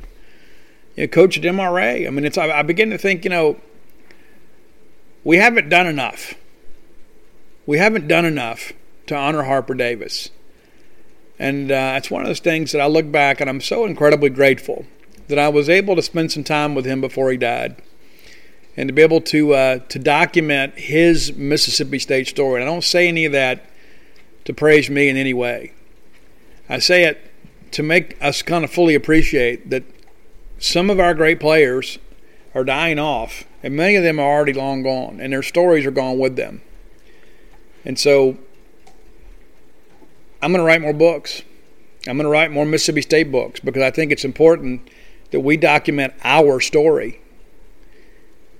know, 0.98 1.08
coach 1.08 1.38
at 1.38 1.44
MRA. 1.44 2.08
I 2.08 2.10
mean, 2.10 2.26
it's 2.26 2.38
I, 2.38 2.60
I 2.60 2.62
begin 2.62 2.90
to 2.92 2.98
think 2.98 3.24
you 3.24 3.30
know 3.30 3.60
we 5.24 5.38
haven't 5.38 5.70
done 5.70 5.88
enough. 5.88 6.36
We 7.66 7.78
haven't 7.78 8.08
done 8.08 8.26
enough 8.26 8.74
to 9.08 9.16
honor 9.16 9.44
Harper 9.44 9.74
Davis. 9.74 10.30
And 11.40 11.72
uh, 11.72 11.96
it's 11.98 12.12
one 12.12 12.22
of 12.22 12.28
those 12.28 12.40
things 12.40 12.72
that 12.72 12.82
I 12.82 12.88
look 12.88 13.12
back 13.12 13.42
and 13.42 13.50
I'm 13.50 13.62
so 13.62 13.86
incredibly 13.86 14.30
grateful 14.30 14.86
that 15.28 15.40
I 15.40 15.50
was 15.50 15.70
able 15.70 15.96
to 15.96 16.02
spend 16.02 16.32
some 16.32 16.44
time 16.44 16.76
with 16.76 16.86
him 16.86 17.02
before 17.02 17.32
he 17.32 17.38
died 17.38 17.82
and 18.76 18.88
to 18.88 18.94
be 18.94 19.02
able 19.02 19.22
to 19.22 19.54
uh, 19.54 19.80
to 19.80 20.00
document 20.00 20.76
his 20.76 21.36
Mississippi 21.36 22.00
State 22.00 22.28
story. 22.28 22.62
And 22.62 22.70
I 22.70 22.74
don't 22.74 22.84
say 22.84 23.08
any 23.08 23.26
of 23.26 23.32
that 23.32 23.66
to 24.46 24.54
praise 24.54 24.90
me 24.90 25.10
in 25.10 25.18
any 25.18 25.34
way. 25.34 25.74
I 26.74 26.80
say 26.80 27.04
it 27.04 27.22
to 27.74 27.84
make 27.84 28.18
us 28.20 28.42
kind 28.42 28.64
of 28.64 28.72
fully 28.72 28.96
appreciate 28.96 29.70
that 29.70 29.84
some 30.58 30.90
of 30.90 31.00
our 31.00 31.14
great 31.14 31.40
players 31.40 32.00
are 32.56 32.64
dying 32.64 32.98
off, 32.98 33.44
and 33.62 33.76
many 33.76 33.96
of 33.96 34.02
them 34.02 34.18
are 34.18 34.26
already 34.26 34.54
long 34.54 34.82
gone, 34.82 35.20
and 35.22 35.32
their 35.32 35.44
stories 35.44 35.86
are 35.86 35.92
gone 35.92 36.18
with 36.18 36.36
them. 36.36 36.64
And 37.86 38.00
so 38.00 38.40
I'm 40.42 40.52
going 40.52 40.62
to 40.62 40.66
write 40.66 40.82
more 40.82 40.94
books. 40.94 41.44
I'm 42.08 42.18
going 42.18 42.26
to 42.26 42.30
write 42.32 42.50
more 42.50 42.66
Mississippi 42.66 43.04
State 43.04 43.32
books 43.32 43.60
because 43.60 43.84
I 43.84 43.92
think 43.92 44.12
it's 44.12 44.26
important 44.26 44.90
that 45.30 45.42
we 45.42 45.58
document 45.58 46.16
our 46.24 46.60
story 46.60 47.22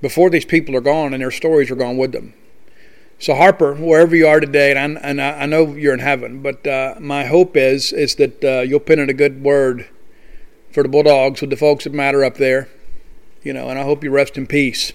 before 0.04 0.30
these 0.30 0.46
people 0.46 0.76
are 0.76 0.82
gone 0.82 1.16
and 1.16 1.24
their 1.24 1.32
stories 1.32 1.72
are 1.72 1.76
gone 1.76 1.98
with 1.98 2.12
them. 2.12 2.36
So 3.20 3.36
Harper, 3.36 3.76
wherever 3.76 4.16
you 4.16 4.28
are 4.28 4.40
today, 4.40 4.76
and 4.76 4.98
I, 4.98 5.02
and 5.02 5.22
I 5.22 5.46
know 5.46 5.76
you're 5.76 5.94
in 5.94 6.00
heaven, 6.00 6.42
but 6.42 6.66
uh, 6.68 6.96
my 7.00 7.26
hope 7.26 7.56
is 7.56 7.94
is 7.94 8.16
that 8.16 8.44
uh, 8.44 8.62
you'll 8.62 8.80
pin 8.80 9.00
in 9.00 9.10
a 9.10 9.14
good 9.14 9.42
word 9.42 9.88
for 10.72 10.84
the 10.84 10.90
Bulldogs 10.90 11.40
with 11.40 11.50
the 11.50 11.56
folks 11.56 11.86
that 11.86 11.94
matter 11.94 12.24
up 12.26 12.36
there, 12.36 12.68
you 13.44 13.54
know. 13.54 13.70
And 13.70 13.80
I 13.80 13.84
hope 13.84 14.04
you 14.04 14.12
rest 14.12 14.38
in 14.38 14.48
peace. 14.48 14.92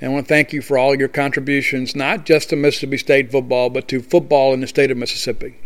And 0.00 0.10
I 0.10 0.14
want 0.14 0.26
to 0.26 0.28
thank 0.28 0.52
you 0.52 0.62
for 0.62 0.78
all 0.78 0.94
your 0.94 1.08
contributions, 1.08 1.96
not 1.96 2.24
just 2.24 2.50
to 2.50 2.56
Mississippi 2.56 2.98
State 2.98 3.32
football, 3.32 3.68
but 3.68 3.88
to 3.88 4.00
football 4.00 4.54
in 4.54 4.60
the 4.60 4.66
state 4.66 4.90
of 4.90 4.96
Mississippi. 4.96 5.56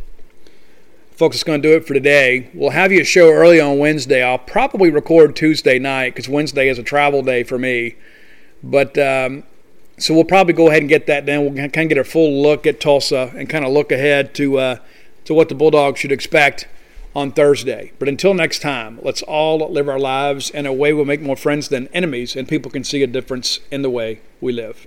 Folks, 1.11 1.37
it's 1.37 1.45
going 1.45 1.61
to 1.61 1.69
do 1.69 1.77
it 1.77 1.87
for 1.87 1.93
today. 1.93 2.51
We'll 2.55 2.71
have 2.71 2.91
you 2.91 3.03
a 3.03 3.05
show 3.05 3.31
early 3.31 3.61
on 3.61 3.79
Wednesday. 3.79 4.23
I'll 4.23 4.39
probably 4.39 4.91
record 4.91 5.37
Tuesday 5.37 5.79
night 5.79 6.15
because 6.15 6.29
Wednesday 6.29 6.69
is 6.69 6.79
a 6.79 6.83
travel 6.83 7.23
day 7.23 7.43
for 7.45 7.59
me. 7.59 7.97
But 8.63 8.97
um, 8.97 9.45
so 10.03 10.15
we'll 10.15 10.25
probably 10.25 10.53
go 10.53 10.69
ahead 10.69 10.83
and 10.83 10.89
get 10.89 11.07
that 11.07 11.27
done. 11.27 11.45
We'll 11.45 11.55
kind 11.55 11.77
of 11.77 11.89
get 11.89 11.99
a 11.99 12.05
full 12.05 12.43
look 12.43 12.67
at 12.67 12.81
Tulsa 12.81 13.33
and 13.37 13.49
kind 13.49 13.65
of 13.65 13.73
look 13.73 13.93
ahead 13.93 14.35
to 14.35 14.59
uh, 14.59 14.77
to 15.25 15.35
what 15.35 15.49
the 15.49 15.55
Bulldogs 15.55 16.01
should 16.01 16.13
expect 16.13 16.67
on 17.15 17.31
Thursday. 17.31 17.93
But 17.99 18.09
until 18.09 18.35
next 18.35 18.61
time, 18.63 18.99
let's 19.03 19.23
all 19.23 19.59
live 19.71 19.89
our 19.89 19.99
lives 19.99 20.51
in 20.51 20.67
a 20.67 20.73
way 20.73 20.93
we'll 20.93 21.05
make 21.05 21.21
more 21.21 21.37
friends 21.37 21.69
than 21.69 21.89
enemies, 21.89 22.35
and 22.35 22.49
people 22.49 22.71
can 22.71 22.85
see 22.85 23.03
a 23.03 23.07
difference 23.07 23.61
in 23.71 23.83
the 23.83 23.91
way 23.91 24.21
we 24.41 24.53
live. 24.53 24.87